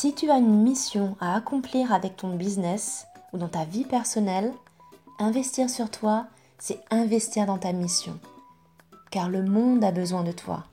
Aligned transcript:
Si 0.00 0.14
tu 0.14 0.30
as 0.30 0.38
une 0.38 0.62
mission 0.62 1.16
à 1.18 1.34
accomplir 1.34 1.92
avec 1.92 2.14
ton 2.14 2.36
business 2.36 3.08
ou 3.32 3.38
dans 3.38 3.48
ta 3.48 3.64
vie 3.64 3.82
personnelle, 3.82 4.52
investir 5.18 5.68
sur 5.68 5.90
toi, 5.90 6.28
c'est 6.56 6.78
investir 6.92 7.46
dans 7.46 7.58
ta 7.58 7.72
mission. 7.72 8.16
Car 9.10 9.28
le 9.28 9.42
monde 9.42 9.82
a 9.82 9.90
besoin 9.90 10.22
de 10.22 10.30
toi. 10.30 10.66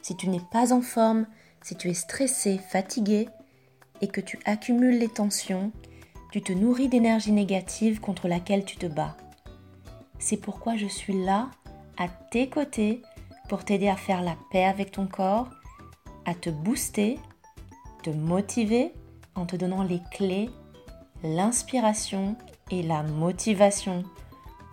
Si 0.00 0.16
tu 0.16 0.30
n'es 0.30 0.40
pas 0.50 0.72
en 0.72 0.80
forme, 0.80 1.26
si 1.60 1.76
tu 1.76 1.90
es 1.90 1.92
stressé, 1.94 2.56
fatigué 2.56 3.28
et 4.00 4.08
que 4.08 4.22
tu 4.22 4.38
accumules 4.46 4.98
les 4.98 5.10
tensions, 5.10 5.70
tu 6.32 6.40
te 6.40 6.54
nourris 6.54 6.88
d'énergie 6.88 7.32
négative 7.32 8.00
contre 8.00 8.26
laquelle 8.26 8.64
tu 8.64 8.78
te 8.78 8.86
bats. 8.86 9.18
C'est 10.18 10.38
pourquoi 10.38 10.76
je 10.76 10.86
suis 10.86 11.26
là, 11.26 11.50
à 11.98 12.08
tes 12.08 12.48
côtés, 12.48 13.02
pour 13.50 13.66
t'aider 13.66 13.90
à 13.90 13.96
faire 13.96 14.22
la 14.22 14.38
paix 14.50 14.64
avec 14.64 14.92
ton 14.92 15.06
corps, 15.06 15.50
à 16.24 16.32
te 16.32 16.48
booster, 16.48 17.18
te 18.02 18.10
motiver 18.10 18.92
en 19.34 19.46
te 19.46 19.56
donnant 19.56 19.82
les 19.82 20.00
clés, 20.10 20.50
l'inspiration 21.22 22.36
et 22.70 22.82
la 22.82 23.02
motivation 23.02 24.04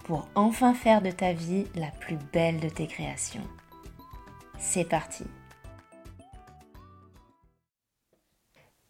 pour 0.06 0.28
enfin 0.36 0.74
faire 0.74 1.02
de 1.02 1.12
ta 1.12 1.34
vie 1.34 1.66
la 1.76 1.92
plus 2.00 2.18
belle 2.32 2.60
de 2.60 2.70
tes 2.70 2.88
créations. 2.88 3.44
C'est 4.58 4.88
parti 4.88 5.26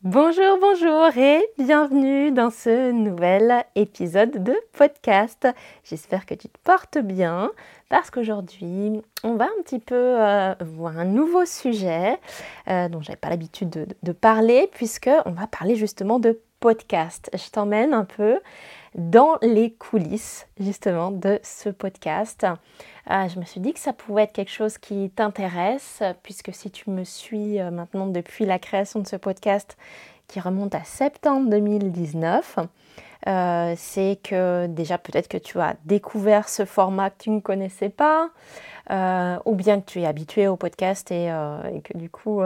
Bonjour, 0.03 0.59
bonjour 0.61 1.17
et 1.17 1.43
bienvenue 1.57 2.31
dans 2.31 2.51
ce 2.51 2.91
nouvel 2.91 3.65
épisode 3.75 4.43
de 4.43 4.55
podcast. 4.77 5.47
J'espère 5.83 6.27
que 6.27 6.35
tu 6.35 6.47
te 6.47 6.57
portes 6.63 6.99
bien 6.99 7.51
parce 7.89 8.09
qu'aujourd'hui 8.09 9.01
on 9.23 9.35
va 9.35 9.45
un 9.45 9.63
petit 9.63 9.79
peu 9.79 9.95
euh, 9.95 10.53
voir 10.61 10.97
un 10.97 11.05
nouveau 11.05 11.45
sujet 11.45 12.19
euh, 12.67 12.89
dont 12.89 13.01
j'avais 13.01 13.17
pas 13.17 13.29
l'habitude 13.29 13.69
de, 14.01 14.11
parler 14.11 14.69
puisque 14.73 15.09
on 15.25 15.31
va 15.31 15.47
parler 15.47 15.75
justement 15.75 16.19
de 16.19 16.39
podcast. 16.59 17.29
Je 17.33 17.49
t'emmène 17.51 17.93
un 17.93 18.05
peu 18.05 18.39
dans 18.95 19.37
les 19.41 19.73
coulisses 19.73 20.47
justement 20.59 21.11
de 21.11 21.39
ce 21.43 21.69
podcast. 21.69 22.45
Euh, 23.11 23.27
je 23.27 23.39
me 23.39 23.45
suis 23.45 23.59
dit 23.59 23.73
que 23.73 23.79
ça 23.79 23.93
pouvait 23.93 24.23
être 24.23 24.33
quelque 24.33 24.51
chose 24.51 24.77
qui 24.77 25.11
t'intéresse, 25.11 26.01
puisque 26.23 26.53
si 26.53 26.71
tu 26.71 26.89
me 26.89 27.03
suis 27.03 27.59
maintenant 27.59 28.07
depuis 28.07 28.45
la 28.45 28.57
création 28.57 28.99
de 28.99 29.07
ce 29.07 29.15
podcast 29.15 29.77
qui 30.27 30.39
remonte 30.39 30.73
à 30.73 30.83
septembre 30.83 31.49
2019, 31.49 32.57
euh, 33.25 33.73
c'est 33.77 34.19
que 34.23 34.67
déjà 34.67 34.97
peut-être 34.97 35.27
que 35.27 35.37
tu 35.37 35.59
as 35.59 35.75
découvert 35.85 36.49
ce 36.49 36.65
format 36.65 37.09
que 37.09 37.23
tu 37.23 37.29
ne 37.31 37.39
connaissais 37.39 37.89
pas, 37.89 38.29
ou 39.45 39.55
bien 39.55 39.81
que 39.81 39.85
tu 39.85 40.01
es 40.01 40.05
habitué 40.05 40.47
au 40.47 40.55
podcast 40.55 41.11
et, 41.11 41.25
et 41.25 41.81
que 41.81 41.97
du 41.97 42.09
coup 42.09 42.41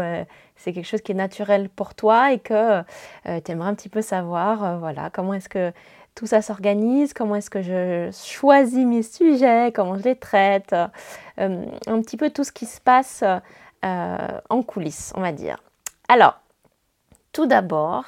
c'est 0.55 0.73
quelque 0.73 0.87
chose 0.87 1.01
qui 1.01 1.11
est 1.11 1.15
naturel 1.15 1.69
pour 1.69 1.93
toi 1.93 2.31
et 2.31 2.39
que 2.39 2.81
tu 3.25 3.51
aimerais 3.51 3.69
un 3.69 3.75
petit 3.75 3.89
peu 3.89 4.01
savoir 4.01 4.79
voilà, 4.79 5.11
comment 5.11 5.35
est-ce 5.35 5.49
que 5.49 5.71
tout 6.15 6.27
ça 6.27 6.41
s'organise, 6.41 7.13
comment 7.13 7.35
est-ce 7.35 7.49
que 7.49 7.61
je 7.61 8.09
choisis 8.11 8.85
mes 8.85 9.03
sujets, 9.03 9.71
comment 9.73 9.97
je 9.97 10.03
les 10.03 10.15
traite, 10.15 10.73
euh, 10.73 11.65
un 11.87 12.01
petit 12.01 12.17
peu 12.17 12.29
tout 12.29 12.43
ce 12.43 12.51
qui 12.51 12.65
se 12.65 12.81
passe 12.81 13.23
euh, 13.85 14.39
en 14.49 14.61
coulisses, 14.61 15.13
on 15.15 15.21
va 15.21 15.31
dire. 15.31 15.57
Alors, 16.07 16.39
tout 17.31 17.45
d'abord, 17.45 18.05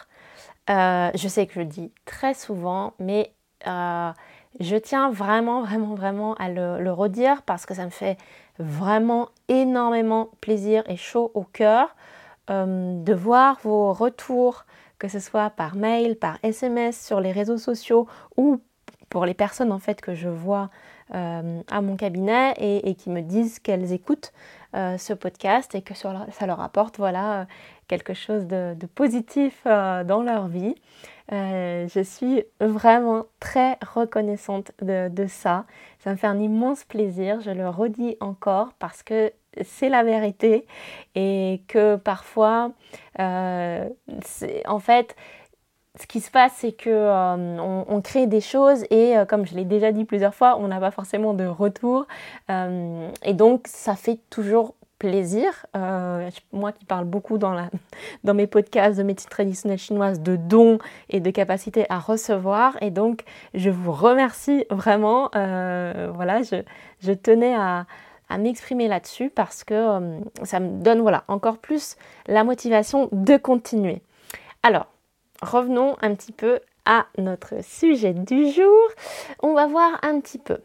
euh, 0.69 1.09
je 1.15 1.27
sais 1.27 1.45
que 1.47 1.53
je 1.53 1.59
le 1.59 1.65
dis 1.65 1.91
très 2.05 2.33
souvent, 2.33 2.93
mais 2.99 3.33
je 3.65 4.75
tiens 4.75 5.09
vraiment, 5.09 5.61
vraiment, 5.63 5.95
vraiment 5.95 6.33
à 6.35 6.49
le, 6.49 6.91
redire 6.91 7.41
parce 7.43 7.65
que 7.65 7.73
ça 7.73 7.85
me 7.85 7.89
fait 7.89 8.17
vraiment 8.59 9.29
énormément 9.47 10.29
plaisir 10.41 10.83
et 10.87 10.97
chaud 10.97 11.31
au 11.33 11.43
cœur 11.43 11.95
de 12.49 13.13
voir 13.13 13.57
vos 13.63 13.93
retours 13.93 14.65
que 15.03 15.09
ce 15.09 15.19
soit 15.19 15.49
par 15.49 15.75
mail, 15.75 16.15
par 16.15 16.37
SMS, 16.43 17.05
sur 17.05 17.19
les 17.19 17.33
réseaux 17.33 17.57
sociaux 17.57 18.07
ou 18.37 18.61
pour 19.09 19.25
les 19.25 19.33
personnes 19.33 19.73
en 19.73 19.79
fait 19.79 19.99
que 19.99 20.15
je 20.15 20.29
vois 20.29 20.69
euh, 21.13 21.61
à 21.69 21.81
mon 21.81 21.97
cabinet 21.97 22.53
et, 22.57 22.95
qui 22.95 23.09
me 23.09 23.21
disent 23.21 23.59
qu'elles 23.59 23.91
écoutent 23.91 24.31
euh, 24.75 24.97
ce 24.97 25.11
podcast 25.11 25.75
et 25.75 25.81
que 25.81 25.93
ça 25.93 26.47
leur 26.47 26.61
apporte 26.61 26.97
voilà 26.97 27.41
euh, 27.41 27.45
quelque 27.87 28.13
chose 28.13 28.47
de, 28.47 28.75
positif 28.95 29.61
dans 29.65 30.23
leur 30.23 30.47
vie. 30.47 30.75
je 31.31 32.01
suis 32.03 32.43
vraiment 32.59 33.25
très 33.39 33.77
reconnaissante 33.95 34.71
de, 34.81 35.25
ça. 35.27 35.65
Ça 35.99 36.11
me 36.11 36.15
fait 36.15 36.27
un 36.27 36.39
immense 36.39 36.83
plaisir, 36.83 37.41
je 37.41 37.51
le 37.51 37.69
redis 37.69 38.17
encore 38.19 38.73
parce 38.79 39.03
que 39.03 39.31
c'est 39.61 39.89
la 39.89 40.03
vérité 40.03 40.65
et 41.15 41.61
que 41.67 41.95
parfois, 41.95 42.71
euh, 43.19 43.87
en 44.65 44.79
fait, 44.79 45.15
ce 45.99 46.07
qui 46.07 46.21
se 46.21 46.31
passe, 46.31 46.53
c'est 46.55 46.71
que 46.71 46.89
euh, 46.89 47.83
on, 47.87 48.01
crée 48.01 48.25
des 48.25 48.41
choses 48.41 48.83
et, 48.89 49.15
euh, 49.15 49.25
comme 49.25 49.45
je 49.45 49.53
l'ai 49.53 49.65
déjà 49.65 49.91
dit 49.91 50.05
plusieurs 50.05 50.33
fois, 50.33 50.57
on 50.59 50.67
n'a 50.67 50.79
pas 50.79 50.91
forcément 50.91 51.33
de 51.33 51.45
retour 51.45 52.07
et 52.49 53.33
donc 53.33 53.67
ça 53.67 53.95
fait 53.95 54.19
toujours 54.29 54.75
plaisir. 55.07 55.65
moi 56.51 56.71
qui 56.71 56.85
parle 56.85 57.05
beaucoup 57.05 57.37
dans, 57.37 57.53
la, 57.53 57.69
dans 58.23 58.33
mes 58.33 58.47
podcasts 58.47 58.97
de 58.97 59.03
médecine 59.03 59.29
traditionnelle 59.29 59.77
chinoise 59.77 60.21
de 60.21 60.35
dons 60.35 60.77
et 61.09 61.19
de 61.19 61.29
capacité 61.29 61.85
à 61.89 61.99
recevoir. 61.99 62.77
Et 62.81 62.91
donc, 62.91 63.23
je 63.53 63.69
vous 63.69 63.91
remercie 63.91 64.65
vraiment. 64.69 65.29
voilà, 65.33 66.41
je, 66.41 66.63
je 67.01 67.11
tenais 67.11 67.55
à, 67.55 67.85
à 68.33 68.37
m'exprimer 68.37 68.87
là-dessus 68.87 69.29
parce 69.29 69.63
que 69.63 69.73
euh, 69.73 70.19
ça 70.43 70.59
me 70.59 70.81
donne 70.81 71.01
voilà, 71.01 71.23
encore 71.27 71.59
plus 71.59 71.97
la 72.27 72.43
motivation 72.43 73.07
de 73.11 73.37
continuer. 73.37 74.01
Alors, 74.63 74.87
revenons 75.41 75.95
un 76.01 76.15
petit 76.15 76.31
peu 76.31 76.59
à 76.85 77.05
notre 77.17 77.63
sujet 77.63 78.13
du 78.13 78.49
jour. 78.49 78.81
On 79.41 79.53
va 79.53 79.67
voir 79.67 79.99
un 80.01 80.19
petit 80.19 80.39
peu. 80.39 80.57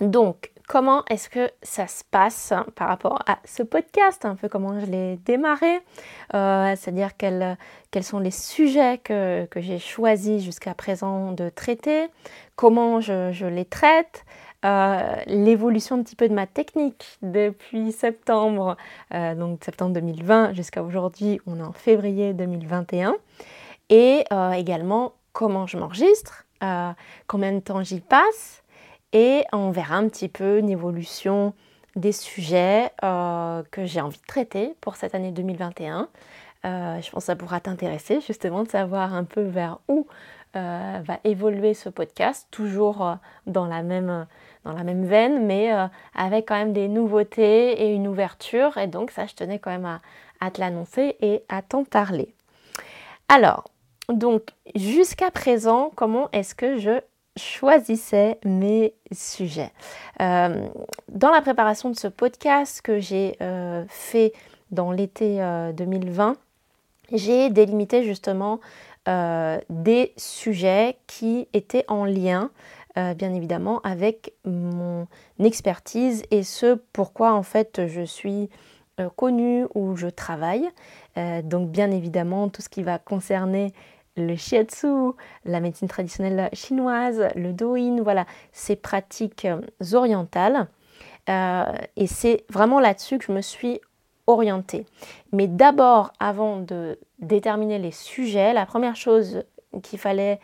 Donc, 0.00 0.51
comment 0.66 1.04
est-ce 1.10 1.28
que 1.28 1.50
ça 1.62 1.86
se 1.86 2.02
passe 2.10 2.52
par 2.74 2.88
rapport 2.88 3.18
à 3.26 3.38
ce 3.44 3.62
podcast, 3.62 4.24
un 4.24 4.36
peu 4.36 4.48
comment 4.48 4.78
je 4.80 4.86
l'ai 4.86 5.16
démarré, 5.24 5.80
euh, 6.34 6.74
c'est-à-dire 6.76 7.16
quels, 7.16 7.56
quels, 7.90 8.04
sont 8.04 8.18
les 8.18 8.30
sujets 8.30 8.98
que, 8.98 9.46
j'ai 9.56 9.78
choisi 9.78 10.40
jusqu'à 10.40 10.74
présent 10.74 11.32
de 11.32 11.48
traiter, 11.48 12.08
comment 12.56 13.00
je, 13.00 13.32
je 13.32 13.46
les 13.46 13.64
traite, 13.64 14.24
euh, 14.64 15.16
l'évolution 15.26 15.96
un 15.96 16.02
petit 16.02 16.16
peu 16.16 16.28
de 16.28 16.34
ma 16.34 16.46
technique 16.46 17.18
depuis 17.22 17.92
septembre, 17.92 18.76
euh, 19.14 19.34
donc 19.34 19.64
septembre 19.64 19.92
2020 19.94 20.52
jusqu'à 20.52 20.82
aujourd'hui, 20.82 21.40
on 21.46 21.58
est 21.58 21.62
en 21.62 21.72
février 21.72 22.32
2021, 22.34 23.14
et 23.90 24.24
également 24.54 25.12
comment 25.32 25.66
je 25.66 25.76
m'enregistre, 25.76 26.46
combien 27.26 27.52
de 27.52 27.60
temps 27.60 27.82
j'y 27.82 28.00
passe, 28.00 28.61
et 29.12 29.44
on 29.52 29.70
verra 29.70 29.96
un 29.96 30.08
petit 30.08 30.28
peu 30.28 30.58
une 30.58 30.70
évolution 30.70 31.54
des 31.96 32.12
sujets 32.12 32.90
que 33.00 33.84
j'ai 33.84 34.00
envie 34.00 34.18
de 34.18 34.26
traiter 34.26 34.74
pour 34.80 34.96
cette 34.96 35.14
année 35.14 35.30
2021. 35.30 36.08
je 36.64 37.10
pense 37.10 37.22
que 37.22 37.26
ça 37.26 37.36
pourra 37.36 37.60
t'intéresser 37.60 38.20
justement 38.20 38.62
de 38.62 38.68
savoir 38.68 39.14
un 39.14 39.24
peu 39.24 39.42
vers 39.42 39.78
où 39.88 40.06
va 40.54 41.18
évoluer 41.24 41.74
ce 41.74 41.90
podcast, 41.90 42.48
toujours 42.50 43.16
dans 43.46 43.66
la 43.66 43.82
même 43.82 44.26
dans 44.64 44.72
la 44.72 44.84
même 44.84 45.04
veine, 45.04 45.44
mais 45.46 45.72
euh, 45.72 45.86
avec 46.14 46.48
quand 46.48 46.54
même 46.54 46.72
des 46.72 46.88
nouveautés 46.88 47.82
et 47.82 47.92
une 47.92 48.06
ouverture. 48.06 48.76
Et 48.78 48.86
donc 48.86 49.10
ça, 49.10 49.26
je 49.26 49.34
tenais 49.34 49.58
quand 49.58 49.70
même 49.70 50.00
à, 50.40 50.50
te 50.50 50.60
l'annoncer 50.60 51.16
et 51.20 51.42
à 51.48 51.62
t'en 51.62 51.84
parler. 51.84 52.34
Alors, 53.28 53.70
donc 54.08 54.42
jusqu'à 54.74 55.30
présent, 55.30 55.90
comment 55.94 56.28
est-ce 56.32 56.54
que 56.54 56.78
je 56.78 57.00
choisissais 57.36 58.38
mes 58.44 58.94
sujets 59.12 59.72
euh, 60.20 60.68
Dans 61.08 61.30
la 61.30 61.40
préparation 61.40 61.90
de 61.90 61.96
ce 61.96 62.08
podcast 62.08 62.82
que 62.82 63.00
j'ai 63.00 63.36
euh, 63.40 63.84
fait 63.88 64.32
dans 64.70 64.90
l'été 64.90 65.36
2020, 65.76 66.36
j'ai 67.12 67.50
délimité 67.50 68.04
justement 68.04 68.58
des 69.06 70.14
sujets 70.16 70.96
qui 71.06 71.46
étaient 71.52 71.84
en 71.88 72.06
lien 72.06 72.50
euh, 72.98 73.14
bien 73.14 73.32
évidemment 73.32 73.80
avec 73.84 74.34
mon 74.44 75.06
expertise 75.42 76.24
et 76.30 76.42
ce 76.42 76.78
pourquoi 76.92 77.32
en 77.32 77.42
fait 77.42 77.86
je 77.86 78.02
suis 78.02 78.50
euh, 79.00 79.08
connue 79.16 79.64
ou 79.74 79.96
je 79.96 80.08
travaille. 80.08 80.68
Euh, 81.16 81.40
donc 81.40 81.70
bien 81.70 81.90
évidemment 81.90 82.50
tout 82.50 82.60
ce 82.60 82.68
qui 82.68 82.82
va 82.82 82.98
concerner 82.98 83.72
le 84.16 84.36
shiatsu, 84.36 85.12
la 85.44 85.60
médecine 85.60 85.88
traditionnelle 85.88 86.48
chinoise, 86.52 87.28
le 87.34 87.52
douyin, 87.52 88.02
voilà, 88.02 88.26
ces 88.52 88.76
pratiques 88.76 89.46
orientales. 89.92 90.68
et 91.28 92.06
c'est 92.06 92.44
vraiment 92.50 92.80
là-dessus 92.80 93.18
que 93.18 93.24
je 93.24 93.32
me 93.32 93.40
suis 93.40 93.80
orientée. 94.26 94.86
Mais 95.32 95.46
d'abord, 95.46 96.12
avant 96.20 96.58
de 96.58 96.98
déterminer 97.18 97.78
les 97.78 97.90
sujets, 97.90 98.52
la 98.52 98.66
première 98.66 98.96
chose 98.96 99.44
qu'il 99.82 99.98
fallait 99.98 100.38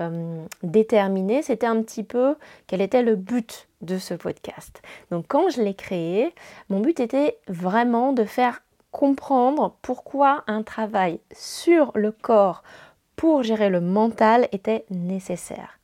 euh, 0.00 0.44
déterminer, 0.62 1.42
c'était 1.42 1.66
un 1.66 1.80
petit 1.82 2.02
peu 2.02 2.36
quel 2.66 2.80
était 2.80 3.02
le 3.02 3.16
but 3.16 3.68
de 3.80 3.98
ce 3.98 4.14
podcast. 4.14 4.82
Donc 5.10 5.26
quand 5.28 5.50
je 5.50 5.62
l'ai 5.62 5.74
créé, 5.74 6.34
mon 6.68 6.80
but 6.80 7.00
était 7.00 7.38
vraiment 7.48 8.12
de 8.12 8.24
faire 8.24 8.62
comprendre 8.90 9.76
pourquoi 9.82 10.44
un 10.46 10.62
travail 10.62 11.20
sur 11.32 11.90
le 11.94 12.12
corps 12.12 12.62
pour 13.24 13.42
gérer 13.42 13.70
le 13.70 13.80
mental 13.80 14.48
était 14.52 14.84
nécessaire. 14.90 15.78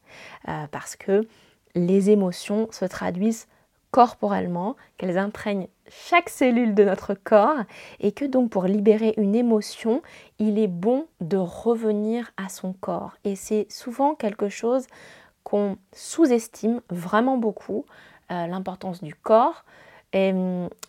Euh, 0.47 0.67
parce 0.71 0.95
que 0.95 1.27
les 1.75 2.11
émotions 2.11 2.69
se 2.71 2.85
traduisent 2.85 3.47
corporellement, 3.93 4.77
qu'elles 4.99 5.17
imprègnent 5.17 5.69
chaque 5.89 6.29
cellule 6.29 6.75
de 6.75 6.85
notre 6.85 7.15
corps 7.15 7.57
et 7.99 8.13
que 8.13 8.27
donc 8.27 8.51
pour 8.51 8.65
libérer 8.65 9.15
une 9.17 9.35
émotion, 9.35 10.03
il 10.39 10.59
est 10.59 10.69
bon 10.69 11.07
de 11.23 11.39
revenir 11.39 12.31
à 12.37 12.51
son 12.51 12.75
corps. 12.75 13.15
Et 13.25 13.37
c'est 13.37 13.67
souvent 13.71 14.15
quelque 14.15 14.51
chose 14.51 14.87
qu'on 15.43 15.79
sous-estime 15.95 16.83
vraiment 16.91 17.39
beaucoup, 17.39 17.87
euh, 18.31 18.47
l'importance 18.49 19.03
du 19.03 19.15
corps. 19.15 19.65
Et, 20.13 20.31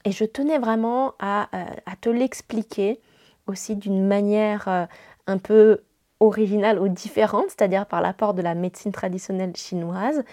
je 0.06 0.26
tenais 0.26 0.60
vraiment 0.60 1.14
à, 1.18 1.48
euh, 1.56 1.64
te 2.02 2.10
l'expliquer 2.10 3.00
aussi 3.48 3.78
d'une 3.78 4.06
manière 4.06 4.90
un 5.28 5.38
peu 5.38 5.80
originale 6.22 6.80
ou 6.80 6.88
différente, 6.88 7.46
c'est-à-dire 7.50 7.86
par 7.86 8.00
l'apport 8.00 8.34
de 8.34 8.42
la 8.42 8.56
médecine 8.56 8.94
traditionnelle 8.94 9.56
chinoise, 9.58 10.24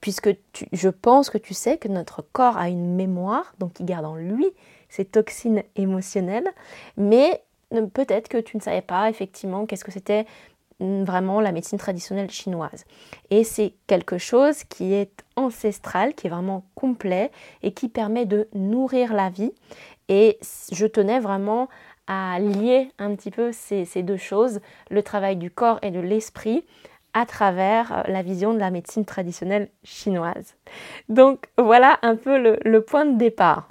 puisque 0.00 0.30
je 0.72 0.88
pense 0.88 1.30
que 1.30 1.38
tu 1.38 1.54
sais 1.54 1.78
que 1.78 1.86
notre 1.86 2.22
corps 2.22 2.56
a 2.56 2.68
une 2.68 2.96
mémoire, 2.96 3.54
donc 3.58 3.78
il 3.78 3.86
garde 3.86 4.06
en 4.06 4.16
lui 4.16 4.46
ces 4.88 5.04
toxines 5.04 5.62
émotionnelles, 5.76 6.48
mais 6.96 7.42
peut-être 7.92 8.28
que 8.28 8.38
tu 8.38 8.56
ne 8.56 8.62
savais 8.62 8.82
pas 8.82 9.08
effectivement 9.10 9.66
qu'est-ce 9.66 9.84
que 9.84 9.92
c'était 9.92 10.26
vraiment 10.80 11.40
la 11.40 11.52
médecine 11.52 11.78
traditionnelle 11.78 12.30
chinoise. 12.30 12.84
Et 13.30 13.44
c'est 13.44 13.74
quelque 13.86 14.18
chose 14.18 14.64
qui 14.64 14.92
est 14.92 15.24
ancestral, 15.36 16.14
qui 16.14 16.26
est 16.26 16.30
vraiment 16.30 16.64
complet 16.74 17.30
et 17.62 17.72
qui 17.72 17.88
permet 17.88 18.26
de 18.26 18.48
nourrir 18.54 19.14
la 19.14 19.30
vie. 19.30 19.52
Et 20.08 20.38
je 20.72 20.86
tenais 20.86 21.18
vraiment 21.18 21.68
à 22.06 22.38
lier 22.38 22.90
un 22.98 23.14
petit 23.14 23.30
peu 23.30 23.52
ces, 23.52 23.86
deux 24.02 24.16
choses, 24.16 24.60
le 24.90 25.02
travail 25.02 25.36
du 25.36 25.50
corps 25.50 25.78
et 25.82 25.90
de 25.90 26.00
l'esprit, 26.00 26.64
à 27.14 27.24
travers 27.24 28.04
la 28.08 28.22
vision 28.22 28.52
de 28.52 28.58
la 28.58 28.70
médecine 28.70 29.04
traditionnelle 29.04 29.68
chinoise. 29.84 30.54
Donc 31.08 31.48
voilà 31.56 31.98
un 32.02 32.16
peu 32.16 32.38
le, 32.38 32.80
point 32.82 33.06
de 33.06 33.16
départ. 33.16 33.68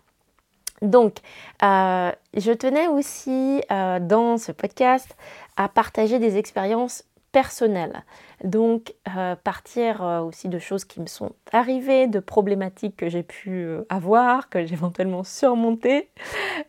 Donc, 0.82 1.18
euh, 1.64 2.12
je 2.36 2.52
tenais 2.52 2.88
aussi 2.88 3.62
euh, 3.72 4.00
dans 4.00 4.38
ce 4.38 4.52
podcast 4.52 5.16
à 5.58 5.70
partager 5.70 6.20
des 6.20 6.38
expériences 6.38 7.06
personnelles. 7.36 8.06
Donc, 8.46 8.94
euh, 9.14 9.36
partir 9.36 10.02
euh, 10.02 10.22
aussi 10.22 10.48
de 10.48 10.58
choses 10.58 10.86
qui 10.86 11.02
me 11.02 11.06
sont 11.06 11.34
arrivées, 11.52 12.08
de 12.08 12.22
problématiques 12.22 12.96
que 12.96 13.10
j'ai 13.10 13.24
pu 13.24 13.50
euh, 13.50 13.86
avoir, 13.90 14.48
que 14.48 14.66
j'ai 14.66 14.74
éventuellement 14.80 15.26
surmontées, 15.26 16.12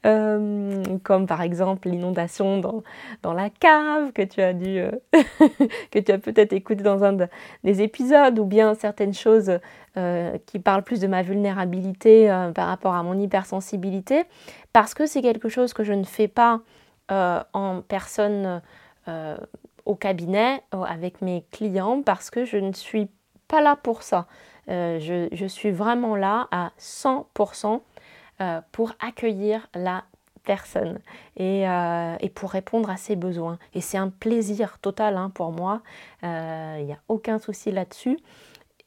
comme 0.03 1.27
par 1.29 1.43
exemple 1.43 1.89
l'inondation 1.89 2.59
dans, 2.59 2.83
dans, 3.23 3.33
la 3.33 3.49
cave 3.49 4.11
que 4.13 4.23
tu 4.23 4.41
as 4.43 4.55
dû, 4.55 4.83
que 5.93 6.01
tu 6.01 6.11
as 6.11 6.19
peut-être 6.19 6.53
écouté 6.53 6.83
dans 6.83 7.05
un 7.05 7.17
des 7.63 7.83
épisodes, 7.83 8.37
ou 8.41 8.45
bien 8.45 8.75
certaines 8.75 9.15
choses 9.15 9.61
qui 10.47 10.59
parlent 10.59 10.83
plus 10.83 11.01
de 11.01 11.07
ma 11.07 11.23
vulnérabilité 11.23 12.29
par 12.55 12.67
rapport 12.67 12.95
à 12.95 13.03
mon 13.03 13.19
hypersensibilité, 13.19 14.25
parce 14.73 14.95
que 14.95 15.07
c'est 15.07 15.23
quelque 15.23 15.49
chose 15.49 15.73
que 15.73 15.85
je 15.85 15.93
ne 15.93 16.05
fais 16.05 16.29
pas 16.29 16.61
en 17.09 17.83
personne 17.89 18.61
au 19.87 19.95
cabinet 19.95 20.63
euh, 20.75 20.83
avec 20.83 21.23
mes 21.23 21.45
clients 21.51 22.03
parce 22.03 22.31
que 22.31 22.45
je 22.45 22.59
ne 22.59 22.73
suis 22.73 23.09
pas 23.49 23.61
là 23.61 23.77
pour 23.77 24.03
ça. 24.03 24.27
Je, 24.69 25.47
suis 25.49 25.71
vraiment 25.71 26.17
là 26.17 26.49
à 26.51 26.73
100% 26.81 27.81
pour 28.73 28.93
accueillir 28.99 29.69
la 29.75 30.03
personne 30.43 30.99
et, 31.37 31.65
pour 32.35 32.51
répondre 32.51 32.91
à 32.91 32.97
ses 32.97 33.15
besoins. 33.15 33.61
Et 33.75 33.81
c'est 33.81 33.97
un 33.97 34.09
plaisir 34.09 34.81
total 34.81 35.17
hein, 35.17 35.31
pour 35.33 35.53
moi. 35.53 35.83
Il 36.25 36.85
n'y 36.85 36.93
a 36.93 36.99
aucun 37.07 37.39
souci 37.39 37.71
là-dessus. 37.71 38.19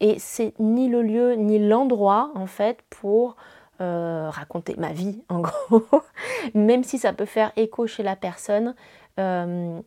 Et 0.01 0.19
c'est 0.19 0.53
ni 0.59 0.89
le 0.89 1.01
lieu 1.01 1.35
ni 1.35 1.59
l'endroit 1.59 2.31
en 2.35 2.45
fait 2.45 2.81
pour 2.89 3.37
euh, 3.81 4.29
raconter 4.29 4.75
ma 4.77 4.91
vie 4.91 5.23
en 5.29 5.39
gros, 5.39 5.83
même 6.53 6.83
si 6.83 6.97
ça 6.97 7.13
peut 7.13 7.25
faire 7.25 7.53
écho 7.55 7.87
chez 7.87 8.03
la 8.03 8.17
personne. 8.17 8.75
Euh, 9.19 9.79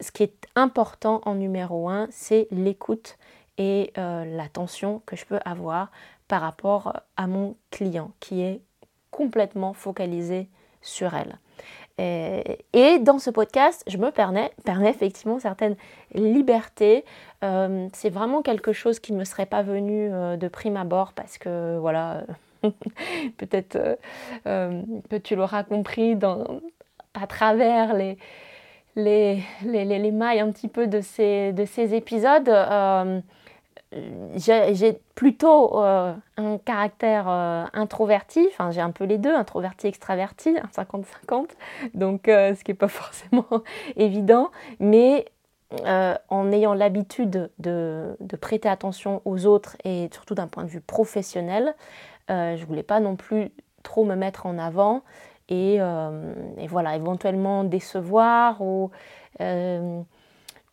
ce 0.00 0.10
qui 0.10 0.22
est 0.22 0.46
important 0.54 1.20
en 1.24 1.34
numéro 1.34 1.88
un, 1.88 2.08
c'est 2.10 2.48
l'écoute 2.50 3.18
et 3.58 3.92
euh, 3.96 4.24
l'attention 4.24 5.02
que 5.06 5.16
je 5.16 5.24
peux 5.24 5.38
avoir 5.44 5.90
par 6.28 6.42
rapport 6.42 7.00
à 7.16 7.26
mon 7.26 7.56
client 7.70 8.12
qui 8.20 8.42
est 8.42 8.60
complètement 9.10 9.72
focalisé 9.72 10.48
sur 10.82 11.14
elle. 11.14 11.38
Et, 11.98 12.98
dans 12.98 13.18
ce 13.18 13.30
podcast, 13.30 13.82
je 13.86 13.96
me 13.96 14.10
permets, 14.10 14.52
permets 14.66 14.90
effectivement 14.90 15.38
certaines 15.38 15.76
libertés. 16.12 17.06
c'est 17.40 18.10
vraiment 18.10 18.42
quelque 18.42 18.74
chose 18.74 19.00
qui 19.00 19.14
ne 19.14 19.18
me 19.18 19.24
serait 19.24 19.46
pas 19.46 19.62
venu 19.62 20.10
de 20.10 20.48
prime 20.48 20.76
abord 20.76 21.14
parce 21.14 21.38
que 21.38 21.78
voilà, 21.78 22.24
Peut-être 23.36 23.76
euh, 23.76 23.96
euh, 24.46 24.82
que 25.10 25.16
tu 25.16 25.36
l'auras 25.36 25.64
compris 25.64 26.16
à 27.14 27.26
travers 27.26 27.94
les, 27.94 28.18
les, 28.96 29.42
les, 29.64 29.84
les, 29.84 30.10
mailles 30.10 30.40
un 30.40 30.50
petit 30.50 30.68
peu 30.68 30.86
de 30.86 31.00
ces, 31.00 31.52
de 31.52 31.64
ces 31.64 31.94
épisodes. 31.94 32.48
Euh, 32.48 33.20
j'ai 34.34 35.00
plutôt 35.14 35.78
un 35.78 36.58
caractère 36.64 37.28
introverti, 37.28 38.46
enfin 38.50 38.70
j'ai 38.72 38.80
un 38.80 38.90
peu 38.90 39.04
les 39.04 39.16
deux, 39.16 39.34
introverti, 39.34 39.86
extraverti, 39.86 40.56
50-50, 40.74 41.50
donc 41.94 42.22
ce 42.26 42.62
qui 42.64 42.72
n'est 42.72 42.76
pas 42.76 42.88
forcément 42.88 43.46
évident, 43.96 44.50
mais 44.80 45.26
en 45.70 46.52
ayant 46.52 46.74
l'habitude 46.74 47.48
de, 47.58 48.16
de, 48.20 48.36
prêter 48.36 48.68
attention 48.68 49.22
aux 49.24 49.46
autres 49.46 49.76
et 49.84 50.10
surtout 50.12 50.34
d'un 50.34 50.48
point 50.48 50.64
de 50.64 50.68
vue 50.68 50.80
professionnel, 50.80 51.74
euh, 52.30 52.56
je 52.56 52.64
voulais 52.64 52.82
pas 52.82 53.00
non 53.00 53.16
plus 53.16 53.50
trop 53.82 54.04
me 54.04 54.16
mettre 54.16 54.46
en 54.46 54.58
avant 54.58 55.02
et, 55.48 55.76
euh, 55.80 56.32
voilà, 56.68 56.96
éventuellement 56.96 57.64
décevoir 57.64 58.60
ou, 58.60 58.90
euh, 59.40 60.00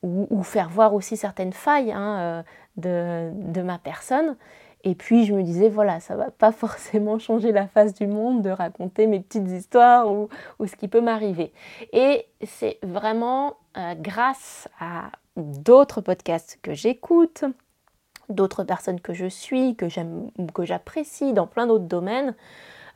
ou, 0.01 0.43
faire 0.43 0.69
voir 0.69 0.93
aussi 0.93 1.15
certaines 1.15 1.53
failles 1.53 1.91
hein, 1.91 2.43
de, 2.77 3.31
de, 3.33 3.61
ma 3.61 3.77
personne. 3.77 4.35
Et 4.83 4.95
puis 4.95 5.25
je 5.25 5.33
me 5.33 5.43
disais, 5.43 5.69
voilà, 5.69 5.99
ça 5.99 6.15
va 6.15 6.31
pas 6.31 6.51
forcément 6.51 7.19
changer 7.19 7.51
la 7.51 7.67
face 7.67 7.93
du 7.93 8.07
monde 8.07 8.41
de 8.41 8.49
raconter 8.49 9.07
mes 9.07 9.19
petites 9.19 9.49
histoires 9.49 10.11
ou, 10.11 10.27
ce 10.65 10.75
qui 10.75 10.87
peut 10.87 11.01
m'arriver. 11.01 11.53
Et 11.93 12.25
c'est 12.45 12.79
vraiment 12.83 13.55
grâce 13.99 14.67
à 14.79 15.11
d'autres 15.35 16.01
podcasts 16.01 16.59
que 16.61 16.73
j'écoute, 16.73 17.45
d'autres 18.29 18.63
personnes 18.63 18.99
que 18.99 19.13
je 19.13 19.25
suis, 19.25 19.75
que 19.75 19.89
j'aime, 19.89 20.29
que 20.53 20.65
j'apprécie 20.65 21.33
dans 21.33 21.47
plein 21.47 21.67
d'autres 21.67 21.85
domaines, 21.85 22.35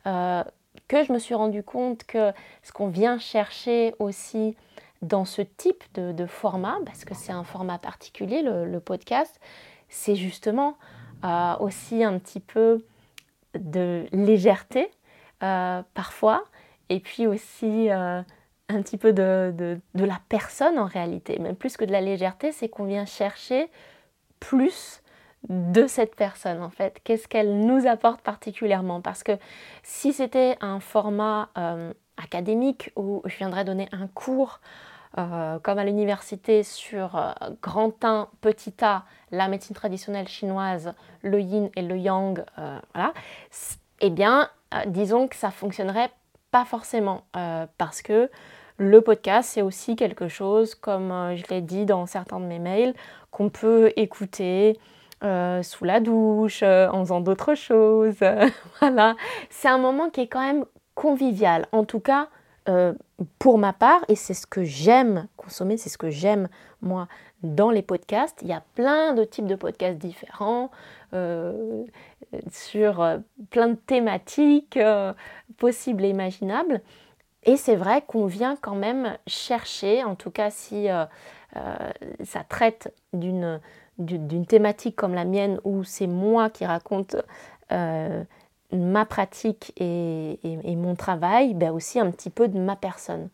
euh, 0.06 0.42
que 0.88 1.04
je 1.04 1.12
me 1.12 1.18
suis 1.18 1.34
rendu 1.34 1.62
compte 1.62 2.04
que 2.04 2.32
ce 2.62 2.72
qu'on 2.72 2.88
vient 2.88 3.18
chercher 3.18 3.94
aussi 3.98 4.56
dans 5.02 5.24
ce 5.24 5.42
type 5.42 5.84
de, 5.94 6.26
format, 6.26 6.78
parce 6.84 7.04
que 7.04 7.14
c'est 7.14 7.32
un 7.32 7.44
format 7.44 7.78
particulier, 7.78 8.42
le, 8.42 8.80
podcast, 8.80 9.40
c'est 9.88 10.16
justement 10.16 10.76
euh, 11.24 11.54
aussi 11.60 12.02
un 12.02 12.18
petit 12.18 12.40
peu 12.40 12.84
de 13.54 14.06
légèreté 14.12 14.90
euh, 15.44 15.82
parfois, 15.94 16.44
et 16.88 16.98
puis 16.98 17.26
aussi 17.28 17.90
un 17.90 18.82
petit 18.82 18.98
peu 18.98 19.12
de, 19.12 19.54
de, 19.56 20.04
la 20.04 20.20
personne 20.28 20.78
en 20.78 20.86
réalité. 20.86 21.38
Même 21.38 21.56
plus 21.56 21.76
que 21.76 21.84
de 21.84 21.92
la 21.92 22.00
légèreté, 22.00 22.50
c'est 22.50 22.68
qu'on 22.68 22.84
vient 22.84 23.06
chercher 23.06 23.68
plus 24.40 25.00
de 25.48 25.86
cette 25.86 26.14
personne 26.16 26.62
en 26.62 26.70
fait. 26.70 27.00
Qu'est-ce 27.04 27.28
qu'elle 27.28 27.60
nous 27.60 27.86
apporte 27.86 28.20
particulièrement? 28.20 29.00
Parce 29.00 29.22
que 29.22 29.32
si 29.82 30.12
c'était 30.12 30.56
un 30.60 30.80
format 30.80 31.48
euh, 31.56 31.92
académique 32.16 32.90
où 32.96 33.22
je 33.24 33.36
viendrais 33.36 33.64
donner 33.64 33.88
un 33.92 34.08
cours 34.08 34.60
euh, 35.16 35.58
comme 35.60 35.78
à 35.78 35.84
l'université 35.84 36.62
sur 36.62 37.16
euh, 37.16 37.30
grand 37.62 38.04
1, 38.04 38.28
petit 38.40 38.74
a, 38.82 39.04
la 39.30 39.48
médecine 39.48 39.74
traditionnelle 39.74 40.28
chinoise, 40.28 40.92
le 41.22 41.40
yin 41.40 41.70
et 41.76 41.82
le 41.82 41.96
yang, 41.96 42.44
voilà, 42.94 43.12
eh 44.00 44.10
bien, 44.10 44.48
disons 44.86 45.28
que 45.28 45.36
ça 45.36 45.50
fonctionnerait 45.50 46.10
pas 46.50 46.64
forcément 46.64 47.24
parce 47.76 48.00
que 48.00 48.30
le 48.78 49.00
podcast, 49.02 49.50
c'est 49.52 49.62
aussi 49.62 49.96
quelque 49.96 50.28
chose, 50.28 50.74
comme 50.74 51.34
je 51.36 51.44
l'ai 51.50 51.60
dit 51.60 51.84
dans 51.84 52.06
certains 52.06 52.40
de 52.40 52.46
mes 52.46 52.58
mails, 52.58 52.94
qu'on 53.30 53.50
peut 53.50 53.92
écouter 53.96 54.78
euh, 55.24 55.64
sous 55.64 55.84
la 55.84 55.98
douche, 55.98 56.60
euh, 56.62 56.88
en 56.90 57.00
faisant 57.00 57.20
d'autres 57.20 57.56
choses. 57.56 58.18
voilà, 58.80 59.16
c'est 59.50 59.68
un 59.68 59.78
moment 59.78 60.10
qui 60.10 60.20
est 60.20 60.26
quand 60.28 60.46
même 60.46 60.64
convivial. 60.94 61.66
En 61.72 61.84
tout 61.84 61.98
cas, 61.98 62.28
euh, 62.68 62.92
pour 63.40 63.58
ma 63.58 63.72
part, 63.72 64.04
et 64.06 64.14
c'est 64.14 64.34
ce 64.34 64.46
que 64.46 64.62
j'aime 64.62 65.26
consommer, 65.36 65.76
c'est 65.76 65.88
ce 65.88 65.98
que 65.98 66.10
j'aime 66.10 66.48
moi 66.82 67.08
dans 67.42 67.70
les 67.70 67.82
podcasts. 67.82 68.38
Il 68.42 68.48
y 68.48 68.52
a 68.52 68.62
plein 68.76 69.12
de 69.14 69.24
types 69.24 69.46
de 69.46 69.56
podcasts 69.56 69.98
différents 69.98 70.70
sur 72.50 73.18
plein 73.48 73.68
de 73.68 73.74
thématiques 73.74 74.78
possibles 75.56 76.04
et 76.04 76.10
imaginables. 76.10 76.82
et 77.44 77.56
c'est 77.56 77.76
vrai 77.76 78.02
qu'on 78.06 78.26
vient 78.26 78.56
quand 78.56 78.74
même 78.74 79.16
chercher, 79.26 80.04
en 80.04 80.16
tout 80.16 80.30
cas 80.30 80.50
si 80.50 80.88
ça 81.54 82.44
traite 82.46 82.92
d'une 83.14 83.60
d'une 83.98 84.46
thématique 84.46 84.96
comme 84.96 85.14
la 85.14 85.24
mienne 85.24 85.60
où 85.64 85.84
c'est 85.84 86.06
moi 86.06 86.50
qui 86.50 86.64
raconte 86.64 87.16
ma 88.72 89.04
pratique 89.06 89.72
et, 89.76 90.38
mon 90.76 90.94
travail, 90.94 91.54
ben 91.54 91.70
aussi 91.72 91.98
un 92.00 92.10
petit 92.10 92.30
peu 92.30 92.48
de 92.48 92.58
ma 92.58 92.76
personne. 92.76 93.28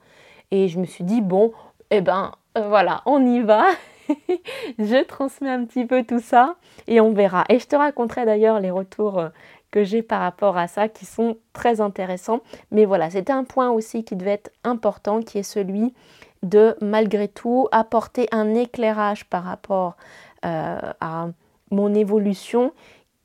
Et 0.50 0.68
je 0.68 0.78
me 0.78 0.86
suis 0.86 1.04
dit, 1.04 1.20
bon, 1.20 1.52
eh 1.90 2.00
ben 2.00 2.32
voilà, 2.56 3.02
on 3.06 3.24
y 3.26 3.40
va. 3.40 3.66
je 4.78 5.02
transmets 5.04 5.50
un 5.50 5.64
petit 5.64 5.86
peu 5.86 6.04
tout 6.04 6.20
ça 6.20 6.56
et 6.86 7.00
on 7.00 7.12
verra. 7.12 7.44
Et 7.48 7.58
je 7.58 7.66
te 7.66 7.74
raconterai 7.74 8.26
d'ailleurs 8.26 8.60
les 8.60 8.70
retours 8.70 9.18
euh, 9.18 9.28
que 9.70 9.82
j'ai 9.82 10.02
par 10.02 10.20
rapport 10.20 10.56
à 10.56 10.68
ça 10.68 10.88
qui 10.88 11.06
sont 11.06 11.38
très 11.52 11.80
intéressants. 11.80 12.40
Mais 12.70 12.84
voilà, 12.84 13.10
c'était 13.10 13.32
un 13.32 13.44
point 13.44 13.70
aussi 13.70 14.04
qui 14.04 14.14
devait 14.14 14.32
être 14.32 14.52
important, 14.62 15.20
qui 15.20 15.38
est 15.38 15.42
celui 15.42 15.94
de 16.42 16.76
malgré 16.82 17.26
tout 17.28 17.68
apporter 17.72 18.28
un 18.30 18.54
éclairage 18.54 19.24
par 19.24 19.44
rapport 19.44 19.96
euh, 19.96 20.33
à 20.44 21.28
mon 21.70 21.94
évolution 21.94 22.72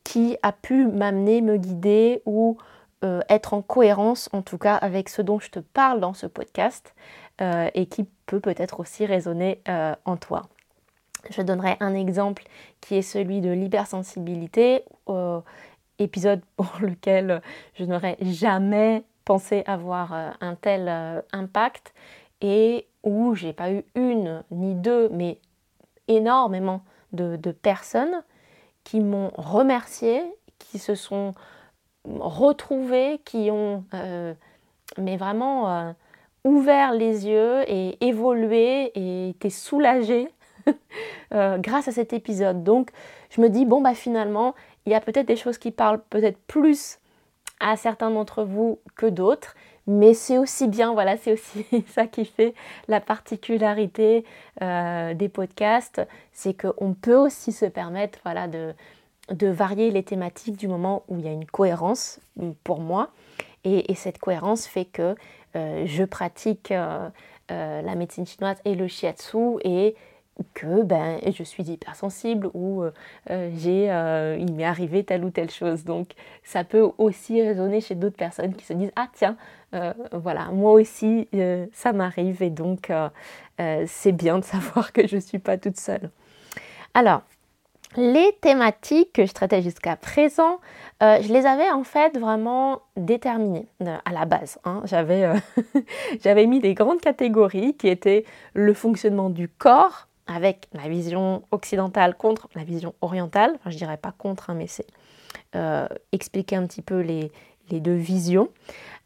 qui 0.04 0.38
a 0.42 0.52
pu 0.52 0.88
m'amener, 0.88 1.42
me 1.42 1.58
guider 1.58 2.22
ou 2.26 2.58
euh, 3.04 3.22
être 3.30 3.54
en 3.54 3.62
cohérence 3.62 4.30
en 4.34 4.42
tout 4.42 4.58
cas 4.58 4.76
avec 4.76 5.10
ce 5.10 5.22
dont 5.22 5.40
je 5.40 5.50
te 5.50 5.60
parle 5.60 6.00
dans 6.00 6.14
ce 6.14 6.26
podcast 6.26 6.96
et 7.42 7.86
qui 7.86 8.06
peut 8.26 8.42
peut-être 8.42 8.82
aussi 8.82 9.06
résonner 9.06 9.62
en 10.06 10.18
toi. 10.18 10.50
Je 11.30 11.42
donnerai 11.42 11.76
un 11.80 11.94
exemple 11.96 12.44
qui 12.82 12.96
est 12.96 13.02
celui 13.02 13.42
de 13.42 13.50
l'hypersensibilité, 13.50 14.84
euh, 15.10 15.42
épisode 16.00 16.42
pour 16.56 16.72
lequel 16.82 17.42
je 17.76 17.84
n'aurais 17.84 18.18
jamais 18.22 19.04
pensé 19.26 19.64
avoir 19.68 20.14
euh, 20.14 20.30
un 20.42 20.56
tel 20.56 20.88
euh, 20.88 21.22
impact 21.34 21.94
et 22.42 22.88
où 23.04 23.36
j'ai 23.36 23.54
pas 23.54 23.72
eu 23.72 23.84
une 23.96 24.44
ni 24.52 24.76
deux, 24.76 25.10
mais 25.10 25.40
énormément 26.08 26.82
de, 27.14 27.52
personnes 27.52 28.24
qui 28.84 29.00
m'ont 29.00 29.32
remercié, 29.36 30.22
qui 30.58 30.80
se 30.80 30.96
sont 30.96 31.34
retrouvées, 32.06 33.22
qui 33.26 33.50
ont 33.52 33.84
mais 34.98 35.18
vraiment 35.18 35.94
ouvert 36.44 36.94
les 36.94 37.28
yeux 37.28 37.64
et 37.68 37.98
évolué 38.06 38.92
et 38.96 39.30
été 39.30 39.50
soulagées 39.50 40.30
Euh, 41.32 41.60
grâce 41.60 41.88
à 41.88 41.92
cet 41.92 42.12
épisode. 42.12 42.64
Donc 42.64 42.90
je 43.30 43.40
me 43.40 43.50
dis, 43.50 43.66
bon, 43.66 43.82
bah 43.82 43.94
finalement, 43.94 44.56
il 44.88 44.92
y 44.92 44.96
a 44.96 45.00
peut-être 45.00 45.28
des 45.28 45.36
choses 45.36 45.60
qui 45.60 45.70
parlent 45.70 46.02
peut-être 46.10 46.40
plus 46.48 46.98
à 47.60 47.78
certains 47.78 48.10
d'entre 48.10 48.44
vous 48.44 48.80
que 48.96 49.06
d'autres. 49.06 49.54
Mais 49.92 50.14
c'est 50.14 50.38
aussi 50.38 50.68
bien, 50.68 50.94
voilà, 50.94 51.18
c'est 51.18 51.34
aussi 51.34 51.66
ça 51.88 52.06
qui 52.06 52.24
fait 52.24 52.54
la 52.88 53.02
particularité 53.02 54.24
euh, 54.62 55.16
des 55.16 55.30
podcasts, 55.30 56.00
c'est 56.32 56.54
qu'on 56.54 56.94
peut 56.94 57.16
aussi 57.16 57.52
se 57.52 57.66
permettre, 57.66 58.20
voilà, 58.24 58.48
de, 58.48 58.76
de 59.32 59.48
varier 59.48 59.90
les 59.90 60.04
thématiques 60.04 60.58
du 60.58 60.68
moment 60.68 61.02
où 61.08 61.18
il 61.18 61.26
y 61.26 61.28
a 61.28 61.32
une 61.32 61.48
cohérence 61.48 62.20
pour 62.64 62.82
moi. 62.82 63.10
Et, 63.64 63.96
cette 63.96 64.20
cohérence 64.20 64.68
fait 64.68 64.86
que 64.86 65.16
euh, 65.56 65.84
je 65.88 66.04
pratique 66.04 66.70
la 66.70 67.96
médecine 67.96 68.28
chinoise 68.28 68.58
et 68.66 68.76
le 68.76 68.88
shiatsu 68.88 69.58
et 69.64 69.96
que 70.54 70.84
ben, 70.84 71.20
je 71.26 71.44
suis 71.44 71.64
hypersensible 71.64 72.50
ou 72.54 72.84
euh, 72.84 72.92
euh, 73.30 73.52
j'ai, 73.58 73.92
euh, 73.92 74.38
il 74.40 74.54
m'est 74.54 74.66
arrivé 74.66 75.04
telle 75.04 75.24
ou 75.24 75.30
telle 75.30 75.52
chose. 75.52 75.84
Donc 75.84 76.12
ça 76.44 76.64
peut 76.64 76.90
aussi 76.98 77.42
résonner 77.42 77.82
chez 77.82 77.96
d'autres 77.96 78.18
personnes 78.18 78.56
qui 78.56 78.66
se 78.66 78.74
disent 78.74 78.92
ah 78.96 79.08
tiens 79.14 79.38
voilà 80.12 80.46
moi 80.52 80.74
aussi 80.74 81.28
ça 81.74 81.94
m'arrive 81.94 82.42
et 82.42 82.50
donc 82.50 82.92
c'est 83.86 84.12
bien 84.12 84.40
de 84.40 84.44
savoir 84.46 84.94
que 84.94 85.08
je 85.08 85.16
ne 85.18 85.22
suis 85.22 85.40
pas 85.40 85.58
toute 85.58 85.78
seule. 85.78 86.10
Alors 86.94 87.22
les 87.96 88.38
thématiques 88.42 89.14
que 89.14 89.26
je 89.26 89.34
traitais 89.34 89.64
jusqu'à 89.64 89.96
présent, 89.96 90.60
je 91.02 91.34
les 91.34 91.46
avais 91.48 91.72
en 91.72 91.84
fait 91.84 92.18
vraiment 92.18 92.82
déterminées 92.98 93.68
à 93.80 94.12
la 94.12 94.26
base. 94.26 94.60
Hein. 94.64 94.84
J'avais, 94.86 96.46
mis 96.46 96.60
des 96.60 96.76
grandes 96.76 97.02
catégories 97.02 97.76
qui 97.76 97.88
étaient 97.88 98.26
le 98.54 98.76
fonctionnement 98.76 99.32
du 99.32 99.50
corps, 99.50 100.08
avec 100.30 100.68
la 100.74 100.88
vision 100.88 101.44
occidentale 101.52 102.16
contre 102.16 102.48
la 102.56 102.64
vision 102.64 102.94
orientale. 103.02 103.54
Enfin, 103.56 103.72
je 103.72 103.78
dirais 103.78 103.98
pas 103.98 104.14
contre, 104.16 104.52
hein, 104.52 104.54
mais 104.54 104.68
c'est 104.68 104.86
euh, 105.56 105.88
expliquer 106.12 106.56
un 106.56 106.68
petit 106.68 106.84
peu 106.84 107.00
les, 107.00 107.32
deux 107.78 107.96
visions. 107.96 108.50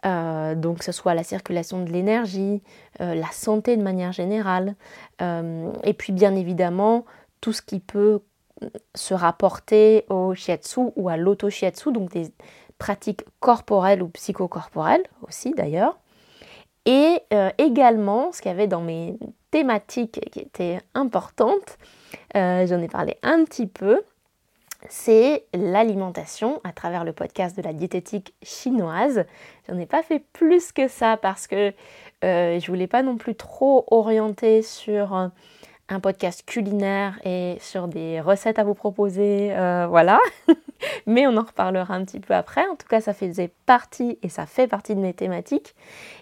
Euh, 0.05 0.55
donc, 0.55 0.83
ce 0.83 0.91
soit 0.91 1.13
la 1.13 1.23
circulation 1.23 1.83
de 1.83 1.91
l'énergie, 1.91 2.61
euh, 3.01 3.15
la 3.15 3.31
santé 3.31 3.77
de 3.77 3.81
manière 3.81 4.11
générale, 4.11 4.75
et 5.21 5.93
puis 5.93 6.11
bien 6.11 6.35
évidemment 6.35 7.05
tout 7.39 7.53
ce 7.53 7.61
qui 7.61 7.79
peut 7.79 8.21
se 8.93 9.13
rapporter 9.13 10.05
au 10.09 10.33
shiatsu 10.33 10.91
ou 10.95 11.07
à 11.07 11.15
l'auto-shiatsu, 11.15 11.91
donc 11.93 12.11
des 12.11 12.27
pratiques 12.77 13.23
corporelles 13.39 14.03
ou 14.03 14.09
psychocorporelles 14.09 15.03
aussi 15.27 15.51
d'ailleurs. 15.51 15.97
Et 16.85 17.21
également, 17.57 18.33
ce 18.33 18.41
qu'il 18.41 18.51
y 18.51 18.53
avait 18.53 18.67
dans 18.67 18.81
mes 18.81 19.17
thématique 19.53 20.19
qui 20.31 20.39
était 20.39 20.79
importante, 20.95 21.77
euh, 22.35 22.65
j'en 22.65 22.81
ai 22.81 22.87
parlé 22.87 23.17
un 23.21 23.43
petit 23.43 23.67
peu, 23.67 24.01
c'est 24.89 25.45
l'alimentation 25.53 26.61
à 26.63 26.71
travers 26.71 27.03
le 27.03 27.13
podcast 27.13 27.55
de 27.57 27.61
la 27.61 27.73
diététique 27.73 28.33
chinoise. 28.41 29.25
J'en 29.67 29.77
ai 29.77 29.85
pas 29.85 30.03
fait 30.03 30.23
plus 30.33 30.71
que 30.71 30.87
ça 30.87 31.17
parce 31.17 31.47
que 31.47 31.73
euh, 32.23 32.59
je 32.59 32.67
voulais 32.67 32.87
pas 32.87 33.03
non 33.03 33.17
plus 33.17 33.35
trop 33.35 33.85
orienter 33.89 34.61
sur 34.61 35.31
un 35.89 35.99
podcast 35.99 36.43
culinaire 36.45 37.19
et 37.23 37.57
sur 37.59 37.87
des 37.87 38.21
recettes 38.21 38.59
à 38.59 38.63
vous 38.63 38.73
proposer, 38.73 39.53
euh, 39.53 39.87
voilà. 39.87 40.19
Mais 41.05 41.27
on 41.27 41.37
en 41.37 41.43
reparlera 41.43 41.93
un 41.93 42.03
petit 42.03 42.19
peu 42.19 42.33
après. 42.33 42.65
En 42.67 42.75
tout 42.75 42.87
cas, 42.87 43.01
ça 43.01 43.13
faisait 43.13 43.51
partie 43.65 44.17
et 44.21 44.29
ça 44.29 44.45
fait 44.45 44.67
partie 44.67 44.95
de 44.95 44.99
mes 44.99 45.13
thématiques. 45.13 45.75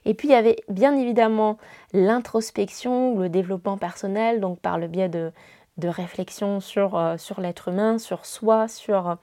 Et 0.05 0.13
puis, 0.13 0.27
il 0.27 0.31
y 0.31 0.35
avait 0.35 0.57
bien 0.69 0.95
évidemment 0.95 1.57
l'introspection, 1.93 3.17
le 3.19 3.29
développement 3.29 3.77
personnel, 3.77 4.39
donc 4.39 4.59
par 4.59 4.77
le 4.77 4.87
biais 4.87 5.09
de, 5.09 5.31
de 5.77 5.87
réflexion 5.87 6.59
sur, 6.59 6.97
euh, 6.97 7.17
sur 7.17 7.41
l'être 7.41 7.69
humain, 7.69 7.97
sur 7.97 8.25
soi, 8.25 8.67
sur 8.67 9.17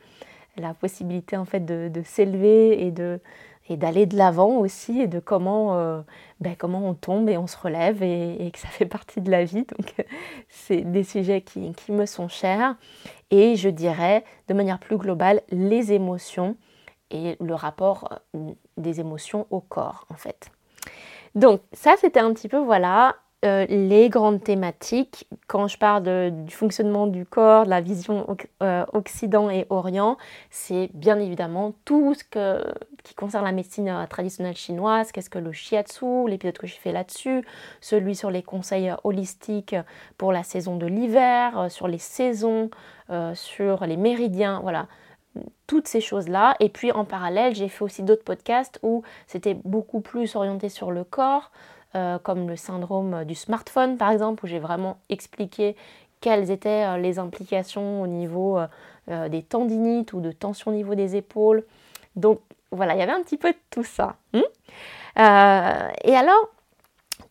la 0.57 0.75
possibilité 0.75 1.37
en 1.37 1.45
fait 1.45 1.65
de, 1.65 1.89
de 1.89 2.03
s'élever 2.03 2.85
et 2.87 2.91
de 2.91 3.21
et 3.69 3.77
d'aller 3.77 4.07
de 4.07 4.17
l'avant 4.17 4.57
aussi 4.57 5.01
et 5.01 5.07
de 5.07 5.21
comment, 5.21 5.77
euh, 5.77 6.01
ben, 6.41 6.57
comment 6.57 6.89
on 6.89 6.95
tombe 6.95 7.29
et 7.29 7.37
on 7.37 7.47
se 7.47 7.57
relève 7.57 8.03
et, 8.03 8.51
que 8.53 8.59
ça 8.59 8.69
fait 8.69 8.87
partie 8.87 9.21
de 9.21 9.31
la 9.31 9.45
vie. 9.45 9.65
Donc 9.77 9.95
c'est 10.49 10.81
des 10.81 11.05
sujets 11.05 11.43
qui, 11.43 11.73
qui, 11.73 11.93
me 11.93 12.07
sont 12.07 12.29
chers 12.29 12.77
et 13.31 13.57
je 13.57 13.69
dirais 13.69 14.25
de 14.49 14.55
manière 14.55 14.79
plus 14.79 14.97
globale 14.97 15.43
les 15.51 15.93
émotions 15.93 16.57
et 17.11 17.37
le 17.41 17.55
rapport 17.55 18.21
euh, 18.35 18.53
des 18.77 19.01
émotions 19.01 19.47
au 19.51 19.61
corps 19.61 20.07
en 20.11 20.17
fait. 20.17 20.51
Donc 21.35 21.61
ça 21.73 21.95
c'était 21.99 22.21
un 22.21 22.33
petit 22.33 22.49
peu 22.49 22.59
voilà 22.59 23.17
euh, 23.45 23.67
les 23.69 24.09
grandes 24.09 24.43
thématiques. 24.43 25.29
Quand 25.47 25.69
je 25.69 25.79
parle 25.79 26.33
du 26.45 26.53
fonctionnement 26.53 27.07
du 27.07 27.25
corps, 27.25 27.67
de 27.67 27.71
la 27.71 27.81
vision 27.81 28.27
euh, 28.65 28.85
Occident 28.93 29.49
et 29.49 29.65
Orient, 29.71 30.17
c'est 30.51 30.91
bien 30.93 31.21
évidemment 31.21 31.73
tout 31.85 32.15
ce 32.15 32.25
qui 33.05 33.15
concerne 33.15 33.45
la 33.45 33.53
médecine 33.53 33.91
euh, 33.91 34.07
traditionnelle 34.07 34.57
chinoise, 34.57 35.13
qu'est-ce 35.13 35.31
que 35.31 35.39
le 35.39 35.53
shiatsu, 35.53 36.27
l'épisode 36.27 36.59
que 36.59 36.67
j'ai 36.67 36.79
fait 36.79 36.91
là-dessus, 36.91 37.45
celui 37.81 38.17
sur 38.17 38.33
les 38.33 38.43
conseils 38.43 38.93
holistiques 39.05 39.77
pour 40.17 40.33
la 40.33 40.43
saison 40.43 40.75
de 40.75 40.87
l'hiver, 40.87 41.71
sur 41.71 41.87
les 41.87 41.99
saisons, 41.99 42.71
sur 43.35 43.87
les 43.87 43.97
méridiens, 43.97 44.59
voilà 44.63 44.89
toutes 45.67 45.87
ces 45.87 46.01
choses-là. 46.01 46.57
Et 46.59 46.69
puis 46.69 46.91
en 46.91 47.05
parallèle, 47.05 47.55
j'ai 47.55 47.69
fait 47.69 47.85
aussi 47.85 48.03
d'autres 48.03 48.25
podcasts 48.25 48.81
où 48.83 49.03
c'était 49.27 49.55
beaucoup 49.55 50.01
plus 50.01 50.35
orienté 50.35 50.69
sur 50.69 50.91
le 50.91 51.05
corps, 51.05 51.53
euh, 51.95 52.19
comme 52.19 52.49
le 52.49 52.57
syndrome 52.57 53.25
du 53.25 53.35
smartphone 53.35 53.97
par 53.97 54.11
exemple, 54.11 54.45
où 54.45 54.47
j'ai 54.47 54.59
vraiment 54.59 54.99
expliqué 55.09 55.75
quelles 56.21 56.51
étaient 56.51 56.85
euh, 56.87 56.99
les 56.99 57.19
implications 57.19 58.03
au 58.03 58.07
niveau 58.07 58.59
euh, 59.09 59.29
des 59.31 59.43
tendinites 59.43 60.13
ou 60.13 60.21
de 60.21 60.31
tension 60.31 60.71
au 60.71 60.75
niveau 60.75 60.95
des 60.95 61.17
épaules. 61.17 61.65
Donc 62.15 62.41
voilà, 62.73 62.95
il 62.95 62.99
y 62.99 63.03
avait 63.03 63.13
un 63.13 63.23
petit 63.23 63.39
peu 63.39 63.53
de 63.53 63.59
tout 63.71 63.85
ça. 63.85 64.17
Hmm 64.35 64.43
et 65.17 66.15
alors, 66.15 66.49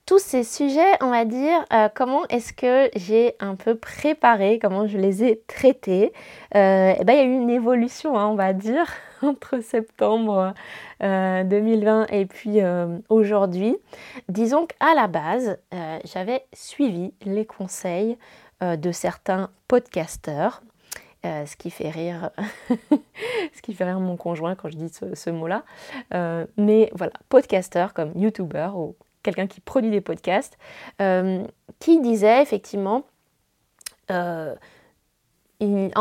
tous 0.05 0.19
ces 0.19 0.43
sujets, 0.43 0.91
on 0.99 1.09
va 1.09 1.23
dire, 1.23 1.63
comment 1.95 2.25
est-ce 2.27 2.51
que 2.51 2.89
j'ai 2.97 3.35
un 3.39 3.55
peu 3.55 3.75
préparé, 3.75 4.59
comment 4.59 4.87
je 4.87 4.97
les 4.97 5.23
ai 5.23 5.41
traités 5.47 6.11
eh 6.53 7.03
ben, 7.05 7.13
Il 7.13 7.15
y 7.15 7.19
a 7.19 7.23
eu 7.23 7.31
une 7.31 7.49
évolution, 7.49 8.19
hein, 8.19 8.27
on 8.27 8.35
va 8.35 8.51
dire, 8.51 8.91
entre 9.21 9.61
septembre 9.61 10.53
2020 11.01 12.01
euh, 12.01 12.05
et 12.09 12.25
puis 12.25 12.61
euh, 12.61 12.97
aujourd'hui. 13.09 13.77
Disons 14.29 14.65
qu'à 14.65 14.93
la 14.95 15.07
base, 15.07 15.57
euh, 15.73 15.99
j'avais 16.05 16.45
suivi 16.53 17.13
les 17.23 17.45
conseils 17.45 18.17
de 18.61 18.91
certains 18.91 19.51
podcasteurs 19.67 20.63
ce 21.23 21.57
qui 21.57 21.69
fait 21.71 21.89
rire, 21.89 22.31
ce 23.53 23.61
qui 23.61 23.73
fait 23.73 23.83
rire 23.83 23.99
mon 23.99 24.15
conjoint 24.15 24.55
quand 24.55 24.69
je 24.69 24.77
dis 24.77 24.89
ce, 24.89 25.29
mot-là. 25.29 25.63
mais 26.55 26.89
voilà, 26.95 27.11
podcaster 27.27 27.87
comme 27.93 28.13
YouTuber 28.15 28.69
ou 28.73 28.95
quelqu'un 29.23 29.45
qui 29.45 29.59
produit 29.59 29.91
des 29.91 29.99
podcasts, 29.99 30.57
qui 31.79 31.99
disait 31.99 32.41
effectivement, 32.41 33.03
en 34.09 34.55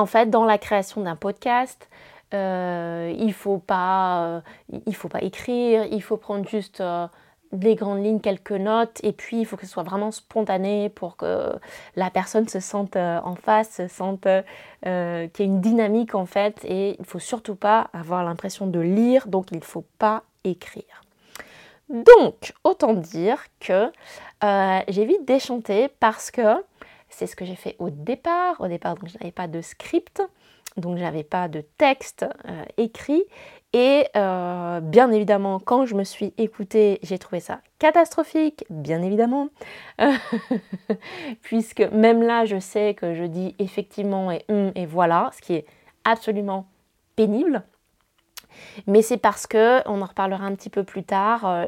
fait, 0.06 0.30
dans 0.30 0.44
la 0.44 0.58
création 0.58 1.02
d'un 1.02 1.16
podcast, 1.16 1.90
euh, 2.36 3.14
il 3.18 3.34
pas, 3.66 4.42
euh, 4.74 4.92
faut 4.92 5.08
pas 5.08 5.22
écrire, 5.22 5.86
il 5.90 6.02
faut 6.02 6.16
prendre 6.16 6.48
juste 6.48 6.80
euh, 6.80 7.06
des 7.52 7.74
grandes 7.74 8.04
lignes, 8.04 8.20
quelques 8.20 8.52
notes, 8.52 9.00
et 9.02 9.12
puis 9.12 9.40
il 9.40 9.46
faut 9.46 9.56
que 9.56 9.66
ce 9.66 9.72
soit 9.72 9.82
vraiment 9.82 10.10
spontané 10.10 10.88
pour 10.88 11.16
que 11.16 11.52
la 11.94 12.10
personne 12.10 12.48
se 12.48 12.60
sente 12.60 12.96
en 12.96 13.34
face, 13.36 13.70
se 13.70 13.88
sente 13.88 14.22
qu'il 14.22 14.32
y 14.82 14.88
ait 14.88 15.30
une 15.38 15.60
dynamique 15.60 16.14
en 16.14 16.26
fait, 16.26 16.64
et 16.64 16.96
il 16.98 17.04
faut 17.04 17.20
surtout 17.20 17.54
pas 17.54 17.88
avoir 17.92 18.24
l'impression 18.24 18.66
de 18.66 18.80
lire, 18.80 19.28
donc 19.28 19.52
il 19.52 19.58
ne 19.58 19.64
faut 19.64 19.84
pas 19.98 20.24
écrire. 20.44 21.02
Donc, 21.88 22.52
autant 22.64 22.94
dire 22.94 23.44
que 23.60 23.92
j'ai 24.42 25.04
vite 25.04 25.24
déchanté 25.24 25.88
parce 26.00 26.32
que 26.32 26.62
c'est 27.08 27.26
ce 27.26 27.36
que 27.36 27.44
j'ai 27.44 27.56
fait 27.56 27.76
au 27.78 27.90
départ. 27.90 28.60
Au 28.60 28.68
départ, 28.68 28.96
donc 28.96 29.08
je 29.08 29.18
n'avais 29.18 29.32
pas 29.32 29.46
de 29.46 29.60
script 29.60 30.20
donc 30.76 30.98
j'avais 30.98 31.24
pas 31.24 31.48
de 31.48 31.62
texte 31.78 32.26
euh, 32.48 32.64
écrit. 32.76 33.24
Et 33.72 34.06
euh, 34.16 34.80
bien 34.80 35.10
évidemment, 35.10 35.58
quand 35.58 35.84
je 35.86 35.94
me 35.94 36.04
suis 36.04 36.32
écoutée, 36.38 36.98
j'ai 37.02 37.18
trouvé 37.18 37.40
ça 37.40 37.60
catastrophique, 37.78 38.64
bien 38.70 39.02
évidemment, 39.02 39.48
puisque 41.42 41.82
même 41.92 42.22
là, 42.22 42.46
je 42.46 42.58
sais 42.58 42.94
que 42.94 43.14
je 43.14 43.24
dis 43.24 43.54
effectivement 43.58 44.30
et 44.30 44.44
hum 44.48 44.72
et 44.74 44.86
voilà, 44.86 45.30
ce 45.36 45.42
qui 45.42 45.54
est 45.54 45.66
absolument 46.04 46.66
pénible. 47.16 47.64
Mais 48.86 49.02
c'est 49.02 49.16
parce 49.16 49.46
que, 49.46 49.86
on 49.88 50.00
en 50.02 50.06
reparlera 50.06 50.44
un 50.44 50.54
petit 50.54 50.70
peu 50.70 50.84
plus 50.84 51.04
tard, 51.04 51.46
euh, 51.46 51.66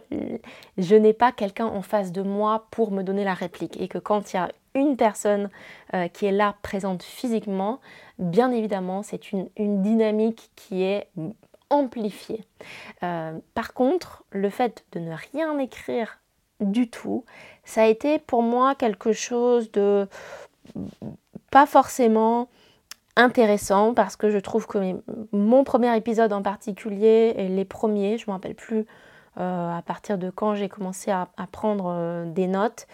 je 0.77 0.95
n'ai 0.95 1.13
pas 1.13 1.33
quelqu'un 1.33 1.67
en 1.67 1.83
face 1.83 2.13
de 2.13 2.23
moi 2.23 2.67
pour 2.71 2.91
me 2.91 3.03
donner 3.03 3.25
la 3.25 3.35
réplique. 3.35 3.81
Et 3.81 3.89
que 3.89 3.99
quand 3.99 4.35
une 4.79 4.97
personne 4.97 5.51
qui 6.13 6.27
est 6.27 6.33
là, 6.33 6.55
présente 6.63 7.03
physiquement, 7.03 7.81
bien 8.19 8.51
évidemment, 8.51 9.03
c'est 9.03 9.33
une, 9.33 9.49
dynamique 9.57 10.51
qui 10.57 10.83
est 10.83 11.09
amplifiée. 11.71 12.45
Euh, 13.03 13.39
par 13.55 13.75
contre, 13.75 14.25
le 14.31 14.51
fait 14.51 14.85
de 14.93 15.01
ne 15.01 15.15
rien 15.33 15.59
écrire 15.59 16.19
du 16.61 16.89
tout, 16.89 17.25
ça 17.65 17.83
a 17.83 17.87
été 17.87 18.19
pour 18.19 18.43
moi 18.43 18.75
quelque 18.75 19.13
chose 19.13 19.71
de 19.73 20.09
pas 21.51 21.67
forcément 21.67 22.49
intéressant 23.17 23.95
parce 23.95 24.17
que 24.17 24.31
je 24.31 24.39
trouve 24.39 24.67
que 24.67 25.01
mon 25.33 25.65
premier 25.65 25.97
épisode 25.97 26.33
en 26.33 26.43
particulier 26.43 27.35
et 27.37 27.49
les 27.49 27.65
premiers, 27.65 28.19
je 28.19 28.25
ne 28.25 28.31
me 28.31 28.33
rappelle 28.33 28.55
plus 28.55 28.87
euh, 29.39 29.77
à 29.77 29.83
partir 29.83 30.19
de 30.19 30.31
quand 30.31 30.55
j'ai 30.55 30.69
commencé 30.69 31.11
à, 31.11 31.29
prendre 31.53 31.93
euh, 31.95 32.25
des 32.27 32.49
notes, 32.49 32.87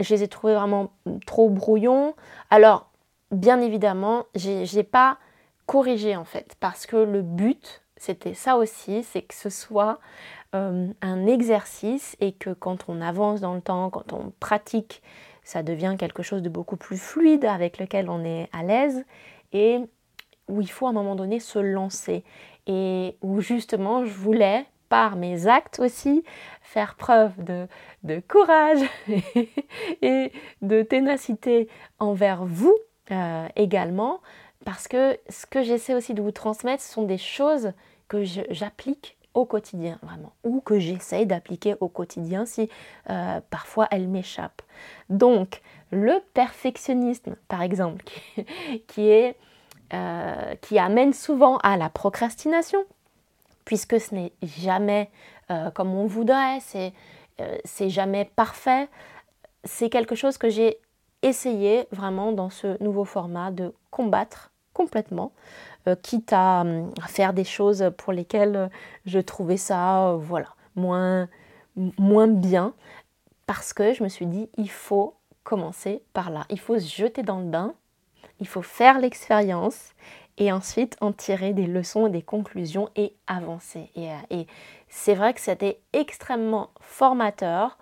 je 0.00 0.14
les 0.14 0.22
ai 0.22 0.28
trouvés 0.28 0.54
vraiment 0.54 0.92
trop 1.26 1.48
brouillons. 1.48 2.14
Alors, 2.50 2.90
bien 3.30 3.60
évidemment, 3.60 4.24
j'ai 4.34 4.82
pas 4.82 5.18
corrigé 5.66 6.16
en 6.16 6.24
fait, 6.24 6.56
parce 6.60 6.86
que 6.86 6.96
le 6.96 7.22
but, 7.22 7.82
c'était 7.96 8.34
ça 8.34 8.56
aussi, 8.56 9.02
c'est 9.02 9.22
que 9.22 9.34
ce 9.34 9.50
soit 9.50 9.98
euh, 10.54 10.88
un 11.02 11.26
exercice 11.26 12.16
et 12.20 12.32
que 12.32 12.50
quand 12.50 12.88
on 12.88 13.00
avance 13.00 13.40
dans 13.40 13.54
le 13.54 13.60
temps, 13.60 13.90
quand 13.90 14.12
on 14.12 14.32
pratique, 14.38 15.02
ça 15.42 15.62
devient 15.62 15.96
quelque 15.98 16.22
chose 16.22 16.42
de 16.42 16.48
beaucoup 16.48 16.76
plus 16.76 16.98
fluide 16.98 17.44
avec 17.44 17.78
lequel 17.78 18.10
on 18.10 18.24
est 18.24 18.48
à 18.52 18.62
l'aise 18.62 19.04
et 19.52 19.80
où 20.48 20.60
il 20.60 20.70
faut 20.70 20.86
à 20.86 20.90
un 20.90 20.92
moment 20.92 21.14
donné 21.14 21.40
se 21.40 21.58
lancer 21.58 22.24
et 22.66 23.16
où 23.22 23.40
justement 23.40 24.04
je 24.04 24.12
voulais 24.12 24.66
par 24.88 25.16
mes 25.16 25.46
actes 25.46 25.80
aussi 25.80 26.24
faire 26.62 26.94
preuve 26.94 27.32
de, 27.42 27.68
courage 28.28 28.80
et 30.02 30.32
de 30.62 30.82
ténacité 30.82 31.68
envers 31.98 32.44
vous 32.44 32.76
euh, 33.10 33.48
également, 33.56 34.20
parce 34.64 34.88
que 34.88 35.18
ce 35.28 35.46
que 35.46 35.62
j'essaie 35.62 35.94
aussi 35.94 36.12
de 36.12 36.22
vous 36.22 36.32
transmettre, 36.32 36.82
ce 36.82 36.92
sont 36.92 37.04
des 37.04 37.18
choses 37.18 37.72
que 38.08 38.24
j'applique 38.24 39.16
au 39.36 39.44
quotidien, 39.44 39.98
vraiment, 40.02 40.32
ou 40.44 40.60
que 40.60 40.78
j'essaie 40.78 41.26
d'appliquer 41.26 41.76
au 41.80 41.88
quotidien 41.88 42.46
si 42.46 42.70
euh, 43.10 43.40
parfois 43.50 43.86
elles 43.90 44.08
m'échappent. 44.08 44.62
Donc, 45.10 45.60
le 45.90 46.20
perfectionnisme, 46.34 47.36
par 47.46 47.62
exemple, 47.62 48.04
qui, 48.88 49.08
est, 49.08 49.36
euh, 49.92 50.54
qui 50.62 50.78
amène 50.78 51.12
souvent 51.12 51.58
à 51.58 51.76
la 51.76 51.90
procrastination, 51.90 52.84
puisque 53.66 54.00
ce 54.00 54.14
n'est 54.14 54.32
jamais 54.42 55.10
comme 55.74 55.94
on 55.94 56.06
voudrait, 56.06 56.60
c'est 56.60 56.94
c'est 57.64 57.90
jamais 57.90 58.24
parfait, 58.24 58.88
c'est 59.64 59.90
quelque 59.90 60.14
chose 60.14 60.38
que 60.38 60.48
j'ai 60.48 60.78
essayer 61.22 61.86
vraiment 61.92 62.32
dans 62.32 62.50
ce 62.50 62.82
nouveau 62.82 63.04
format 63.04 63.50
de 63.50 63.74
combattre 63.90 64.50
complètement, 64.72 65.32
euh, 65.88 65.96
quitte 65.96 66.32
à, 66.32 66.64
faire 67.06 67.32
des 67.32 67.44
choses 67.44 67.90
pour 67.96 68.12
lesquelles 68.12 68.70
je 69.06 69.18
trouvais 69.18 69.56
ça 69.56 70.10
euh, 70.10 70.16
voilà, 70.16 70.48
moins 70.74 71.28
bien, 72.28 72.74
parce 73.46 73.72
que 73.72 73.94
je 73.94 74.02
me 74.02 74.08
suis 74.08 74.26
dit, 74.26 74.50
il 74.58 74.70
faut 74.70 75.14
commencer 75.44 76.02
par 76.12 76.30
là, 76.30 76.44
il 76.50 76.60
faut 76.60 76.78
se 76.78 76.94
jeter 76.94 77.22
dans 77.22 77.38
le 77.38 77.46
bain, 77.46 77.74
il 78.40 78.46
faut 78.46 78.62
faire 78.62 78.98
l'expérience 78.98 79.92
et 80.38 80.52
ensuite 80.52 80.96
en 81.00 81.12
tirer 81.12 81.52
des 81.52 81.66
leçons 81.66 82.06
et 82.06 82.10
des 82.10 82.22
conclusions 82.22 82.90
et 82.96 83.14
avancer. 83.26 83.90
Et, 83.96 84.10
euh, 84.10 84.44
c'est 84.88 85.14
vrai 85.14 85.34
que 85.34 85.40
c'était 85.40 85.80
extrêmement 85.92 86.70
formateur. 86.80 87.78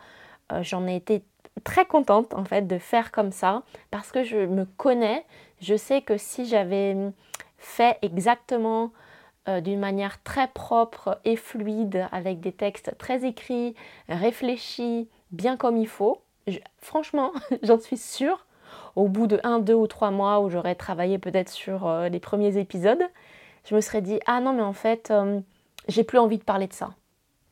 J'en 0.62 0.86
ai 0.86 0.96
été 0.96 1.22
très 1.64 1.86
contente 1.86 2.34
en 2.34 2.44
fait 2.44 2.66
de 2.66 2.78
faire 2.78 3.12
comme 3.12 3.32
ça 3.32 3.62
parce 3.90 4.10
que 4.10 4.24
je 4.24 4.38
me 4.38 4.64
connais. 4.64 5.24
Je 5.60 5.76
sais 5.76 6.02
que 6.02 6.16
si 6.16 6.46
j'avais 6.46 6.96
fait 7.58 7.98
exactement 8.02 8.92
euh, 9.48 9.60
d'une 9.60 9.80
manière 9.80 10.22
très 10.22 10.48
propre 10.48 11.20
et 11.24 11.36
fluide 11.36 12.06
avec 12.12 12.40
des 12.40 12.52
textes 12.52 12.96
très 12.98 13.26
écrits, 13.26 13.74
réfléchis, 14.08 15.08
bien 15.30 15.56
comme 15.56 15.76
il 15.76 15.88
faut, 15.88 16.22
franchement, 16.78 17.32
j'en 17.62 17.78
suis 17.78 17.96
sûre, 17.96 18.46
au 18.96 19.08
bout 19.08 19.26
de 19.26 19.40
un, 19.44 19.58
deux 19.58 19.74
ou 19.74 19.86
trois 19.86 20.10
mois 20.10 20.40
où 20.40 20.50
j'aurais 20.50 20.74
travaillé 20.74 21.18
peut-être 21.18 21.48
sur 21.48 21.86
euh, 21.86 22.08
les 22.08 22.20
premiers 22.20 22.58
épisodes, 22.58 23.02
je 23.64 23.74
me 23.74 23.80
serais 23.80 24.02
dit 24.02 24.20
ah 24.26 24.40
non 24.40 24.52
mais 24.52 24.62
en 24.62 24.72
fait 24.72 25.10
euh, 25.10 25.40
j'ai 25.88 26.04
plus 26.04 26.18
envie 26.18 26.38
de 26.38 26.44
parler 26.44 26.66
de 26.66 26.72
ça, 26.72 26.90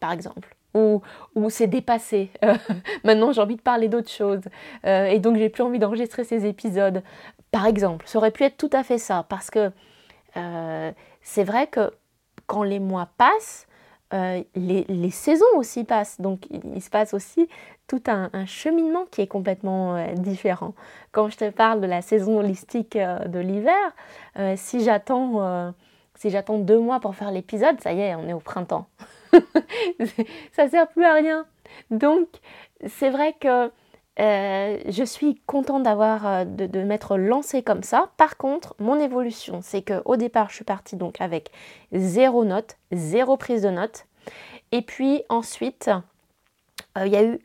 par 0.00 0.12
exemple 0.12 0.56
ou, 0.74 1.02
c'est 1.50 1.66
dépassé. 1.66 2.30
Maintenant, 3.04 3.30
j'ai 3.30 3.42
envie 3.42 3.56
de 3.56 3.60
parler 3.60 3.88
d'autre 3.88 4.10
chose. 4.10 4.40
Euh, 4.86 5.04
et 5.04 5.18
donc, 5.18 5.36
j'ai 5.36 5.50
plus 5.50 5.62
envie 5.62 5.78
d'enregistrer 5.78 6.24
ces 6.24 6.46
épisodes. 6.46 7.02
Par 7.50 7.66
exemple, 7.66 8.06
ça 8.08 8.16
aurait 8.16 8.30
pu 8.30 8.42
être 8.44 8.56
tout 8.56 8.70
à 8.72 8.82
fait 8.82 8.96
ça. 8.96 9.26
Parce 9.28 9.50
que 9.50 9.70
c'est 11.20 11.44
vrai 11.44 11.66
que 11.66 11.92
quand 12.46 12.62
les 12.62 12.80
mois 12.80 13.10
passent, 13.18 13.66
les, 14.12 15.10
saisons 15.10 15.44
aussi 15.56 15.84
passent. 15.84 16.20
Donc, 16.20 16.46
il, 16.50 16.82
se 16.82 16.90
passe 16.90 17.14
aussi 17.14 17.48
tout 17.86 18.02
un, 18.06 18.30
cheminement 18.46 19.06
qui 19.10 19.22
est 19.22 19.26
complètement 19.26 20.06
différent. 20.14 20.74
Quand 21.12 21.28
je 21.28 21.36
te 21.36 21.50
parle 21.50 21.80
de 21.80 21.86
la 21.86 22.02
saison 22.02 22.38
holistique 22.38 22.96
de 22.96 23.38
l'hiver, 23.38 23.94
si 24.56 24.82
j'attends 24.84 25.72
si 26.22 26.30
j'attends 26.30 26.58
deux 26.58 26.78
mois 26.78 27.00
pour 27.00 27.16
faire 27.16 27.32
l'épisode, 27.32 27.80
ça 27.80 27.92
y 27.92 28.00
est, 28.00 28.14
on 28.14 28.28
est 28.28 28.32
au 28.32 28.38
printemps. 28.38 28.86
ça 30.52 30.68
sert 30.68 30.86
plus 30.88 31.04
à 31.04 31.14
rien. 31.14 31.46
Donc, 31.90 32.28
c'est 32.86 33.10
vrai 33.10 33.34
que 33.40 33.72
euh, 34.20 34.78
je 34.88 35.04
suis 35.04 35.40
contente 35.46 35.84
d'avoir 35.84 36.26
euh, 36.26 36.44
de, 36.44 36.82
m'être 36.82 37.16
lancée 37.16 37.62
comme 37.62 37.82
ça. 37.82 38.10
Par 38.18 38.36
contre, 38.36 38.74
mon 38.78 39.00
évolution, 39.00 39.60
c'est 39.62 39.82
qu'au 39.82 40.16
départ, 40.16 40.50
je 40.50 40.56
suis 40.56 40.64
partie 40.64 40.96
donc 40.96 41.20
avec 41.20 41.50
zéro 41.92 42.44
note, 42.44 42.76
zéro 42.92 43.36
prise 43.36 43.62
de 43.62 43.70
note. 43.70 44.06
Et 44.70 44.82
puis 44.82 45.22
ensuite, 45.30 45.90
euh, 46.98 47.06
il 47.06 47.12
y 47.12 47.16
a 47.16 47.24
eu 47.24 47.40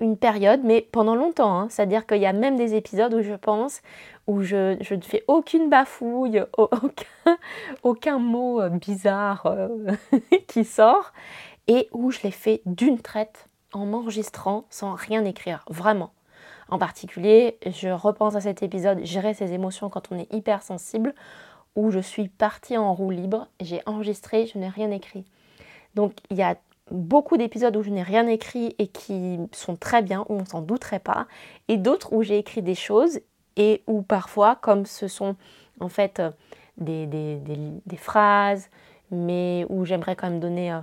une 0.00 0.16
période, 0.16 0.60
mais 0.64 0.80
pendant 0.80 1.14
longtemps, 1.14 1.56
hein. 1.56 1.68
c'est-à-dire 1.70 2.04
qu'il 2.04 2.18
y 2.18 2.26
a 2.26 2.32
même 2.32 2.56
des 2.56 2.74
épisodes 2.74 3.14
où 3.14 3.22
je 3.22 3.34
pense, 3.34 3.80
où 4.26 4.42
je, 4.42 4.74
ne 4.92 5.00
fais 5.02 5.22
aucune 5.28 5.70
bafouille, 5.70 6.42
aucun, 7.84 8.18
mot 8.18 8.68
bizarre 8.70 9.56
qui 10.48 10.64
sort, 10.64 11.12
et 11.68 11.88
où 11.92 12.10
je 12.10 12.20
l'ai 12.24 12.32
fait 12.32 12.60
d'une 12.66 13.00
traite 13.00 13.48
en 13.72 13.86
m'enregistrant 13.86 14.64
sans 14.70 14.94
rien 14.94 15.24
écrire, 15.24 15.64
vraiment. 15.68 16.12
En 16.70 16.78
particulier, 16.78 17.58
je 17.66 17.88
repense 17.88 18.34
à 18.34 18.40
cet 18.40 18.62
épisode, 18.62 19.04
gérer 19.04 19.34
ses 19.34 19.52
émotions 19.52 19.88
quand 19.88 20.12
on 20.12 20.18
est 20.18 20.32
hyper 20.32 20.62
sensible, 20.62 21.14
où 21.76 21.90
je 21.90 22.00
suis 22.00 22.28
partie 22.28 22.76
en 22.76 22.92
roue 22.92 23.10
libre, 23.10 23.48
j'ai 23.60 23.80
enregistré, 23.86 24.46
je 24.46 24.58
n'ai 24.58 24.68
rien 24.68 24.90
écrit. 24.90 25.24
Donc 25.94 26.12
il 26.30 26.36
y 26.36 26.42
a 26.42 26.56
beaucoup 26.90 27.36
d'épisodes 27.36 27.76
où 27.76 27.82
je 27.82 27.90
n'ai 27.90 28.02
rien 28.02 28.26
écrit 28.26 28.74
et 28.78 28.88
qui 28.88 29.38
sont 29.52 29.76
très 29.76 30.02
bien, 30.02 30.24
où 30.28 30.34
on 30.34 30.44
s'en 30.44 30.60
douterait 30.60 30.98
pas, 30.98 31.26
et 31.68 31.76
d'autres 31.76 32.12
où 32.12 32.22
j'ai 32.22 32.38
écrit 32.38 32.62
des 32.62 32.74
choses 32.74 33.20
et 33.56 33.82
où 33.86 34.02
parfois, 34.02 34.56
comme 34.56 34.86
ce 34.86 35.08
sont 35.08 35.36
en 35.80 35.88
fait 35.88 36.22
des, 36.76 37.06
des, 37.06 37.96
phrases, 37.96 38.70
mais 39.10 39.66
où 39.68 39.84
j'aimerais 39.84 40.16
quand 40.16 40.30
même 40.30 40.40
donner 40.40 40.78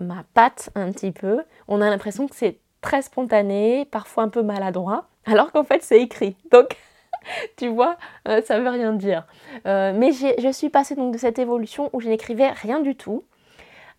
ma 0.00 0.24
patte 0.34 0.70
un 0.74 0.90
petit 0.92 1.12
peu, 1.12 1.42
on 1.66 1.80
a 1.80 1.90
l'impression 1.90 2.28
que 2.28 2.36
c'est 2.36 2.58
très 2.80 3.02
spontané, 3.02 3.84
parfois 3.86 4.24
un 4.24 4.28
peu 4.28 4.42
maladroit, 4.42 5.08
alors 5.26 5.52
qu'en 5.52 5.64
fait 5.64 5.82
c'est 5.82 6.00
écrit. 6.00 6.36
Donc, 6.50 6.76
tu 7.56 7.68
vois, 7.68 7.96
euh, 8.28 8.42
ça 8.42 8.58
veut 8.60 8.68
rien 8.68 8.92
dire. 8.92 9.26
Euh, 9.66 9.92
mais 9.96 10.12
je 10.12 10.52
suis 10.52 10.70
passée 10.70 10.94
donc 10.94 11.12
de 11.12 11.18
cette 11.18 11.38
évolution 11.38 11.90
où 11.92 12.00
je 12.00 12.08
n'écrivais 12.08 12.50
rien 12.50 12.80
du 12.80 12.94
tout 12.94 13.24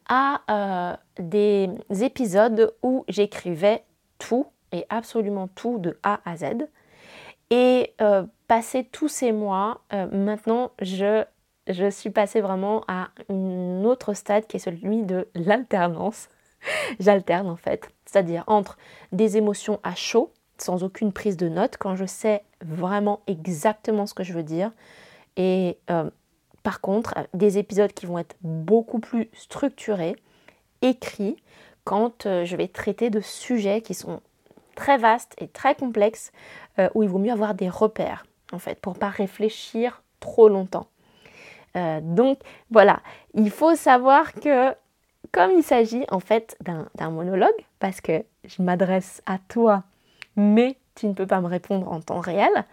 à 0.07 0.41
euh, 0.49 0.97
des 1.19 1.69
épisodes 2.01 2.73
où 2.81 3.05
j'écrivais 3.07 3.83
tout 4.17 4.47
et 4.71 4.85
absolument 4.89 5.47
tout 5.47 5.77
de 5.77 5.99
A 6.03 6.19
à 6.25 6.35
Z. 6.38 6.67
Et 7.51 7.95
passé 8.47 8.83
tous 8.83 9.07
ces 9.07 9.31
mois, 9.31 9.81
maintenant 10.12 10.69
je 10.83 11.23
je 11.69 11.89
suis 11.89 12.10
passée 12.10 12.41
vraiment 12.41 12.84
à 12.88 13.10
un 13.29 13.84
autre 13.84 14.13
stade 14.13 14.47
qui 14.47 14.58
est 14.58 14.60
celui 14.60 15.03
de 15.03 15.27
l'alternance. 15.36 16.29
J'alterne 16.99 17.47
en 17.47 17.55
fait, 17.55 17.89
c'est-à-dire 18.05 18.43
entre 18.47 18.77
des 19.12 19.38
émotions 19.38 19.79
à 19.84 19.95
chaud, 19.95 20.32
sans 20.58 20.84
aucune 20.84 21.13
prise 21.13 21.38
de 21.38 21.47
notes, 21.47 21.77
quand 21.77 21.95
je 21.95 22.05
sais 22.05 22.43
vraiment 22.62 23.21
exactement 23.27 24.05
ce 24.05 24.13
que 24.13 24.23
je 24.23 24.34
veux 24.34 24.43
dire, 24.43 24.71
et 25.38 25.77
euh, 25.89 26.10
par 26.63 26.82
contre 26.82 27.13
des 27.34 27.58
épisodes 27.58 27.93
qui 27.93 28.05
vont 28.05 28.19
être 28.19 28.36
beaucoup 28.41 28.99
plus 28.99 29.29
structurés, 29.34 30.15
écrits, 30.82 31.38
quand 31.86 32.25
euh, 32.25 32.45
je 32.45 32.55
vais 32.55 32.67
traiter 32.67 33.10
de 33.10 33.21
sujets 33.21 33.82
qui 33.82 33.93
sont 33.93 34.21
très 34.75 34.97
vastes 34.97 35.34
et 35.38 35.47
très 35.47 35.75
complexes, 35.75 36.32
euh, 36.77 36.89
où 36.93 37.03
il 37.03 37.10
vaut 37.10 37.19
mieux 37.19 37.32
avoir 37.32 37.53
des 37.53 37.69
repères, 37.69 38.25
en 38.51 38.60
fait, 38.60 38.79
pour 38.79 38.97
pas 38.97 39.10
réfléchir 39.10 40.03
trop 40.19 40.49
longtemps. 40.49 40.88
Euh, 41.75 41.99
donc 42.01 42.39
voilà, 42.71 43.01
il 43.34 43.51
faut 43.51 43.75
savoir 43.75 44.34
que 44.34 44.73
comme 45.32 45.51
il 45.51 45.63
s'agit 45.63 46.05
en 46.10 46.19
fait 46.19 46.58
d'un 46.62 47.10
monologue, 47.10 47.49
parce 47.79 48.01
que 48.01 48.23
je 48.45 48.62
m'adresse 48.62 49.21
à 49.25 49.38
toi, 49.38 49.84
mais 50.36 50.77
tu 50.95 51.08
ne 51.08 51.13
peux 51.13 51.27
pas 51.27 51.41
me 51.41 51.47
répondre 51.47 51.91
en 51.91 52.01
temps 52.01 52.19
réel, 52.19 52.65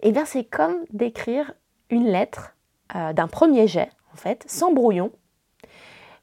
eh 0.00 0.12
bien 0.12 0.24
c'est 0.24 0.44
comme 0.44 0.84
d'écrire 0.92 1.52
une 1.90 2.06
lettre 2.06 2.54
euh, 2.94 3.12
d'un 3.12 3.28
premier 3.28 3.66
jet, 3.66 3.90
en 4.12 4.16
fait, 4.16 4.44
sans 4.46 4.72
brouillon, 4.72 5.10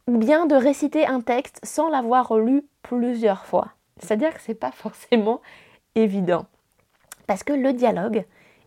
ou 0.07 0.17
bien 0.17 0.45
de 0.45 0.55
réciter 0.55 1.05
un 1.05 1.21
texte 1.21 1.59
sans 1.63 1.89
l'avoir 1.89 2.37
lu 2.37 2.63
plusieurs 2.83 3.45
fois. 3.45 3.69
C'est-à-dire 3.97 4.33
que 4.33 4.41
ce 4.41 4.51
n'est 4.51 4.55
pas 4.57 4.71
forcément 4.71 5.41
évident. 5.95 6.45
Parce 7.27 7.43
que 7.43 7.53
le 7.53 7.73
dialogue 7.73 8.25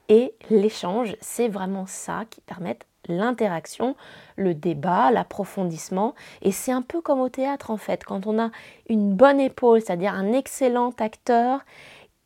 et 0.09 0.35
l'échange, 0.51 1.17
c'est 1.21 1.49
vraiment 1.49 1.87
ça 1.87 2.25
qui 2.31 2.41
permet 2.41 2.79
l'interaction, 3.09 3.97
le 4.37 4.55
débat, 4.55 5.11
l'approfondissement. 5.11 6.15
Et 6.43 6.53
c'est 6.53 6.73
un 6.73 6.83
peu 6.83 7.01
comme 7.01 7.21
au 7.21 7.29
théâtre 7.29 7.71
en 7.71 7.77
fait, 7.77 8.05
quand 8.05 8.27
on 8.27 8.39
a 8.39 8.51
une 8.89 9.15
bonne 9.15 9.41
épaule, 9.41 9.81
c'est-à-dire 9.81 10.15
un 10.15 10.33
excellent 10.33 10.93
acteur 10.99 11.61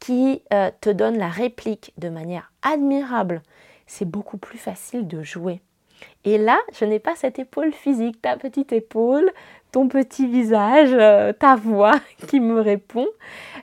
qui 0.00 0.42
euh, 0.52 0.70
te 0.80 0.90
donne 0.90 1.18
la 1.18 1.28
réplique 1.28 1.92
de 1.98 2.08
manière 2.08 2.52
admirable, 2.62 3.42
c'est 3.86 4.04
beaucoup 4.04 4.38
plus 4.38 4.58
facile 4.58 5.08
de 5.08 5.22
jouer. 5.22 5.60
Et 6.24 6.38
là, 6.38 6.58
je 6.78 6.84
n'ai 6.84 6.98
pas 6.98 7.16
cette 7.16 7.38
épaule 7.38 7.72
physique, 7.72 8.22
ta 8.22 8.36
petite 8.36 8.72
épaule, 8.72 9.30
ton 9.72 9.88
petit 9.88 10.26
visage, 10.26 10.90
euh, 10.92 11.32
ta 11.32 11.56
voix 11.56 11.94
qui 12.28 12.40
me 12.40 12.60
répond. 12.60 13.06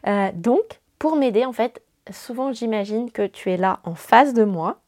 Euh, 0.08 0.30
donc, 0.34 0.82
pour 1.00 1.16
m'aider, 1.16 1.46
en 1.46 1.54
fait, 1.54 1.82
souvent 2.12 2.52
j'imagine 2.52 3.12
que 3.12 3.26
tu 3.26 3.52
es 3.52 3.58
là 3.58 3.80
en 3.84 3.96
face 3.96 4.34
de 4.34 4.44
moi 4.44 4.80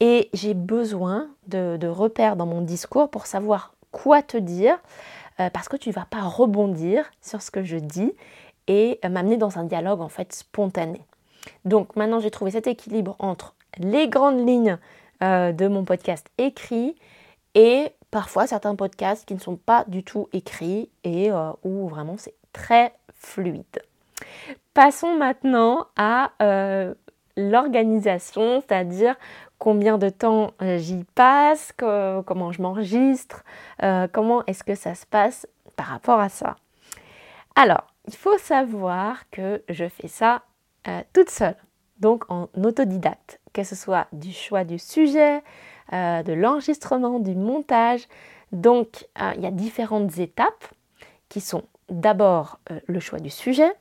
et 0.00 0.30
j'ai 0.32 0.54
besoin 0.54 1.28
de, 1.46 1.86
repères 1.86 2.36
dans 2.36 2.46
mon 2.46 2.62
discours 2.62 3.10
pour 3.10 3.26
savoir 3.26 3.74
quoi 3.92 4.22
te 4.22 4.38
dire, 4.38 4.78
euh, 5.38 5.50
parce 5.50 5.68
que 5.68 5.76
tu 5.76 5.90
ne 5.90 5.94
vas 5.94 6.06
pas 6.08 6.22
rebondir 6.22 7.10
sur 7.20 7.42
ce 7.42 7.50
que 7.50 7.62
je 7.62 7.76
dis 7.76 8.12
et 8.66 8.98
euh, 9.04 9.08
m'amener 9.10 9.36
dans 9.36 9.58
un 9.58 9.64
dialogue 9.64 10.00
en 10.00 10.08
fait 10.08 10.32
spontané. 10.32 11.02
Donc 11.64 11.96
maintenant 11.96 12.20
j'ai 12.20 12.30
trouvé 12.30 12.50
cet 12.50 12.66
équilibre 12.66 13.16
entre 13.18 13.54
les 13.78 14.08
grandes 14.08 14.46
lignes 14.46 14.78
euh, 15.22 15.52
de 15.52 15.68
mon 15.68 15.84
podcast 15.84 16.26
écrit 16.38 16.96
et 17.54 17.88
parfois 18.10 18.46
certains 18.46 18.74
podcasts 18.74 19.26
qui 19.26 19.34
ne 19.34 19.40
sont 19.40 19.56
pas 19.56 19.84
du 19.86 20.02
tout 20.02 20.28
écrits 20.32 20.88
et 21.04 21.30
où 21.62 21.88
vraiment 21.88 22.16
c'est 22.16 22.34
très 22.52 22.94
fluide. 23.14 23.82
Passons 24.74 25.16
maintenant 25.16 25.86
à 25.96 26.32
l'organisation, 27.36 28.62
c'est-à-dire 28.66 29.16
combien 29.60 29.98
de 29.98 30.08
temps 30.08 30.52
euh, 30.62 30.78
j'y 30.78 31.04
passe, 31.14 31.72
comment 31.76 32.50
je 32.50 32.62
m'enregistre, 32.62 33.44
euh, 33.84 34.08
comment 34.10 34.44
est-ce 34.46 34.64
que 34.64 34.74
ça 34.74 34.96
se 34.96 35.06
passe 35.06 35.46
par 35.76 35.86
rapport 35.86 36.18
à 36.18 36.30
ça. 36.30 36.56
Alors, 37.54 37.94
il 38.08 38.16
faut 38.16 38.38
savoir 38.38 39.28
que 39.30 39.62
je 39.68 39.86
fais 39.88 40.08
ça 40.08 40.42
euh, 40.88 41.02
toute 41.12 41.28
seule, 41.28 41.56
donc 41.98 42.24
en 42.30 42.48
autodidacte, 42.56 43.38
que 43.52 43.62
ce 43.62 43.76
soit 43.76 44.08
du 44.12 44.32
choix 44.32 44.64
du 44.64 44.78
sujet, 44.78 45.42
de 45.92 46.32
l'enregistrement, 46.32 47.18
du 47.18 47.34
montage. 47.34 48.06
Donc, 48.52 49.08
il 49.36 49.42
y 49.42 49.46
a 49.46 49.50
différentes 49.50 50.18
étapes 50.18 50.64
qui 51.28 51.40
sont 51.40 51.64
d'abord 51.88 52.60
le 52.86 53.00
choix 53.00 53.18
du 53.18 53.30
sujet, 53.30 53.72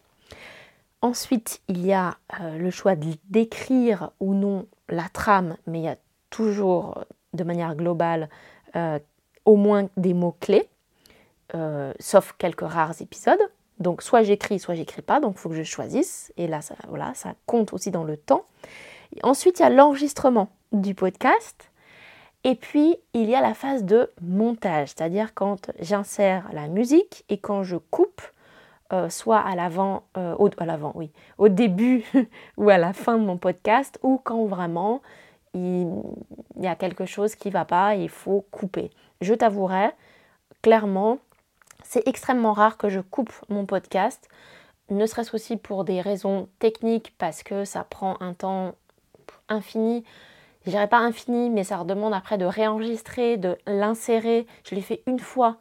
Ensuite, 1.02 1.62
il 1.70 1.86
y 1.86 1.94
a 1.94 2.18
le 2.58 2.72
choix 2.72 2.96
d'écrire 3.30 4.12
ou 4.20 4.34
non 4.34 4.68
la 4.90 5.10
trame, 5.10 5.58
mais 5.68 5.80
il 5.80 5.84
y 5.84 5.90
a 5.90 5.98
toujours, 6.30 7.04
de 7.34 7.44
manière 7.44 7.76
globale, 7.76 8.30
euh, 8.76 9.00
au 9.46 9.56
moins 9.56 9.90
des 9.98 10.14
mots-clés, 10.14 10.70
euh, 11.56 11.94
sauf 12.00 12.36
quelques 12.38 12.62
rares 12.62 13.02
épisodes. 13.02 13.40
Donc 13.80 14.02
soit 14.02 14.24
j'écris, 14.24 14.60
soit 14.60 14.76
j'écris 14.76 15.02
pas, 15.02 15.20
donc 15.20 15.36
il 15.38 15.40
faut 15.40 15.50
que 15.50 15.56
je 15.56 15.64
choisisse. 15.64 16.34
Et 16.38 16.48
là, 16.48 16.62
ça, 16.62 16.76
voilà, 16.90 17.14
ça 17.16 17.34
compte 17.46 17.74
aussi 17.74 17.92
dans 17.92 18.04
le 18.04 18.18
temps. 18.18 18.46
ensuite, 19.24 19.60
il 19.60 19.64
y 19.64 19.66
a 19.66 19.70
l'enregistrement 19.70 20.50
du 20.72 20.94
podcast. 20.94 21.72
Et 22.44 22.56
puis, 22.56 22.96
il 23.14 23.30
y 23.30 23.36
a 23.36 23.42
la 23.42 23.54
phase 23.54 23.84
de 23.84 24.12
montage, 24.22 24.90
c'est-à-dire 24.90 25.34
quand 25.34 25.72
j'insère 25.80 26.50
la 26.54 26.68
musique 26.68 27.26
et 27.30 27.38
quand 27.38 27.64
je 27.64 27.76
coupe 27.76 28.22
euh, 28.92 29.10
soit 29.10 29.40
à 29.40 29.56
l'avant, 29.56 30.04
euh, 30.18 30.36
au, 30.40 30.50
à 30.58 30.66
l'avant, 30.66 30.92
oui, 30.96 31.12
au 31.38 31.48
début 31.48 32.04
ou 32.58 32.70
à 32.70 32.78
la 32.78 32.94
fin 32.94 33.18
de 33.18 33.24
mon 33.24 33.38
podcast, 33.38 34.00
ou 34.04 34.20
quand 34.24 34.46
vraiment 34.46 35.02
il, 35.54 35.88
y 36.60 36.68
a 36.68 36.76
quelque 36.76 37.06
chose 37.06 37.36
qui 37.36 37.50
ne 37.50 37.54
va 37.54 37.66
pas 37.66 37.96
il 37.96 38.10
faut 38.10 38.46
couper. 38.52 38.92
Je 39.22 39.34
t'avouerai, 39.34 39.92
clairement, 40.62 41.20
c'est 41.84 42.08
extrêmement 42.08 42.54
rare 42.54 42.78
que 42.78 42.90
je 42.90 43.00
coupe 43.00 43.34
mon 43.50 43.66
podcast, 43.66 44.28
ne 44.90 45.06
serait-ce 45.06 45.36
aussi 45.36 45.58
pour 45.58 45.84
des 45.84 46.02
raisons 46.02 46.50
techniques, 46.60 47.14
parce 47.18 47.44
que 47.44 47.66
ça 47.66 47.84
prend 47.84 48.18
un 48.22 48.34
temps 48.34 48.74
infini. 49.50 50.04
Je 50.66 50.72
dirais 50.72 50.88
pas 50.88 51.00
infini, 51.00 51.50
mais 51.50 51.64
ça 51.64 51.78
redemande 51.78 52.14
après 52.14 52.38
de 52.38 52.46
réenregistrer, 52.46 53.38
de 53.38 53.58
l'insérer. 53.66 54.48
Je 54.64 54.76
l'ai 54.76 54.82
fait 54.82 55.04
une 55.08 55.20
fois 55.20 55.58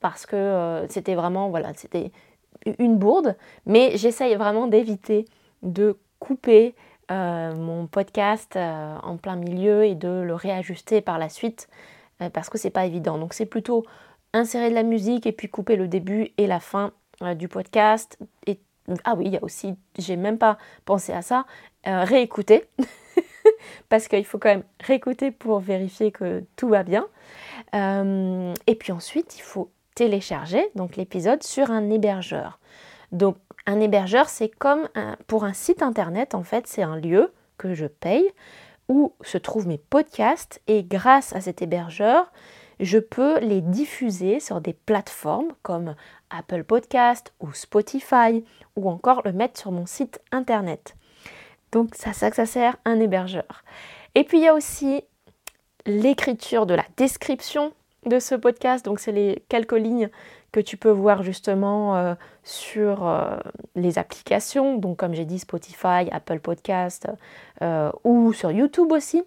parce 0.00 0.26
que 0.26 0.36
euh, 0.36 0.86
c'était 0.88 1.14
vraiment, 1.14 1.50
voilà, 1.50 1.72
c'était 1.74 2.12
une 2.78 2.96
bourde, 2.96 3.36
mais 3.66 3.96
j'essaye 3.96 4.34
vraiment 4.34 4.66
d'éviter 4.66 5.24
de 5.62 5.98
couper 6.18 6.74
euh, 7.10 7.54
mon 7.54 7.86
podcast 7.86 8.54
euh, 8.56 8.96
en 9.02 9.16
plein 9.16 9.36
milieu 9.36 9.84
et 9.84 9.94
de 9.94 10.08
le 10.08 10.34
réajuster 10.34 11.00
par 11.00 11.18
la 11.18 11.30
suite 11.30 11.68
euh, 12.20 12.28
parce 12.28 12.50
que 12.50 12.58
c'est 12.58 12.70
pas 12.70 12.84
évident. 12.84 13.18
Donc 13.18 13.32
c'est 13.32 13.46
plutôt 13.46 13.84
insérer 14.34 14.68
de 14.68 14.74
la 14.74 14.82
musique 14.82 15.26
et 15.26 15.32
puis 15.32 15.48
couper 15.48 15.76
le 15.76 15.88
début 15.88 16.32
et 16.36 16.46
la 16.46 16.60
fin 16.60 16.92
du 17.36 17.48
podcast. 17.48 18.18
Et 18.46 18.60
ah 19.04 19.14
oui, 19.16 19.24
il 19.26 19.32
y 19.32 19.36
a 19.36 19.42
aussi, 19.42 19.74
j'ai 19.98 20.16
même 20.16 20.38
pas 20.38 20.58
pensé 20.84 21.12
à 21.12 21.22
ça, 21.22 21.46
réécouter 21.84 22.68
parce 23.88 24.06
qu'il 24.06 24.24
faut 24.24 24.38
quand 24.38 24.50
même 24.50 24.64
réécouter 24.80 25.30
pour 25.30 25.58
vérifier 25.58 26.12
que 26.12 26.44
tout 26.56 26.68
va 26.68 26.84
bien. 26.84 27.06
et 27.74 28.74
puis 28.78 28.92
ensuite, 28.92 29.36
il 29.36 29.42
faut 29.42 29.70
télécharger 29.98 30.70
donc 30.76 30.94
l'épisode 30.94 31.42
sur 31.42 31.72
un 31.72 31.90
hébergeur. 31.90 32.60
Donc 33.10 33.36
un 33.66 33.80
hébergeur, 33.80 34.28
c'est 34.28 34.48
comme 34.48 34.88
pour 35.26 35.42
un 35.42 35.52
site 35.52 35.82
internet 35.82 36.36
en 36.36 36.44
fait, 36.44 36.68
c'est 36.68 36.84
un 36.84 36.96
lieu 36.96 37.32
que 37.56 37.74
je 37.74 37.86
paye 37.86 38.30
où 38.88 39.12
se 39.22 39.38
trouvent 39.38 39.66
mes 39.66 39.78
podcasts 39.78 40.62
et 40.68 40.84
grâce 40.84 41.34
à 41.34 41.40
cet 41.40 41.62
hébergeur, 41.62 42.30
je 42.78 42.98
peux 42.98 43.40
les 43.40 43.60
diffuser 43.60 44.38
sur 44.38 44.60
des 44.60 44.72
plateformes 44.72 45.52
comme 45.62 45.96
Apple 46.30 46.62
Podcast 46.62 47.32
ou 47.40 47.52
Spotify 47.52 48.44
ou 48.76 48.88
encore 48.88 49.22
le 49.24 49.32
mettre 49.32 49.58
sur 49.58 49.72
mon 49.72 49.84
site 49.84 50.20
internet. 50.30 50.94
Donc 51.72 51.96
ça, 51.96 52.12
ça, 52.12 52.30
ça 52.30 52.46
sert 52.46 52.76
un 52.84 53.00
hébergeur. 53.00 53.64
Et 54.14 54.22
puis 54.22 54.38
il 54.38 54.44
y 54.44 54.48
a 54.48 54.54
aussi 54.54 55.02
l'écriture 55.86 56.66
de 56.66 56.74
la 56.74 56.84
description 56.96 57.72
de 58.08 58.18
ce 58.18 58.34
podcast. 58.34 58.84
Donc 58.84 59.00
c'est 59.00 59.12
les 59.12 59.42
quelques 59.48 59.72
lignes 59.72 60.10
que 60.52 60.60
tu 60.60 60.76
peux 60.76 60.90
voir 60.90 61.22
justement 61.22 61.96
euh, 61.96 62.14
sur 62.42 63.06
euh, 63.06 63.36
les 63.74 63.98
applications, 63.98 64.76
donc 64.76 64.96
comme 64.96 65.14
j'ai 65.14 65.24
dit 65.24 65.38
Spotify, 65.38 66.08
Apple 66.10 66.40
Podcast 66.40 67.06
euh, 67.62 67.92
ou 68.04 68.32
sur 68.32 68.50
YouTube 68.50 68.92
aussi. 68.92 69.22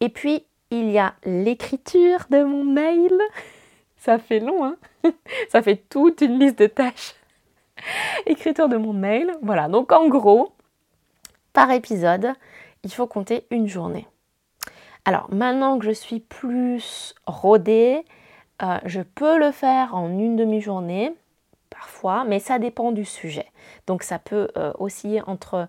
Et 0.00 0.08
puis 0.08 0.44
il 0.70 0.90
y 0.90 0.98
a 0.98 1.14
l'écriture 1.24 2.26
de 2.30 2.42
mon 2.42 2.64
mail. 2.64 3.12
Ça 3.96 4.18
fait 4.18 4.40
long, 4.40 4.64
hein 4.64 4.76
Ça 5.50 5.62
fait 5.62 5.76
toute 5.88 6.22
une 6.22 6.38
liste 6.38 6.58
de 6.58 6.66
tâches. 6.66 7.14
Écriture 8.26 8.68
de 8.68 8.76
mon 8.76 8.92
mail. 8.92 9.30
Voilà, 9.42 9.68
donc 9.68 9.92
en 9.92 10.08
gros, 10.08 10.52
par 11.52 11.70
épisode, 11.70 12.32
il 12.82 12.92
faut 12.92 13.06
compter 13.06 13.46
une 13.50 13.68
journée. 13.68 14.06
Alors 15.04 15.32
maintenant 15.32 15.78
que 15.78 15.86
je 15.86 15.90
suis 15.90 16.20
plus 16.20 17.14
rodée, 17.26 18.04
euh, 18.62 18.78
je 18.84 19.00
peux 19.00 19.38
le 19.38 19.52
faire 19.52 19.94
en 19.94 20.10
une 20.10 20.36
demi-journée, 20.36 21.14
parfois, 21.70 22.24
mais 22.24 22.38
ça 22.38 22.58
dépend 22.58 22.92
du 22.92 23.04
sujet. 23.04 23.46
Donc 23.86 24.02
ça 24.02 24.18
peut 24.18 24.48
euh, 24.56 24.72
osciller 24.78 25.22
entre 25.26 25.68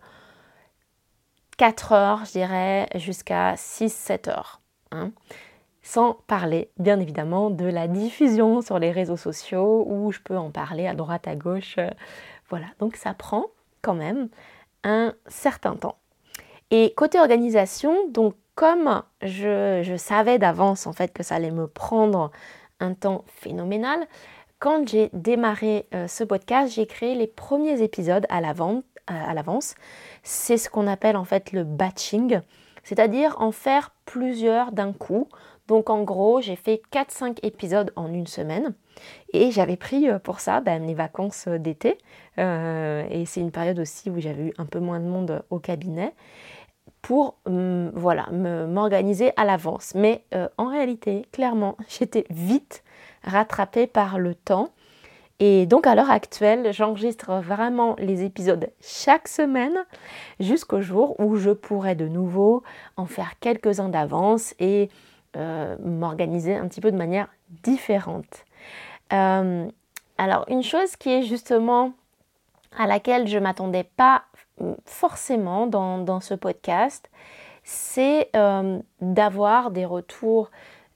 4 1.58 1.91
heures, 1.94 2.26
je 2.26 2.32
dirais, 2.32 2.88
jusqu'à 2.96 3.54
6-7 3.56 4.30
heures. 4.30 4.62
Hein. 4.91 5.12
Sans 5.84 6.15
parler, 6.28 6.70
bien 6.78 7.00
évidemment, 7.00 7.50
de 7.50 7.65
la 7.65 7.88
diffusion 7.88 8.62
sur 8.62 8.78
les 8.80 8.91
réseaux 8.91 9.17
sociaux 9.17 9.86
où 9.88 10.12
je 10.12 10.20
peux 10.20 10.38
en 10.38 10.52
parler 10.52 10.88
à 10.88 10.94
droite, 10.94 11.28
à 11.28 11.36
gauche. 11.36 11.76
Euh, 11.78 11.89
voilà, 12.50 12.67
donc 12.80 12.98
ça 12.98 13.13
prend 13.13 13.46
quand 13.82 13.96
même 13.96 14.28
un 14.84 15.13
certain 15.28 15.76
temps. 15.76 15.98
Et 16.72 16.94
côté 16.96 17.20
organisation, 17.20 18.08
donc 18.10 18.36
comme 18.62 19.02
je, 19.24 19.95
savais 19.97 20.38
d'avance 20.38 20.86
en 20.86 20.93
fait 20.93 21.12
que 21.12 21.24
ça 21.24 21.34
allait 21.34 21.50
me 21.50 21.65
prendre 21.65 22.30
un 22.80 22.93
temps 22.93 23.26
phénoménal, 23.26 24.06
quand 24.60 24.88
j'ai 24.88 25.10
démarré 25.13 25.88
euh, 25.95 26.08
ce 26.08 26.24
podcast, 26.24 26.71
j'ai 26.76 26.86
créé 26.86 27.15
les 27.15 27.26
premiers 27.26 27.82
épisodes 27.82 28.28
à 28.30 28.39
l'avance. 28.39 29.74
C'est 30.21 30.58
ce 30.58 30.69
qu'on 30.69 30.86
appelle 30.86 31.17
en 31.17 31.26
fait 31.26 31.54
le 31.54 31.63
batching, 31.63 32.41
c'est-à-dire 32.84 33.36
en 33.39 33.52
faire 33.52 33.95
plusieurs 34.06 34.71
d'un 34.71 34.93
coup. 34.93 35.28
Donc 35.67 35.89
en 35.89 36.04
gros, 36.04 36.39
j'ai 36.39 36.56
fait 36.56 36.84
4-5 36.91 37.39
épisodes 37.41 37.91
en 37.95 38.13
une 38.13 38.28
semaine 38.28 38.76
et 39.34 39.50
j'avais 39.50 39.78
pris 39.78 40.08
euh, 40.08 40.19
pour 40.19 40.39
ça 40.39 40.62
ben, 40.62 40.84
mes 40.84 40.93
vacances 40.93 41.47
d'été. 41.47 41.97
Euh, 42.38 43.08
et 43.10 43.26
c'est 43.26 43.41
une 43.41 43.52
période 43.52 43.80
aussi 43.80 44.12
où 44.12 44.19
j'avais 44.19 44.50
eu 44.50 44.54
un 44.60 44.67
peu 44.67 44.80
moins 44.80 45.00
de 45.00 45.06
monde 45.06 45.43
au 45.50 45.58
cabinet 45.58 46.13
pour 47.02 47.36
mm, 47.48 47.90
voilà, 47.94 48.28
m'organiser 48.32 49.32
à 49.38 49.46
l'avance. 49.46 49.94
Mais 49.96 50.24
euh, 50.34 50.48
en 50.58 50.68
réalité, 50.68 51.26
clairement, 51.32 51.78
j'étais 51.88 52.26
vite 52.30 52.84
rattrapée 53.24 53.88
par 53.88 54.20
le 54.20 54.36
temps. 54.36 54.70
Et 55.40 55.66
donc 55.66 55.88
à 55.88 55.96
l'heure 55.96 56.12
actuelle, 56.12 56.72
j'enregistre 56.72 57.42
vraiment 57.42 57.96
les 57.98 58.24
épisodes 58.24 58.70
chaque 58.80 59.28
semaine 59.28 59.76
jusqu'au 60.40 60.82
jour 60.82 61.20
où 61.20 61.36
je 61.36 61.50
pourrai 61.50 61.96
de 61.96 62.08
nouveau 62.08 62.62
en 62.96 63.08
faire 63.08 63.40
quelques-uns 63.40 63.90
d'avance 63.90 64.54
et 64.60 64.90
euh, 65.36 65.78
m'organiser 65.84 66.56
un 66.56 66.68
petit 66.68 66.80
peu 66.80 66.92
de 66.92 66.98
manière 66.98 67.28
différente. 67.64 68.46
Euh, 69.14 69.68
alors 70.20 70.46
une 70.48 70.62
chose 70.62 70.96
qui 70.96 71.10
est 71.10 71.24
justement 71.24 71.94
à 72.78 72.86
laquelle 72.86 73.28
je 73.28 73.40
ne 73.40 73.44
m'attendais 73.44 73.84
pas 73.84 74.26
forcément 74.86 75.67
dans, 75.67 76.19
ce 76.19 76.34
podcast, 76.34 77.10
c'est 77.63 78.30
euh, 78.36 78.80
d'avoir 79.02 79.71
des 79.71 79.86
retours 79.86 80.50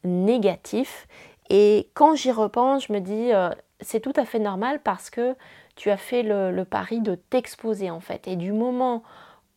négatifs. 0.04 1.08
Et 1.50 1.90
quand 1.94 2.16
j'y 2.16 2.32
repense, 2.32 2.88
je 2.88 2.94
me 2.94 3.00
dis, 3.00 3.34
euh, 3.34 3.50
c'est 3.82 4.00
tout 4.00 4.14
à 4.16 4.26
fait 4.26 4.40
normal 4.40 4.80
parce 4.84 5.10
que 5.10 5.36
tu 5.76 5.90
as 5.90 5.98
fait 5.98 6.24
le, 6.24 6.64
pari 6.64 7.02
de 7.02 7.16
t'exposer 7.16 7.92
en 7.92 8.00
fait. 8.00 8.28
Et 8.28 8.36
du 8.36 8.52
moment 8.52 9.04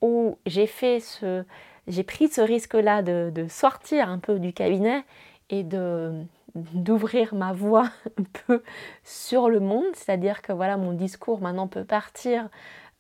où 0.03 0.37
j'ai 0.47 0.67
fait 0.67 1.01
ce, 1.01 1.45
j'ai 1.87 2.03
pris 2.03 2.29
ce 2.29 2.41
risque-là 2.41 3.03
de, 3.03 3.31
de, 3.35 3.49
sortir 3.49 4.09
un 4.09 4.19
peu 4.19 4.39
du 4.39 4.53
cabinet 4.53 5.05
et 5.51 5.63
de 5.63 6.13
d'ouvrir 6.55 7.35
ma 7.35 7.53
voix 7.53 7.91
un 8.19 8.25
peu 8.47 8.63
sur 9.05 9.49
le 9.49 9.61
monde, 9.61 9.85
c'est-à-dire 9.95 10.43
que 10.43 10.53
voilà 10.53 10.77
mon 10.77 10.93
discours 10.93 11.41
maintenant 11.41 11.69
peut 11.69 11.85
partir 11.85 12.49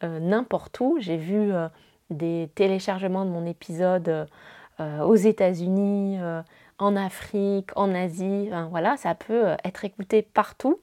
n'importe 0.02 0.80
où. 0.80 0.96
J'ai 1.00 1.16
vu 1.16 1.52
euh, 1.52 1.68
des 2.10 2.50
téléchargements 2.54 3.24
de 3.24 3.30
mon 3.30 3.46
épisode 3.46 4.26
euh, 4.80 5.00
aux 5.02 5.14
États-Unis, 5.14 6.18
en 6.78 6.94
Afrique, 6.94 7.70
en 7.74 7.92
Asie, 7.92 8.50
voilà, 8.70 8.96
ça 8.96 9.16
peut 9.16 9.56
être 9.64 9.84
écouté 9.84 10.22
partout. 10.22 10.78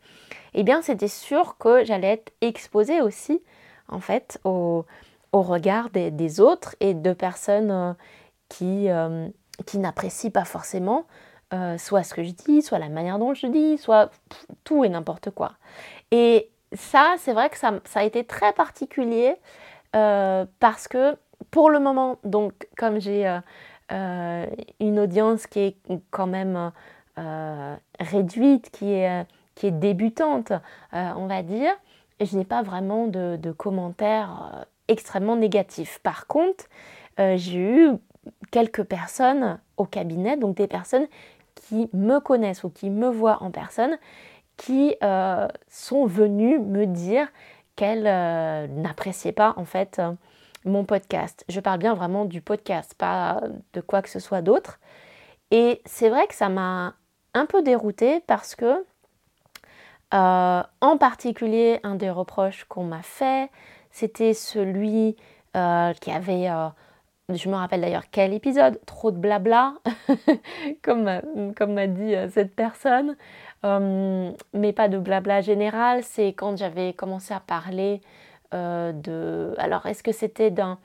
Eh 0.53 0.63
bien, 0.63 0.81
c'était 0.81 1.07
sûr 1.07 1.57
que 1.57 1.85
j'allais 1.85 2.13
être 2.13 2.33
exposée 2.41 2.99
aussi, 2.99 3.41
en 3.87 4.01
fait, 4.01 4.37
au, 4.43 4.85
regard 5.31 5.89
des, 5.89 6.41
autres 6.41 6.75
et 6.81 6.93
de 6.93 7.13
personnes 7.13 7.95
qui, 8.49 8.89
qui 9.65 9.77
n'apprécient 9.77 10.31
pas 10.31 10.43
forcément 10.43 11.05
soit 11.77 12.03
ce 12.03 12.13
que 12.13 12.23
je 12.23 12.31
dis, 12.31 12.61
soit 12.61 12.79
la 12.79 12.89
manière 12.89 13.17
dont 13.17 13.33
je 13.33 13.47
dis, 13.47 13.77
soit 13.77 14.11
tout 14.65 14.83
et 14.83 14.89
n'importe 14.89 15.31
quoi. 15.31 15.53
Et 16.11 16.49
ça, 16.75 17.15
c'est 17.17 17.33
vrai 17.33 17.49
que 17.49 17.57
ça, 17.57 17.79
a 17.93 18.03
été 18.03 18.23
très 18.23 18.53
particulier 18.53 19.35
euh, 19.95 20.45
parce 20.59 20.87
que 20.87 21.17
pour 21.51 21.69
le 21.69 21.79
moment, 21.79 22.17
donc 22.23 22.67
comme 22.77 22.99
j'ai 22.99 23.27
euh, 23.27 23.39
euh, 23.91 24.45
une 24.79 24.99
audience 24.99 25.47
qui 25.47 25.59
est 25.59 25.77
quand 26.11 26.27
même 26.27 26.71
réduite, 27.99 28.71
qui 28.71 28.91
est, 28.91 29.25
qui 29.55 29.67
est 29.67 29.71
débutante, 29.71 30.51
on 30.91 31.27
va 31.27 31.43
dire, 31.43 31.71
je 32.19 32.35
n'ai 32.35 32.45
pas 32.45 32.61
vraiment 32.61 33.07
de, 33.07 33.37
de 33.37 33.51
commentaires 33.51 34.65
extrêmement 34.89 35.37
négatifs. 35.37 35.99
Par 36.03 36.27
contre, 36.27 36.65
j'ai 37.17 37.57
eu 37.57 37.91
quelques 38.51 38.83
personnes 38.83 39.59
au 39.77 39.85
cabinet, 39.85 40.35
donc 40.35 40.57
des 40.57 40.67
personnes 40.67 41.07
qui 41.55 41.89
me 41.93 42.19
connaissent 42.19 42.65
ou 42.65 42.69
qui 42.69 42.89
me 42.89 43.07
voient 43.07 43.41
en 43.41 43.49
personne 43.49 43.97
qui 44.57 44.95
euh, 45.03 45.47
sont 45.69 46.05
venues 46.05 46.59
me 46.59 46.85
dire 46.85 47.27
qu'elles 47.75 48.07
euh, 48.07 48.67
n'appréciaient 48.67 49.31
pas 49.31 49.53
en 49.57 49.65
fait 49.65 49.99
euh, 49.99 50.13
mon 50.63 50.85
podcast. 50.85 51.43
Je 51.49 51.59
parle 51.59 51.79
bien 51.79 51.93
vraiment 51.93 52.25
du 52.25 52.41
podcast, 52.41 52.95
pas 52.97 53.41
de 53.73 53.81
quoi 53.81 54.01
que 54.01 54.09
ce 54.09 54.19
soit 54.19 54.41
d'autre. 54.41 54.79
Et 55.51 55.81
c'est 55.85 56.09
vrai 56.09 56.27
que 56.27 56.35
ça 56.35 56.49
m'a 56.49 56.95
un 57.33 57.45
peu 57.45 57.61
déroutée 57.61 58.21
parce 58.21 58.55
que, 58.55 58.85
en 60.11 60.97
particulier, 60.97 61.81
un 61.83 61.95
des 61.95 62.09
reproches 62.09 62.63
qu'on 62.63 62.85
m'a 62.85 63.01
fait, 63.01 63.51
c'était 63.91 64.33
celui 64.33 65.17
qui 65.53 66.11
avait 66.11 66.49
je 67.29 67.49
me 67.49 67.55
rappelle 67.55 67.81
d'ailleurs 67.81 68.05
quel 68.11 68.33
épisode, 68.33 68.79
trop 68.85 69.11
de 69.11 69.17
blabla, 69.17 69.75
comme, 70.83 71.21
comme 71.55 71.73
m'a 71.73 71.87
dit 71.87 72.15
cette 72.31 72.55
personne. 72.55 73.15
Euh, 73.65 74.31
mais 74.53 74.73
pas 74.73 74.87
de 74.87 74.97
blabla 74.97 75.41
général, 75.41 76.03
c'est 76.03 76.27
quand 76.29 76.57
j'avais 76.57 76.93
commencé 76.93 77.33
à 77.33 77.39
parler 77.39 78.01
euh, 78.53 78.91
de... 78.91 79.55
Alors, 79.57 79.85
est-ce 79.87 80.03
que 80.03 80.11
c'était 80.11 80.51
d'un, 80.51 80.77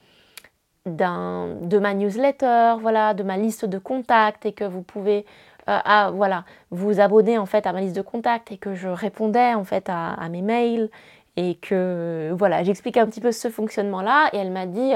de 0.86 1.78
ma 1.78 1.94
newsletter, 1.94 2.76
voilà, 2.80 3.12
de 3.12 3.22
ma 3.22 3.36
liste 3.36 3.66
de 3.66 3.78
contacts 3.78 4.46
et 4.46 4.52
que 4.52 4.64
vous 4.64 4.82
pouvez... 4.82 5.26
Euh, 5.68 5.78
ah, 5.84 6.10
voilà, 6.14 6.44
vous 6.70 7.00
abonner 7.00 7.36
en 7.36 7.44
fait 7.44 7.66
à 7.66 7.72
ma 7.72 7.82
liste 7.82 7.94
de 7.94 8.00
contacts 8.00 8.50
et 8.50 8.56
que 8.56 8.74
je 8.74 8.88
répondais 8.88 9.52
en 9.54 9.64
fait 9.64 9.88
à, 9.88 10.26
mes 10.30 10.40
mails 10.40 10.88
et 11.36 11.56
que 11.56 12.32
voilà, 12.32 12.64
j'expliquais 12.64 13.00
un 13.00 13.06
petit 13.06 13.20
peu 13.20 13.30
ce 13.30 13.50
fonctionnement-là 13.50 14.30
et 14.32 14.38
elle 14.38 14.52
m'a 14.52 14.64
dit, 14.64 14.92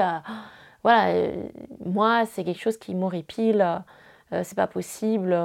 voilà, 0.83 1.29
moi 1.85 2.25
c'est 2.25 2.43
quelque 2.43 2.59
chose 2.59 2.77
qui 2.77 2.95
m'horripile, 2.95 3.83
c'est 4.31 4.55
pas 4.55 4.67
possible 4.67 5.37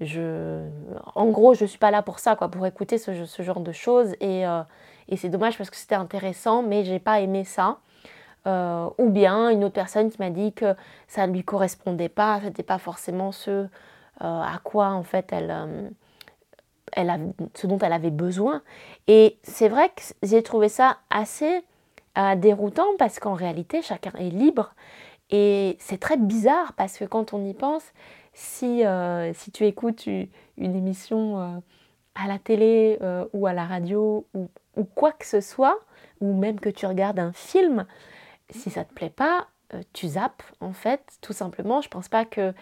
en 0.00 1.26
gros, 1.26 1.54
je 1.54 1.64
ne 1.64 1.68
suis 1.68 1.78
pas 1.78 1.90
là 1.90 2.02
pour 2.02 2.18
ça, 2.18 2.36
quoi, 2.36 2.48
pour 2.48 2.66
écouter 2.66 2.98
ce, 2.98 3.12
genre 3.42 3.60
de 3.60 3.72
choses. 3.72 4.14
Euh, 4.22 4.62
et, 5.08 5.16
c'est 5.16 5.28
dommage 5.28 5.56
parce 5.58 5.70
que 5.70 5.76
c'était 5.76 5.94
intéressant, 5.94 6.62
mais 6.62 6.84
j'ai 6.84 6.98
pas 6.98 7.20
aimé 7.20 7.44
ça. 7.44 7.78
Euh, 8.46 8.88
ou 8.98 9.10
bien 9.10 9.50
une 9.50 9.62
autre 9.62 9.74
personne 9.74 10.10
qui 10.10 10.18
m'a 10.18 10.30
dit 10.30 10.52
que 10.52 10.74
ça 11.06 11.28
ne 11.28 11.32
lui 11.32 11.44
correspondait 11.44 12.08
pas, 12.08 12.40
c'était 12.42 12.64
pas 12.64 12.78
forcément 12.78 13.30
ce 13.30 13.50
euh, 13.50 13.66
à 14.20 14.58
quoi 14.64 14.88
en 14.88 15.04
fait 15.04 15.32
elle, 15.32 15.54
elle 16.90 17.32
ce 17.54 17.68
dont 17.68 17.78
elle 17.78 17.92
avait 17.92 18.10
besoin. 18.10 18.62
Et 19.06 19.38
c'est 19.44 19.68
vrai 19.68 19.90
que 19.90 20.02
j'ai 20.24 20.42
trouvé 20.42 20.68
ça 20.68 20.98
assez 21.08 21.62
déroutant 22.36 22.88
parce 22.98 23.20
qu'en 23.20 23.34
réalité 23.34 23.80
chacun 23.80 24.12
est 24.18 24.30
libre 24.30 24.74
et 25.32 25.76
c'est 25.80 25.98
très 25.98 26.18
bizarre 26.18 26.74
parce 26.74 26.98
que 26.98 27.04
quand 27.04 27.32
on 27.32 27.44
y 27.44 27.54
pense, 27.54 27.84
si, 28.32 28.84
euh, 28.84 29.32
si 29.34 29.50
tu 29.50 29.64
écoutes 29.66 30.06
une, 30.06 30.28
émission 30.58 31.40
euh, 31.40 31.58
à 32.14 32.26
la 32.28 32.38
télé 32.38 32.98
euh, 33.02 33.26
ou 33.32 33.46
à 33.46 33.52
la 33.52 33.64
radio 33.64 34.26
ou, 34.34 34.48
quoi 34.94 35.12
que 35.12 35.26
ce 35.26 35.40
soit, 35.40 35.78
ou 36.20 36.34
même 36.34 36.58
que 36.58 36.70
tu 36.70 36.86
regardes 36.86 37.18
un 37.18 37.32
film, 37.32 37.86
si 38.50 38.70
ça 38.70 38.84
te 38.84 38.92
plaît 38.92 39.10
pas, 39.10 39.46
tu 39.92 40.08
zappes 40.08 40.42
en 40.60 40.72
fait, 40.72 41.02
tout 41.20 41.32
simplement. 41.32 41.80
Je 41.80 41.88
pense 41.88 42.08
pas 42.08 42.24
que 42.24 42.52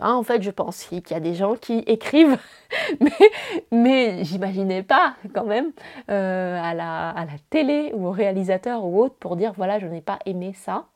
en 0.00 0.22
fait, 0.22 0.42
je 0.42 0.50
pense 0.50 0.84
qu'il 0.84 1.02
y 1.10 1.14
a 1.14 1.20
des 1.20 1.34
gens 1.34 1.56
qui 1.56 1.78
écrivent, 1.86 2.38
mais, 3.00 3.30
mais 3.72 4.24
j'imaginais 4.24 4.82
pas 4.82 5.14
quand 5.34 5.46
même 5.46 5.72
à, 6.08 6.74
la, 6.74 7.10
à, 7.10 7.24
la, 7.24 7.32
télé 7.50 7.92
ou 7.94 8.06
au 8.06 8.10
réalisateur 8.10 8.84
ou 8.84 9.02
autre 9.02 9.16
pour 9.16 9.36
dire 9.36 9.52
voilà, 9.56 9.78
je 9.78 9.86
n'ai 9.86 10.02
pas 10.02 10.18
aimé 10.26 10.52
ça. 10.52 10.86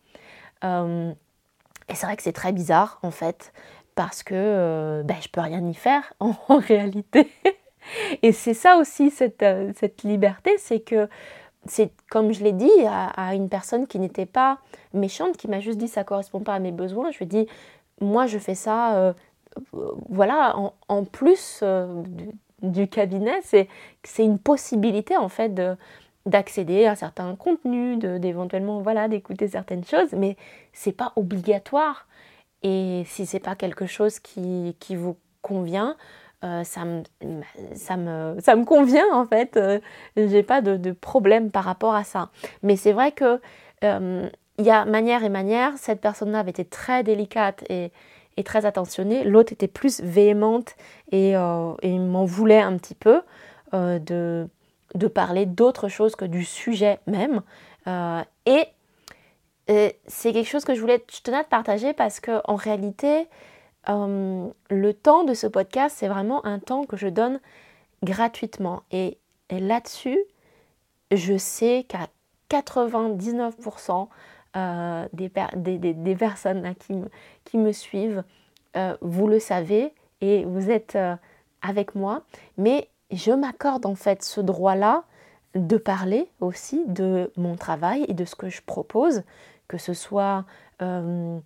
et 0.62 1.94
c'est 1.94 2.06
vrai 2.06 2.16
que 2.16 2.22
c'est 2.22 2.32
très 2.32 2.52
bizarre 2.52 2.98
en 3.02 3.10
fait 3.10 3.52
parce 3.94 4.22
que 4.22 4.34
euh, 4.34 5.02
ben, 5.02 5.16
je 5.20 5.28
peux 5.28 5.40
rien 5.40 5.66
y 5.66 5.74
faire 5.74 6.12
en, 6.20 6.34
réalité. 6.48 7.30
Et 8.22 8.32
c'est 8.32 8.54
ça 8.54 8.76
aussi 8.76 9.10
cette, 9.10 9.42
euh, 9.42 9.72
cette 9.76 10.02
liberté, 10.02 10.52
c'est 10.58 10.80
que 10.80 11.08
c'est 11.66 11.92
comme 12.10 12.32
je 12.32 12.42
l'ai 12.42 12.52
dit 12.52 12.70
à, 12.88 13.34
une 13.34 13.48
personne 13.48 13.86
qui 13.86 13.98
n'était 14.00 14.26
pas 14.26 14.58
méchante, 14.94 15.36
qui 15.36 15.46
m'a 15.48 15.60
juste 15.60 15.78
dit 15.78 15.88
ça 15.88 16.02
correspond 16.02 16.40
pas 16.40 16.54
à 16.54 16.58
mes 16.58 16.72
besoins. 16.72 17.10
Je 17.12 17.18
lui 17.18 17.24
ai 17.24 17.28
dit 17.28 17.46
moi 18.00 18.26
je 18.26 18.38
fais 18.38 18.56
ça, 18.56 18.96
euh, 18.96 19.12
voilà, 20.08 20.56
en, 20.88 21.04
plus 21.04 21.62
du, 22.62 22.88
cabinet, 22.88 23.40
c'est 23.42 23.68
une 24.18 24.38
possibilité 24.38 25.16
en 25.16 25.28
fait 25.28 25.50
de 25.50 25.76
d'accéder 26.26 26.86
à 26.86 26.94
certains 26.94 27.34
contenus, 27.34 27.98
d'éventuellement 27.98 28.80
voilà 28.80 29.08
d'écouter 29.08 29.48
certaines 29.48 29.84
choses, 29.84 30.12
mais 30.12 30.36
c'est 30.72 30.92
pas 30.92 31.12
obligatoire. 31.16 32.06
Et 32.62 33.02
si 33.06 33.26
c'est 33.26 33.40
pas 33.40 33.54
quelque 33.54 33.86
chose 33.86 34.18
qui, 34.18 34.76
qui 34.78 34.96
vous 34.96 35.16
convient, 35.42 35.96
euh, 36.44 36.64
ça, 36.64 36.84
me, 36.84 37.02
ça, 37.74 37.96
me, 37.96 38.36
ça, 38.40 38.56
me, 38.56 38.64
convient 38.64 39.06
en 39.12 39.24
fait. 39.26 39.56
Euh, 39.56 39.78
j'ai 40.16 40.42
pas 40.42 40.60
de, 40.60 40.76
de, 40.76 40.90
problème 40.90 41.52
par 41.52 41.64
rapport 41.64 41.94
à 41.94 42.02
ça. 42.02 42.30
Mais 42.64 42.74
c'est 42.74 42.92
vrai 42.92 43.12
que 43.12 43.40
euh, 43.84 44.28
il 44.58 44.64
y 44.64 44.70
a 44.70 44.84
manière 44.84 45.22
et 45.22 45.28
manière. 45.28 45.72
Cette 45.76 46.00
personne-là 46.00 46.40
avait 46.40 46.50
été 46.50 46.64
très 46.64 47.04
délicate 47.04 47.62
et, 47.68 47.92
très 48.44 48.66
attentionnée. 48.66 49.22
L'autre 49.22 49.52
était 49.52 49.68
plus 49.68 50.00
véhémente 50.00 50.74
et, 51.12 51.30
et 51.30 51.98
m'en 51.98 52.24
voulait 52.24 52.60
un 52.60 52.76
petit 52.76 52.96
peu 52.96 53.20
de, 53.72 54.48
de 54.96 55.06
parler 55.06 55.46
d'autre 55.46 55.86
chose 55.86 56.16
que 56.16 56.24
du 56.24 56.44
sujet 56.44 56.98
même. 57.06 57.42
et 57.86 58.66
c'est 59.68 60.32
quelque 60.32 60.48
chose 60.48 60.64
que 60.64 60.74
je 60.74 60.80
voulais, 60.80 61.04
je 61.12 61.20
tenais 61.20 61.38
à 61.38 61.44
te 61.44 61.48
partager 61.48 61.92
parce 61.92 62.20
que 62.20 62.40
en 62.44 62.56
réalité, 62.56 63.28
euh, 63.88 64.48
le 64.70 64.94
temps 64.94 65.24
de 65.24 65.34
ce 65.34 65.46
podcast, 65.46 65.96
c'est 65.98 66.08
vraiment 66.08 66.44
un 66.44 66.58
temps 66.58 66.84
que 66.84 66.96
je 66.96 67.08
donne 67.08 67.40
gratuitement. 68.02 68.82
Et, 68.90 69.18
là-dessus, 69.50 70.18
je 71.10 71.36
sais 71.36 71.84
qu'à 71.86 72.06
99% 72.48 74.08
euh, 74.56 75.06
des, 75.12 75.28
des, 75.78 76.16
personnes 76.16 76.74
qui, 76.76 76.94
me, 76.94 77.10
qui, 77.44 77.58
me, 77.58 77.70
suivent, 77.72 78.24
euh, 78.78 78.96
vous 79.02 79.26
le 79.26 79.38
savez 79.38 79.92
et 80.22 80.46
vous 80.46 80.70
êtes 80.70 80.96
avec 81.60 81.94
moi. 81.94 82.22
Mais 82.56 82.88
je 83.10 83.30
m'accorde 83.32 83.84
en 83.84 83.94
fait 83.94 84.22
ce 84.22 84.40
droit-là 84.40 85.04
de 85.54 85.76
parler 85.76 86.30
aussi 86.40 86.82
de 86.86 87.30
mon 87.36 87.56
travail 87.56 88.06
et 88.08 88.14
de 88.14 88.24
ce 88.24 88.34
que 88.34 88.48
je 88.48 88.62
propose 88.62 89.22
que 89.72 89.78
ce 89.78 89.94
soit 89.94 90.44
euh, 90.82 91.38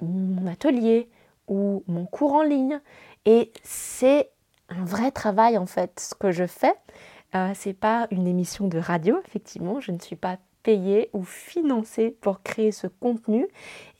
mon 0.00 0.46
atelier 0.46 1.10
ou 1.48 1.84
mon 1.86 2.06
cours 2.06 2.32
en 2.32 2.42
ligne. 2.42 2.80
Et 3.26 3.52
c'est 3.62 4.30
un 4.70 4.86
vrai 4.86 5.10
travail 5.10 5.58
en 5.58 5.66
fait 5.66 6.00
ce 6.00 6.14
que 6.14 6.30
je 6.32 6.46
fais. 6.46 6.74
Euh, 7.34 7.50
c'est 7.54 7.74
pas 7.74 8.06
une 8.10 8.26
émission 8.26 8.68
de 8.68 8.78
radio, 8.78 9.20
effectivement, 9.26 9.80
je 9.80 9.92
ne 9.92 9.98
suis 9.98 10.16
pas 10.16 10.38
payée 10.62 11.10
ou 11.12 11.24
financée 11.24 12.10
pour 12.22 12.42
créer 12.42 12.72
ce 12.72 12.86
contenu. 12.86 13.46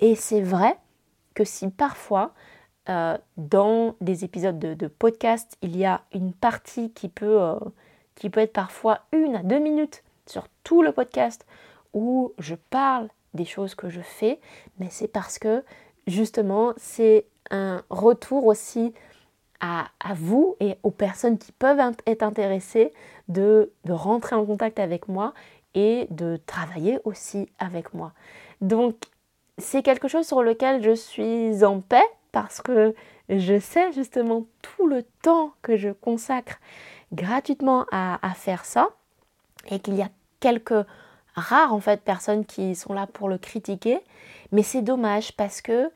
Et 0.00 0.14
c'est 0.14 0.40
vrai 0.40 0.78
que 1.34 1.44
si 1.44 1.68
parfois 1.68 2.32
euh, 2.88 3.18
dans 3.36 3.96
des 4.00 4.24
épisodes 4.24 4.58
de, 4.58 4.86
podcast, 4.86 5.58
il 5.60 5.76
y 5.76 5.84
a 5.84 6.00
une 6.14 6.32
partie 6.32 6.90
qui 6.90 7.10
peut, 7.10 7.42
euh, 7.42 7.58
qui 8.14 8.30
peut 8.30 8.40
être 8.40 8.54
parfois 8.54 9.00
une 9.12 9.36
à 9.36 9.42
deux 9.42 9.58
minutes 9.58 10.04
sur 10.24 10.48
tout 10.62 10.82
le 10.82 10.92
podcast 10.92 11.44
où 11.92 12.32
je 12.38 12.54
parle 12.54 13.10
des 13.34 13.44
choses 13.44 13.74
que 13.74 13.88
je 13.90 14.00
fais, 14.00 14.40
mais 14.78 14.88
c'est 14.90 15.08
parce 15.08 15.38
que 15.38 15.62
justement 16.06 16.72
c'est 16.76 17.26
un 17.50 17.82
retour 17.90 18.46
aussi 18.46 18.92
à, 19.60 19.88
vous 20.14 20.56
et 20.60 20.76
aux 20.82 20.90
personnes 20.90 21.38
qui 21.38 21.50
peuvent 21.52 21.80
être 22.06 22.22
intéressées 22.22 22.92
de, 23.28 23.72
rentrer 23.88 24.36
en 24.36 24.44
contact 24.44 24.78
avec 24.78 25.08
moi 25.08 25.32
et 25.74 26.06
de 26.10 26.38
travailler 26.44 26.98
aussi 27.04 27.48
avec 27.58 27.94
moi. 27.94 28.12
Donc 28.60 28.96
c'est 29.56 29.82
quelque 29.82 30.06
chose 30.06 30.26
sur 30.26 30.42
lequel 30.42 30.82
je 30.82 30.94
suis 30.94 31.64
en 31.64 31.80
paix 31.80 32.04
parce 32.30 32.60
que 32.60 32.94
je 33.30 33.58
sais 33.58 33.90
justement 33.92 34.44
tout 34.60 34.86
le 34.86 35.02
temps 35.22 35.54
que 35.62 35.76
je 35.76 35.88
consacre 35.88 36.60
gratuitement 37.12 37.86
à, 37.90 38.18
à 38.26 38.34
faire 38.34 38.66
ça 38.66 38.90
et 39.70 39.78
qu'il 39.78 39.94
y 39.94 40.02
a 40.02 40.10
quelques 40.40 40.84
rares 41.34 41.72
en 41.72 41.80
fait 41.80 42.00
personnes 42.02 42.44
qui 42.44 42.74
sont 42.74 42.92
là 42.92 43.06
pour 43.06 43.28
le 43.28 43.38
critiquer, 43.38 44.00
mais 44.52 44.62
c'est 44.62 44.82
dommage 44.82 45.32
parce 45.36 45.60
que 45.60 45.90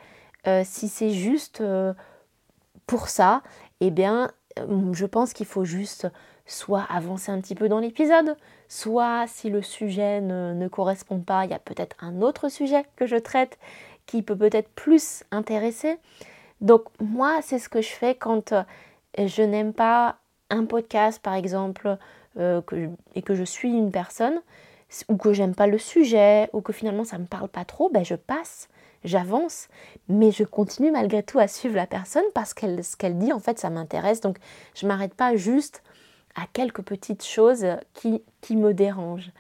euh, 0.46 0.62
si 0.64 0.88
c'est 0.88 1.10
juste 1.10 1.60
euh, 1.60 1.92
pour 2.86 3.08
ça, 3.08 3.42
eh 3.80 3.90
bien 3.90 4.30
euh, 4.58 4.92
je 4.92 5.06
pense 5.06 5.32
qu'il 5.32 5.46
faut 5.46 5.64
juste 5.64 6.08
soit 6.46 6.86
avancer 6.88 7.30
un 7.30 7.40
petit 7.40 7.54
peu 7.54 7.68
dans 7.68 7.78
l'épisode, 7.78 8.36
soit 8.68 9.26
si 9.26 9.50
le 9.50 9.62
sujet 9.62 10.20
ne, 10.20 10.54
ne 10.54 10.68
correspond 10.68 11.20
pas, 11.20 11.44
il 11.44 11.50
y 11.50 11.54
a 11.54 11.58
peut-être 11.58 11.96
un 12.00 12.22
autre 12.22 12.48
sujet 12.48 12.84
que 12.96 13.06
je 13.06 13.16
traite 13.16 13.58
qui 14.06 14.22
peut 14.22 14.36
peut-être 14.36 14.70
plus 14.70 15.24
intéresser. 15.30 15.98
Donc 16.60 16.84
moi, 17.00 17.40
c'est 17.42 17.58
ce 17.58 17.68
que 17.68 17.82
je 17.82 17.90
fais 17.90 18.14
quand 18.14 18.54
je 19.18 19.42
n'aime 19.42 19.74
pas 19.74 20.16
un 20.48 20.64
podcast, 20.64 21.20
par 21.22 21.34
exemple, 21.34 21.98
et 22.38 23.22
que 23.22 23.34
je 23.34 23.44
suis 23.44 23.70
une 23.70 23.90
personne 23.90 24.40
ou 25.08 25.16
que 25.16 25.32
j'aime 25.32 25.54
pas 25.54 25.66
le 25.66 25.78
sujet, 25.78 26.48
ou 26.52 26.60
que 26.60 26.72
finalement 26.72 27.04
ça 27.04 27.18
me 27.18 27.26
parle 27.26 27.48
pas 27.48 27.64
trop, 27.64 27.90
ben 27.90 28.04
je 28.04 28.14
passe, 28.14 28.68
j'avance, 29.04 29.68
mais 30.08 30.30
je 30.30 30.44
continue 30.44 30.90
malgré 30.90 31.22
tout 31.22 31.38
à 31.38 31.48
suivre 31.48 31.76
la 31.76 31.86
personne 31.86 32.24
parce 32.34 32.54
qu'elle 32.54 32.82
ce 32.82 32.96
qu'elle 32.96 33.18
dit 33.18 33.32
en 33.32 33.38
fait 33.38 33.58
ça 33.58 33.70
m'intéresse. 33.70 34.20
Donc 34.20 34.38
je 34.74 34.86
m'arrête 34.86 35.14
pas 35.14 35.36
juste 35.36 35.82
à 36.34 36.46
quelques 36.52 36.82
petites 36.82 37.24
choses 37.24 37.66
qui, 37.94 38.22
qui 38.40 38.56
me 38.56 38.74
dérangent. 38.74 39.32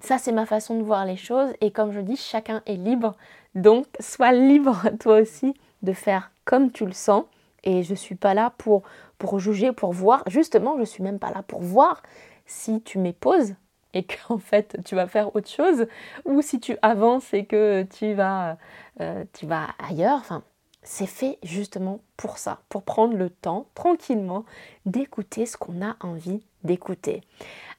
Ça 0.00 0.18
c'est 0.18 0.32
ma 0.32 0.46
façon 0.46 0.78
de 0.78 0.82
voir 0.82 1.04
les 1.04 1.16
choses 1.16 1.52
et 1.60 1.70
comme 1.70 1.92
je 1.92 2.00
dis, 2.00 2.16
chacun 2.16 2.62
est 2.66 2.76
libre. 2.76 3.16
Donc 3.54 3.86
sois 4.00 4.32
libre 4.32 4.82
toi 5.00 5.20
aussi 5.20 5.54
de 5.82 5.92
faire 5.92 6.30
comme 6.44 6.70
tu 6.70 6.86
le 6.86 6.92
sens. 6.92 7.24
Et 7.64 7.82
je 7.82 7.94
suis 7.94 8.14
pas 8.14 8.34
là 8.34 8.52
pour, 8.56 8.82
pour 9.18 9.40
juger, 9.40 9.72
pour 9.72 9.92
voir. 9.92 10.22
Justement, 10.28 10.78
je 10.78 10.84
suis 10.84 11.02
même 11.02 11.18
pas 11.18 11.30
là 11.30 11.42
pour 11.42 11.60
voir 11.60 12.02
si 12.46 12.80
tu 12.82 12.98
m'époses 12.98 13.54
et 13.98 14.04
qu'en 14.04 14.38
fait 14.38 14.78
tu 14.84 14.94
vas 14.94 15.06
faire 15.06 15.34
autre 15.34 15.50
chose, 15.50 15.86
ou 16.24 16.40
si 16.40 16.60
tu 16.60 16.76
avances 16.82 17.34
et 17.34 17.44
que 17.44 17.84
tu 17.98 18.14
vas, 18.14 18.56
euh, 19.00 19.24
tu 19.32 19.46
vas 19.46 19.66
ailleurs. 19.78 20.18
Enfin, 20.18 20.42
c'est 20.82 21.06
fait 21.06 21.38
justement 21.42 22.00
pour 22.16 22.38
ça, 22.38 22.60
pour 22.68 22.82
prendre 22.82 23.16
le 23.16 23.28
temps 23.28 23.66
tranquillement 23.74 24.44
d'écouter 24.86 25.44
ce 25.44 25.56
qu'on 25.56 25.84
a 25.84 25.96
envie 26.00 26.40
d'écouter. 26.62 27.22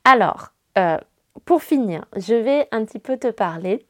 Alors, 0.04 0.50
euh, 0.78 0.98
pour 1.46 1.64
finir, 1.64 2.06
je 2.16 2.36
vais 2.36 2.68
un 2.72 2.84
petit 2.84 3.00
peu 3.00 3.18
te 3.18 3.32
parler 3.32 3.86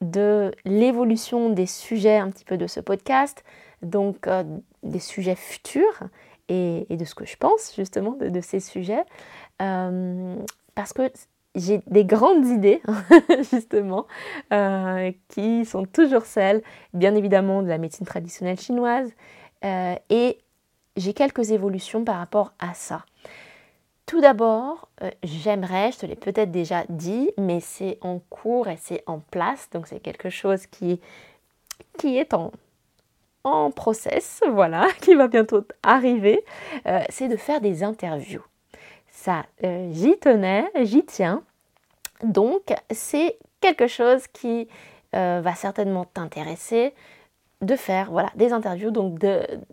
de 0.00 0.52
l'évolution 0.64 1.50
des 1.50 1.66
sujets 1.66 2.16
un 2.16 2.30
petit 2.30 2.44
peu 2.44 2.56
de 2.56 2.66
ce 2.66 2.80
podcast, 2.80 3.44
donc 3.82 4.28
euh, 4.28 4.44
des 4.82 5.00
sujets 5.00 5.36
futurs 5.36 6.04
et, 6.48 6.86
de 6.88 7.04
ce 7.04 7.14
que 7.14 7.26
je 7.26 7.36
pense 7.36 7.74
justement 7.74 8.12
de, 8.12 8.40
ces 8.40 8.60
sujets. 8.60 9.04
parce 9.58 10.92
que 10.94 11.10
j'ai 11.54 11.80
des 11.86 12.04
grandes 12.04 12.46
idées, 12.46 12.82
justement, 13.52 14.06
euh, 14.52 15.12
qui 15.28 15.64
sont 15.64 15.84
toujours 15.84 16.24
celles, 16.24 16.62
bien 16.92 17.14
évidemment, 17.14 17.62
de 17.62 17.68
la 17.68 17.78
médecine 17.78 18.06
traditionnelle 18.06 18.58
chinoise. 18.58 19.10
Euh, 19.64 19.94
et 20.10 20.38
j'ai 20.96 21.14
quelques 21.14 21.50
évolutions 21.50 22.04
par 22.04 22.16
rapport 22.16 22.52
à 22.58 22.74
ça. 22.74 23.04
Tout 24.06 24.20
d'abord, 24.20 24.88
euh, 25.02 25.10
j'aimerais, 25.22 25.92
je 25.92 25.98
te 25.98 26.06
l'ai 26.06 26.16
peut-être 26.16 26.50
déjà 26.50 26.84
dit, 26.88 27.30
mais 27.38 27.60
c'est 27.60 27.98
en 28.02 28.18
cours 28.18 28.68
et 28.68 28.76
c'est 28.78 29.02
en 29.06 29.20
place, 29.20 29.70
donc 29.70 29.86
c'est 29.86 30.00
quelque 30.00 30.28
chose 30.28 30.66
qui, 30.66 31.00
qui 31.98 32.18
est 32.18 32.34
en, 32.34 32.52
en 33.44 33.70
process, 33.70 34.42
voilà, 34.50 34.88
qui 35.00 35.14
va 35.14 35.28
bientôt 35.28 35.62
arriver, 35.82 36.44
c'est 37.08 37.28
de 37.28 37.36
faire 37.36 37.62
des 37.62 37.82
interviews 37.82 38.44
ça, 39.14 39.46
euh, 39.62 39.88
j'y 39.92 40.18
tenais, 40.18 40.68
j'y 40.82 41.04
tiens. 41.04 41.42
Donc, 42.22 42.74
c'est 42.90 43.38
quelque 43.60 43.86
chose 43.86 44.26
qui 44.26 44.68
euh, 45.14 45.40
va 45.42 45.54
certainement 45.54 46.04
t'intéresser 46.04 46.92
de 47.62 47.76
faire 47.76 48.10
voilà 48.10 48.30
des 48.34 48.52
interviews 48.52 48.90
donc 48.90 49.18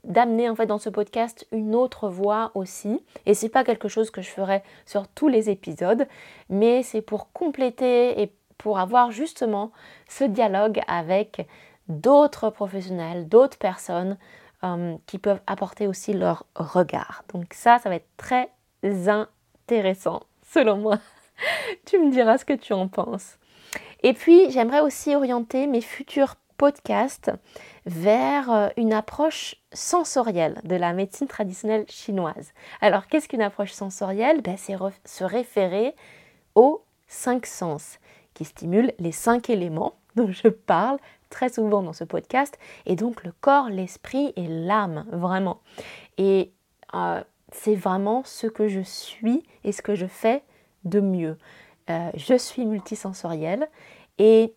d'amener 0.04 0.48
en 0.48 0.56
fait 0.56 0.68
dans 0.68 0.78
ce 0.78 0.90
podcast 0.90 1.46
une 1.52 1.76
autre 1.76 2.08
voix 2.08 2.52
aussi 2.54 3.04
et 3.26 3.34
c'est 3.34 3.50
pas 3.50 3.66
quelque 3.66 3.90
chose 3.90 4.12
que 4.12 4.22
je 4.22 4.30
ferai 4.30 4.64
sur 4.86 5.08
tous 5.08 5.28
les 5.28 5.50
épisodes 5.50 6.08
mais 6.50 6.84
c'est 6.84 7.02
pour 7.02 7.34
compléter 7.34 8.22
et 8.22 8.32
pour 8.58 8.80
avoir 8.80 9.12
justement 9.12 9.72
ce 10.08 10.24
dialogue 10.24 10.80
avec 10.88 11.48
d'autres 11.90 12.52
professionnels 12.52 13.28
d'autres 13.28 13.58
personnes 13.58 14.18
euh, 14.64 14.96
qui 15.08 15.18
peuvent 15.18 15.42
apporter 15.48 15.88
aussi 15.88 16.14
leur 16.14 16.46
regard 16.56 17.24
donc 17.34 17.54
ça 17.54 17.80
ça 17.80 17.90
va 17.90 17.96
être 17.96 18.16
très 18.16 18.52
intéressant 18.84 20.24
selon 20.44 20.78
moi. 20.78 21.00
tu 21.86 22.00
me 22.00 22.12
diras 22.12 22.38
ce 22.38 22.46
que 22.46 22.54
tu 22.54 22.74
en 22.74 22.88
penses. 22.88 23.38
Et 24.04 24.14
puis, 24.14 24.50
j'aimerais 24.50 24.82
aussi 24.82 25.16
orienter 25.16 25.68
mes 25.68 25.82
futurs 25.82 26.36
podcast 26.58 27.32
vers 27.88 28.52
euh, 28.52 28.68
une 28.78 28.94
approche 28.94 29.56
sensorielle 29.74 30.60
de 30.64 30.76
la 30.76 30.94
médecine 30.94 31.28
traditionnelle 31.28 31.86
chinoise. 31.90 32.54
Alors, 32.82 33.08
qu'est-ce 33.08 33.28
qu'une 33.28 33.42
approche 33.42 33.72
sensorielle? 33.72 34.42
Ben, 34.42 34.58
C'est 34.58 34.76
se 35.06 35.24
référer 35.24 35.96
aux 36.54 36.84
cinq 37.08 37.46
sens 37.46 38.00
qui 38.34 38.46
stimulent 38.46 38.94
les 39.00 39.12
cinq 39.12 39.50
éléments 39.50 39.96
dont 40.16 40.32
je 40.32 40.50
parle 40.50 40.98
très 41.30 41.50
souvent 41.50 41.82
dans 41.82 41.94
ce 41.94 42.04
podcast, 42.04 42.60
et 42.86 42.96
donc 42.96 43.24
le 43.24 43.32
corps, 43.32 43.70
l'esprit 43.70 44.34
et 44.36 44.48
l'âme, 44.48 45.06
vraiment. 45.12 45.62
Et 46.18 46.52
euh, 46.94 47.24
c'est 47.52 47.76
vraiment 47.76 48.24
ce 48.26 48.48
que 48.48 48.68
je 48.68 48.82
suis 48.82 49.44
et 49.64 49.72
ce 49.72 49.82
que 49.82 49.96
je 49.96 50.08
fais 50.08 50.44
de 50.86 51.00
mieux. 51.00 51.38
Euh, 51.90 52.10
je 52.16 52.38
suis 52.38 52.66
multisensorielle 52.66 53.70
et 54.18 54.54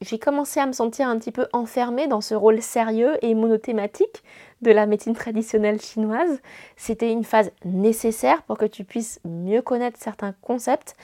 j'ai 0.00 0.18
commencé 0.18 0.60
à 0.60 0.66
me 0.66 0.72
sentir 0.72 1.08
un 1.08 1.18
petit 1.18 1.32
peu 1.32 1.46
enfermée 1.52 2.06
dans 2.06 2.22
ce 2.22 2.34
rôle 2.34 2.62
sérieux 2.62 3.22
et 3.22 3.34
monothématique 3.34 4.22
de 4.62 4.70
la 4.70 4.86
médecine 4.86 5.14
traditionnelle 5.14 5.80
chinoise. 5.80 6.40
C'était 6.76 7.12
une 7.12 7.24
phase 7.24 7.50
nécessaire 7.66 8.42
pour 8.44 8.56
que 8.56 8.64
tu 8.64 8.84
puisses 8.84 9.20
mieux 9.24 9.60
connaître 9.60 9.98
certains 10.00 10.32
concepts, 10.40 10.94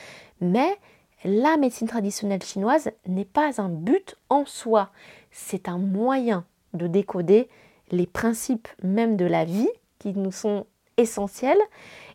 mais 0.40 0.78
la 1.24 1.58
médecine 1.58 1.88
traditionnelle 1.88 2.42
chinoise 2.42 2.90
n'est 3.06 3.26
pas 3.26 3.60
un 3.60 3.68
but 3.68 4.16
en 4.30 4.46
soi, 4.46 4.90
c'est 5.30 5.68
un 5.68 5.78
moyen 5.78 6.44
de 6.72 6.86
décoder 6.86 7.48
les 7.90 8.06
principes 8.06 8.68
même 8.82 9.16
de 9.16 9.26
la 9.26 9.44
vie 9.44 9.68
qui 9.98 10.14
nous 10.14 10.32
sont 10.32 10.66
essentiels. 10.96 11.58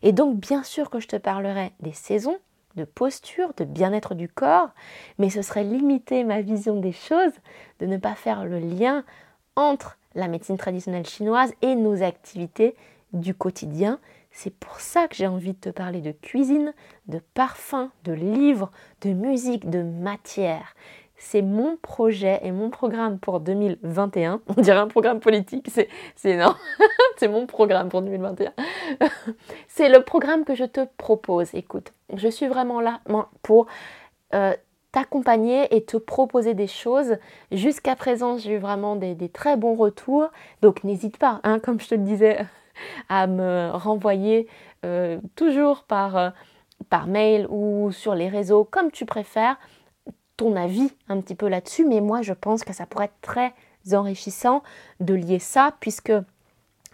Et 0.02 0.12
donc 0.12 0.38
bien 0.38 0.62
sûr 0.62 0.90
que 0.90 1.00
je 1.00 1.08
te 1.08 1.16
parlerai 1.16 1.72
des 1.80 1.92
saisons, 1.92 2.38
de 2.76 2.84
posture, 2.84 3.52
de 3.56 3.64
bien-être 3.64 4.14
du 4.14 4.28
corps, 4.28 4.70
mais 5.18 5.30
ce 5.30 5.42
serait 5.42 5.64
limiter 5.64 6.24
ma 6.24 6.40
vision 6.40 6.76
des 6.76 6.92
choses 6.92 7.32
de 7.80 7.86
ne 7.86 7.96
pas 7.96 8.14
faire 8.14 8.44
le 8.44 8.58
lien 8.58 9.04
entre 9.56 9.98
la 10.14 10.28
médecine 10.28 10.56
traditionnelle 10.56 11.06
chinoise 11.06 11.52
et 11.62 11.74
nos 11.74 12.02
activités 12.02 12.74
du 13.12 13.34
quotidien. 13.34 13.98
C'est 14.32 14.54
pour 14.54 14.80
ça 14.80 15.08
que 15.08 15.16
j'ai 15.16 15.26
envie 15.26 15.54
de 15.54 15.58
te 15.58 15.70
parler 15.70 16.00
de 16.00 16.12
cuisine, 16.12 16.72
de 17.06 17.20
parfum, 17.34 17.90
de 18.04 18.12
livres, 18.12 18.70
de 19.00 19.12
musique, 19.12 19.68
de 19.68 19.82
matière. 19.82 20.74
C'est 21.22 21.42
mon 21.42 21.76
projet 21.76 22.40
et 22.42 22.50
mon 22.50 22.70
programme 22.70 23.18
pour 23.18 23.40
2021. 23.40 24.40
On 24.56 24.60
dirait 24.62 24.78
un 24.78 24.88
programme 24.88 25.20
politique, 25.20 25.68
c'est, 25.70 25.88
c'est 26.16 26.34
non, 26.34 26.54
c'est 27.18 27.28
mon 27.28 27.46
programme 27.46 27.90
pour 27.90 28.00
2021. 28.00 28.52
c'est 29.68 29.90
le 29.90 30.02
programme 30.02 30.44
que 30.46 30.54
je 30.54 30.64
te 30.64 30.80
propose. 30.96 31.54
Écoute, 31.54 31.92
je 32.14 32.26
suis 32.26 32.46
vraiment 32.46 32.80
là 32.80 33.00
pour 33.42 33.66
euh, 34.32 34.54
t'accompagner 34.92 35.76
et 35.76 35.84
te 35.84 35.98
proposer 35.98 36.54
des 36.54 36.66
choses. 36.66 37.18
Jusqu'à 37.52 37.96
présent, 37.96 38.38
j'ai 38.38 38.54
eu 38.54 38.58
vraiment 38.58 38.96
des, 38.96 39.28
très 39.28 39.58
bons 39.58 39.74
retours. 39.74 40.30
Donc 40.62 40.84
n'hésite 40.84 41.18
pas, 41.18 41.40
hein, 41.44 41.58
comme 41.58 41.78
je 41.80 41.88
te 41.88 41.94
le 41.96 42.02
disais, 42.02 42.38
à 43.10 43.26
me 43.26 43.70
renvoyer 43.74 44.48
euh, 44.86 45.20
toujours 45.36 45.84
euh, 45.92 46.30
par 46.88 47.06
mail 47.06 47.46
ou 47.50 47.92
sur 47.92 48.14
les 48.14 48.30
réseaux, 48.30 48.64
comme 48.64 48.90
tu 48.90 49.04
préfères, 49.04 49.58
ton 50.40 50.56
avis 50.56 50.90
un 51.08 51.20
petit 51.20 51.34
peu 51.34 51.48
là-dessus. 51.48 51.84
Mais 51.84 52.00
moi, 52.00 52.22
je 52.22 52.32
pense 52.32 52.64
que 52.64 52.72
ça 52.72 52.86
pourrait 52.86 53.06
être 53.06 53.20
très 53.20 53.52
enrichissant 53.92 54.62
de 54.98 55.12
lier 55.12 55.38
ça, 55.38 55.74
puisque 55.80 56.12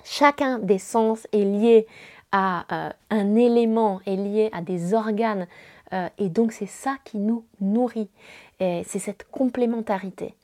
chacun 0.05 0.59
des 0.59 0.79
sens 0.79 1.29
est 1.33 1.45
lié 1.45 1.87
à 2.33 2.65
euh, 2.73 2.91
un 3.11 3.37
élément, 3.37 4.01
est 4.05 4.17
lié 4.17 4.51
à 4.53 4.63
des 4.63 4.95
organes. 4.95 5.47
Euh, 5.93 6.09
et 6.19 6.29
donc 6.29 6.51
c'est 6.51 6.67
ça 6.67 6.97
qui 7.05 7.19
nous 7.19 7.45
nourrit. 7.61 8.09
Et 8.59 8.83
c'est 8.85 8.99
cette 8.99 9.31
complémentarité. 9.31 10.35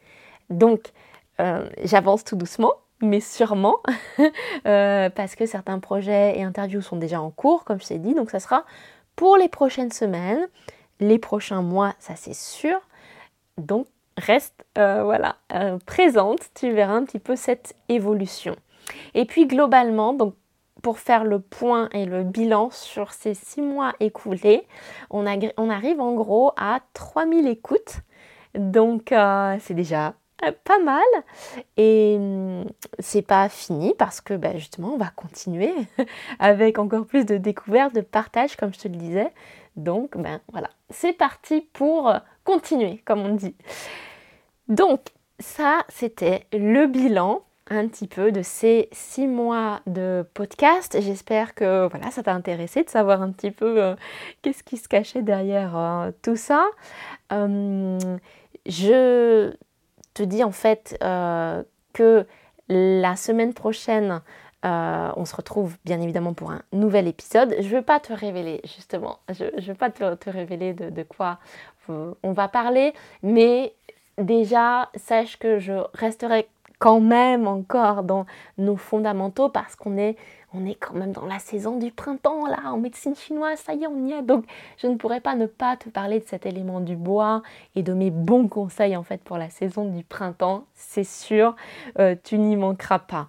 Donc 0.48 0.92
euh, 1.40 1.68
j'avance 1.82 2.22
tout 2.22 2.36
doucement, 2.36 2.72
mais 3.00 3.20
sûrement, 3.20 3.78
parce 4.62 5.34
que 5.34 5.46
certains 5.46 5.80
projets 5.80 6.38
et 6.38 6.44
interviews 6.44 6.82
sont 6.82 6.96
déjà 6.96 7.20
en 7.20 7.30
cours, 7.30 7.64
comme 7.64 7.80
je 7.80 7.88
t'ai 7.88 7.98
dit. 7.98 8.14
Donc 8.14 8.30
ça 8.30 8.38
sera 8.38 8.64
pour 9.16 9.36
les 9.36 9.48
prochaines 9.48 9.90
semaines, 9.90 10.46
les 11.00 11.18
prochains 11.18 11.62
mois, 11.62 11.94
ça 11.98 12.14
c'est 12.14 12.36
sûr. 12.36 12.80
Donc 13.58 13.86
reste 14.16 14.64
voilà 14.74 15.36
présente, 15.86 16.40
tu 16.54 16.70
verras 16.72 16.94
un 16.94 17.04
petit 17.04 17.18
peu 17.18 17.36
cette 17.36 17.74
évolution. 17.88 18.56
Et 19.14 19.24
puis 19.24 19.46
globalement, 19.46 20.12
donc 20.12 20.34
pour 20.82 20.98
faire 20.98 21.24
le 21.24 21.38
point 21.38 21.88
et 21.92 22.04
le 22.04 22.24
bilan 22.24 22.70
sur 22.70 23.12
ces 23.12 23.34
six 23.34 23.62
mois 23.62 23.94
écoulés, 24.00 24.66
on, 25.10 25.26
arrive 25.26 26.00
en 26.00 26.14
gros 26.14 26.52
à 26.56 26.80
3000 26.92 27.46
écoutes. 27.46 28.00
Donc 28.54 29.12
euh, 29.12 29.56
c'est 29.60 29.74
déjà 29.74 30.14
euh, 30.44 30.52
pas 30.64 30.78
mal 30.80 31.02
et 31.78 32.16
hum, 32.18 32.64
c'est 32.98 33.22
pas 33.22 33.48
fini 33.48 33.94
parce 33.96 34.20
que 34.20 34.34
bah, 34.34 34.56
justement 34.56 34.92
on 34.92 34.98
va 34.98 35.10
continuer 35.14 35.72
avec 36.38 36.78
encore 36.78 37.06
plus 37.06 37.24
de 37.24 37.38
découvertes, 37.38 37.94
de 37.94 38.02
partage 38.02 38.56
comme 38.56 38.74
je 38.74 38.80
te 38.80 38.88
le 38.88 38.96
disais. 38.96 39.32
Donc 39.76 40.18
ben 40.18 40.40
voilà, 40.50 40.68
c'est 40.90 41.14
parti 41.14 41.62
pour 41.72 42.12
continuer 42.44 43.02
comme 43.04 43.20
on 43.20 43.34
dit. 43.34 43.54
Donc 44.68 45.00
ça 45.38 45.84
c'était 45.88 46.46
le 46.52 46.86
bilan 46.86 47.42
un 47.68 47.88
petit 47.88 48.06
peu 48.06 48.32
de 48.32 48.42
ces 48.42 48.88
six 48.92 49.26
mois 49.26 49.80
de 49.86 50.26
podcast. 50.34 50.96
J'espère 51.00 51.54
que 51.54 51.88
voilà, 51.88 52.10
ça 52.10 52.22
t'a 52.22 52.34
intéressé 52.34 52.82
de 52.82 52.90
savoir 52.90 53.22
un 53.22 53.30
petit 53.30 53.50
peu 53.50 53.82
euh, 53.82 53.94
qu'est-ce 54.42 54.62
qui 54.62 54.76
se 54.76 54.88
cachait 54.88 55.22
derrière 55.22 55.76
euh, 55.76 56.10
tout 56.22 56.36
ça. 56.36 56.66
Euh, 57.32 57.98
je 58.66 59.54
te 60.14 60.22
dis 60.22 60.44
en 60.44 60.52
fait 60.52 60.96
que 61.00 62.26
la 62.68 63.16
semaine 63.16 63.54
prochaine, 63.54 64.20
on 64.62 65.24
se 65.24 65.34
retrouve 65.34 65.76
bien 65.84 66.00
évidemment 66.00 66.34
pour 66.34 66.50
un 66.50 66.62
nouvel 66.72 67.08
épisode. 67.08 67.56
Je 67.58 67.68
ne 67.68 67.76
veux 67.76 67.82
pas 67.82 67.98
te 67.98 68.12
révéler 68.12 68.60
justement, 68.64 69.18
je 69.30 69.44
ne 69.44 69.60
veux 69.60 69.74
pas 69.74 69.90
te, 69.90 70.30
révéler 70.30 70.74
de 70.74 71.02
quoi 71.02 71.38
on 71.88 72.32
va 72.32 72.48
parler, 72.48 72.92
mais 73.22 73.74
déjà 74.18 74.90
sache 74.96 75.38
que 75.38 75.58
je 75.58 75.74
resterai 75.94 76.48
quand 76.82 77.00
même 77.00 77.46
encore 77.46 78.02
dans 78.02 78.26
nos 78.58 78.74
fondamentaux 78.74 79.48
parce 79.48 79.76
qu'on 79.76 79.96
est, 79.96 80.16
on 80.52 80.66
est 80.66 80.74
quand 80.74 80.94
même 80.94 81.12
dans 81.12 81.26
la 81.26 81.38
saison 81.38 81.78
du 81.78 81.92
printemps 81.92 82.44
là, 82.48 82.58
en 82.72 82.76
médecine 82.76 83.14
chinoise, 83.14 83.60
ça 83.60 83.74
y 83.74 83.84
est, 83.84 83.86
on 83.86 84.04
y 84.04 84.12
est. 84.12 84.22
Donc 84.22 84.46
je 84.78 84.88
ne 84.88 84.96
pourrais 84.96 85.20
pas 85.20 85.36
ne 85.36 85.46
pas 85.46 85.76
te 85.76 85.88
parler 85.88 86.18
de 86.18 86.24
cet 86.24 86.44
élément 86.44 86.80
du 86.80 86.96
bois 86.96 87.42
et 87.76 87.84
de 87.84 87.92
mes 87.92 88.10
bons 88.10 88.48
conseils 88.48 88.96
en 88.96 89.04
fait 89.04 89.22
pour 89.22 89.38
la 89.38 89.48
saison 89.48 89.84
du 89.84 90.02
printemps, 90.02 90.64
c'est 90.74 91.04
sûr, 91.04 91.54
euh, 92.00 92.16
tu 92.24 92.36
n'y 92.36 92.56
manqueras 92.56 92.98
pas. 92.98 93.28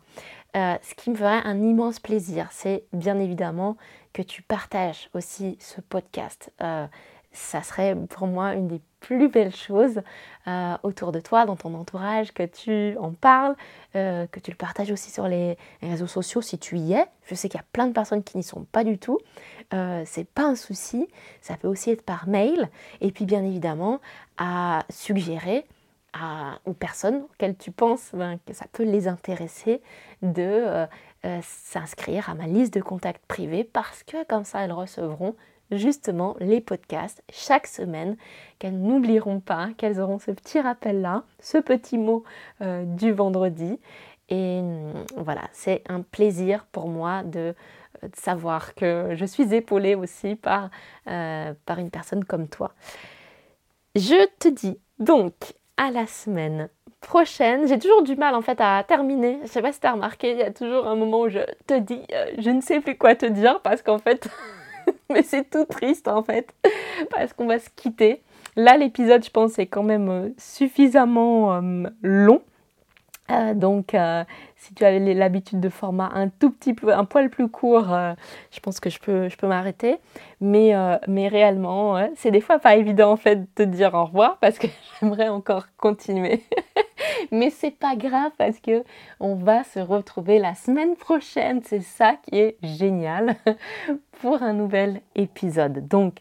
Euh, 0.56 0.76
ce 0.82 0.96
qui 0.96 1.12
me 1.12 1.16
ferait 1.16 1.42
un 1.44 1.62
immense 1.62 2.00
plaisir, 2.00 2.48
c'est 2.52 2.86
bien 2.92 3.20
évidemment 3.20 3.78
que 4.14 4.24
tu 4.24 4.42
partages 4.42 5.10
aussi 5.14 5.58
ce 5.60 5.80
podcast. 5.82 6.52
Euh, 6.62 6.88
ça 7.34 7.64
serait 7.64 7.96
pour 7.96 8.28
moi 8.28 8.54
une 8.54 8.68
des 8.68 8.82
plus 9.04 9.28
belles 9.28 9.56
choses 9.56 10.02
euh, 10.48 10.78
autour 10.84 11.12
de 11.12 11.20
toi, 11.20 11.46
dans 11.46 11.56
ton 11.56 11.74
entourage, 11.74 12.32
que 12.32 12.44
tu 12.44 12.98
en 12.98 13.12
parles, 13.12 13.56
euh, 13.96 14.26
que 14.28 14.40
tu 14.40 14.50
le 14.50 14.56
partages 14.56 14.92
aussi 14.92 15.12
sur 15.12 15.28
les 15.28 15.58
réseaux 15.82 16.08
sociaux 16.08 16.42
si 16.42 16.58
tu 16.58 16.78
y 16.78 16.94
es. 16.94 17.06
Je 17.26 17.36
sais 17.36 17.50
qu'il 17.50 17.60
y 17.60 17.62
a 17.62 17.66
plein 17.74 17.88
de 17.88 17.94
personnes 17.94 18.24
qui 18.24 18.38
n'y 18.38 18.44
sont 18.44 18.66
pas 18.72 18.84
du 18.84 18.98
tout. 18.98 19.20
Euh, 19.74 20.04
c'est 20.06 20.28
pas 20.28 20.44
un 20.44 20.56
souci. 20.56 21.08
Ça 21.42 21.58
peut 21.58 21.68
aussi 21.68 21.92
être 21.92 22.04
par 22.04 22.28
mail. 22.28 22.70
Et 23.02 23.12
puis 23.12 23.26
bien 23.26 23.44
évidemment, 23.44 24.00
à 24.38 24.86
suggérer 24.90 25.66
aux 26.66 26.74
personnes 26.74 27.24
auxquelles 27.24 27.58
tu 27.58 27.72
penses 27.72 28.12
ben, 28.14 28.38
que 28.46 28.54
ça 28.54 28.68
peut 28.72 28.84
les 28.84 29.08
intéresser 29.08 29.82
de 30.22 30.86
s'inscrire 31.42 32.30
à 32.30 32.36
ma 32.36 32.46
liste 32.46 32.76
de 32.76 32.82
contacts 32.82 33.26
privés 33.26 33.64
parce 33.64 34.04
que 34.04 34.24
comme 34.26 34.44
ça 34.44 34.60
elles 34.60 34.74
recevront 34.74 35.36
justement 35.72 36.36
les 36.40 36.62
podcasts 36.62 37.24
chaque 37.32 37.68
semaine, 37.68 38.18
qu'elles 38.60 38.80
n'oublieront 38.80 39.40
pas, 39.40 39.70
qu'elles 39.78 40.00
auront 40.00 40.20
ce 40.20 40.32
petit 40.32 40.60
rappel-là, 40.60 41.24
ce 41.40 41.58
petit 41.58 41.98
mot 41.98 42.24
euh, 42.62 42.84
du 42.86 43.12
vendredi. 43.12 43.80
Et 44.30 44.60
hum, 44.60 44.94
voilà, 45.18 45.44
c'est 45.52 45.84
un 45.90 46.02
plaisir 46.02 46.66
pour 46.72 46.88
moi 46.88 47.24
de, 47.24 47.56
euh, 48.04 48.08
savoir 48.14 48.76
que 48.76 49.12
je 49.16 49.26
suis 49.26 49.54
épaulée 49.54 49.96
aussi 49.96 50.36
par, 50.36 50.70
euh, 51.08 51.54
par 51.66 51.80
une 51.80 51.90
personne 51.90 52.24
comme 52.24 52.48
toi. 52.48 52.74
Je 53.96 54.28
te 54.40 54.48
dis 54.48 54.80
donc 55.00 55.34
à 55.78 55.92
la 55.92 56.08
semaine 56.08 56.70
prochaine. 57.02 57.68
J'ai 57.68 57.78
toujours 57.78 58.02
du 58.04 58.16
mal 58.16 58.34
en 58.34 58.42
fait 58.42 58.60
à 58.62 58.84
terminer. 58.88 59.40
Je 59.44 59.48
sais 59.48 59.62
pas 59.62 59.74
si 59.74 59.80
tu 59.80 59.88
as 59.88 59.92
remarqué, 59.92 60.32
il 60.32 60.38
y 60.38 60.44
a 60.44 60.52
toujours 60.52 60.88
un 60.88 60.96
moment 60.96 61.22
où 61.22 61.30
je 61.30 61.40
te 61.68 61.78
dis, 61.78 62.02
je 62.38 62.50
ne 62.50 62.62
sais 62.62 62.80
plus 62.80 62.98
quoi 62.98 63.16
te 63.16 63.26
dire 63.26 63.62
parce 63.62 63.82
qu'en 63.82 64.00
fait... 64.00 64.30
mais 65.10 65.24
c'est 65.24 65.50
tout 65.50 65.66
triste 65.66 66.08
en 66.08 66.24
fait, 66.24 66.54
parce 67.10 67.34
qu'on 67.34 67.48
va 67.48 67.60
se 67.60 67.70
quitter. 67.76 68.22
Là, 68.56 68.78
l'épisode, 68.78 69.24
je 69.24 69.32
pense, 69.32 69.58
est 69.58 69.66
quand 69.66 69.84
même 69.84 70.10
euh, 70.10 70.30
suffisamment 70.38 71.56
euh, 71.56 71.84
long. 72.02 72.42
Euh, 73.32 73.54
donc, 73.54 73.96
si 74.58 74.74
tu 74.76 74.84
avais 74.84 75.14
l'habitude 75.14 75.60
de 75.60 75.70
format 75.70 76.12
un 76.14 76.28
tout 76.28 76.52
petit 76.52 76.74
peu, 76.74 76.94
un 76.94 77.06
poil 77.06 77.30
plus 77.30 77.48
court, 77.48 77.88
je 78.52 78.60
pense 78.60 78.82
que 78.82 78.90
je 78.90 79.00
peux, 79.00 79.48
m'arrêter. 79.48 79.96
Mais, 80.42 80.74
mais 81.08 81.30
réellement, 81.30 82.06
c'est 82.16 82.32
des 82.32 82.42
fois 82.42 82.60
pas 82.60 82.76
évident 82.76 83.12
en 83.12 83.16
fait 83.16 83.38
de 83.38 83.48
te 83.56 83.64
dire 83.64 83.94
au 83.94 84.06
revoir 84.06 84.38
parce 84.40 84.60
que 84.60 84.68
j'aimerais 85.00 85.30
encore 85.30 85.68
continuer. 85.78 86.44
Mais 87.32 87.50
c'est 87.50 87.72
pas 87.72 87.96
grave 87.96 88.32
parce 88.38 88.60
que 88.60 88.84
on 89.20 89.36
va 89.36 89.64
se 89.64 89.80
retrouver 89.80 90.40
la 90.40 90.56
semaine 90.56 90.96
prochaine. 90.96 91.62
C'est 91.64 91.82
ça 91.82 92.16
qui 92.24 92.38
est 92.40 92.58
génial 92.64 93.36
pour 94.22 94.42
un 94.42 94.54
nouvel 94.54 95.02
épisode. 95.16 95.88
Donc, 95.88 96.20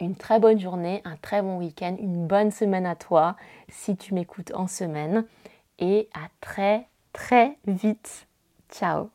une 0.00 0.14
très 0.14 0.38
bonne 0.38 0.60
journée, 0.60 1.02
un 1.04 1.16
très 1.16 1.42
bon 1.42 1.58
week-end, 1.58 1.96
une 1.98 2.26
bonne 2.26 2.50
semaine 2.50 2.86
à 2.86 2.94
toi 2.94 3.36
si 3.68 3.96
tu 3.96 4.14
m'écoutes 4.14 4.52
en 4.54 4.66
semaine. 4.66 5.24
Et 5.78 6.08
à 6.14 6.28
très 6.40 6.86
très 7.12 7.56
vite. 7.66 8.26
Ciao 8.70 9.10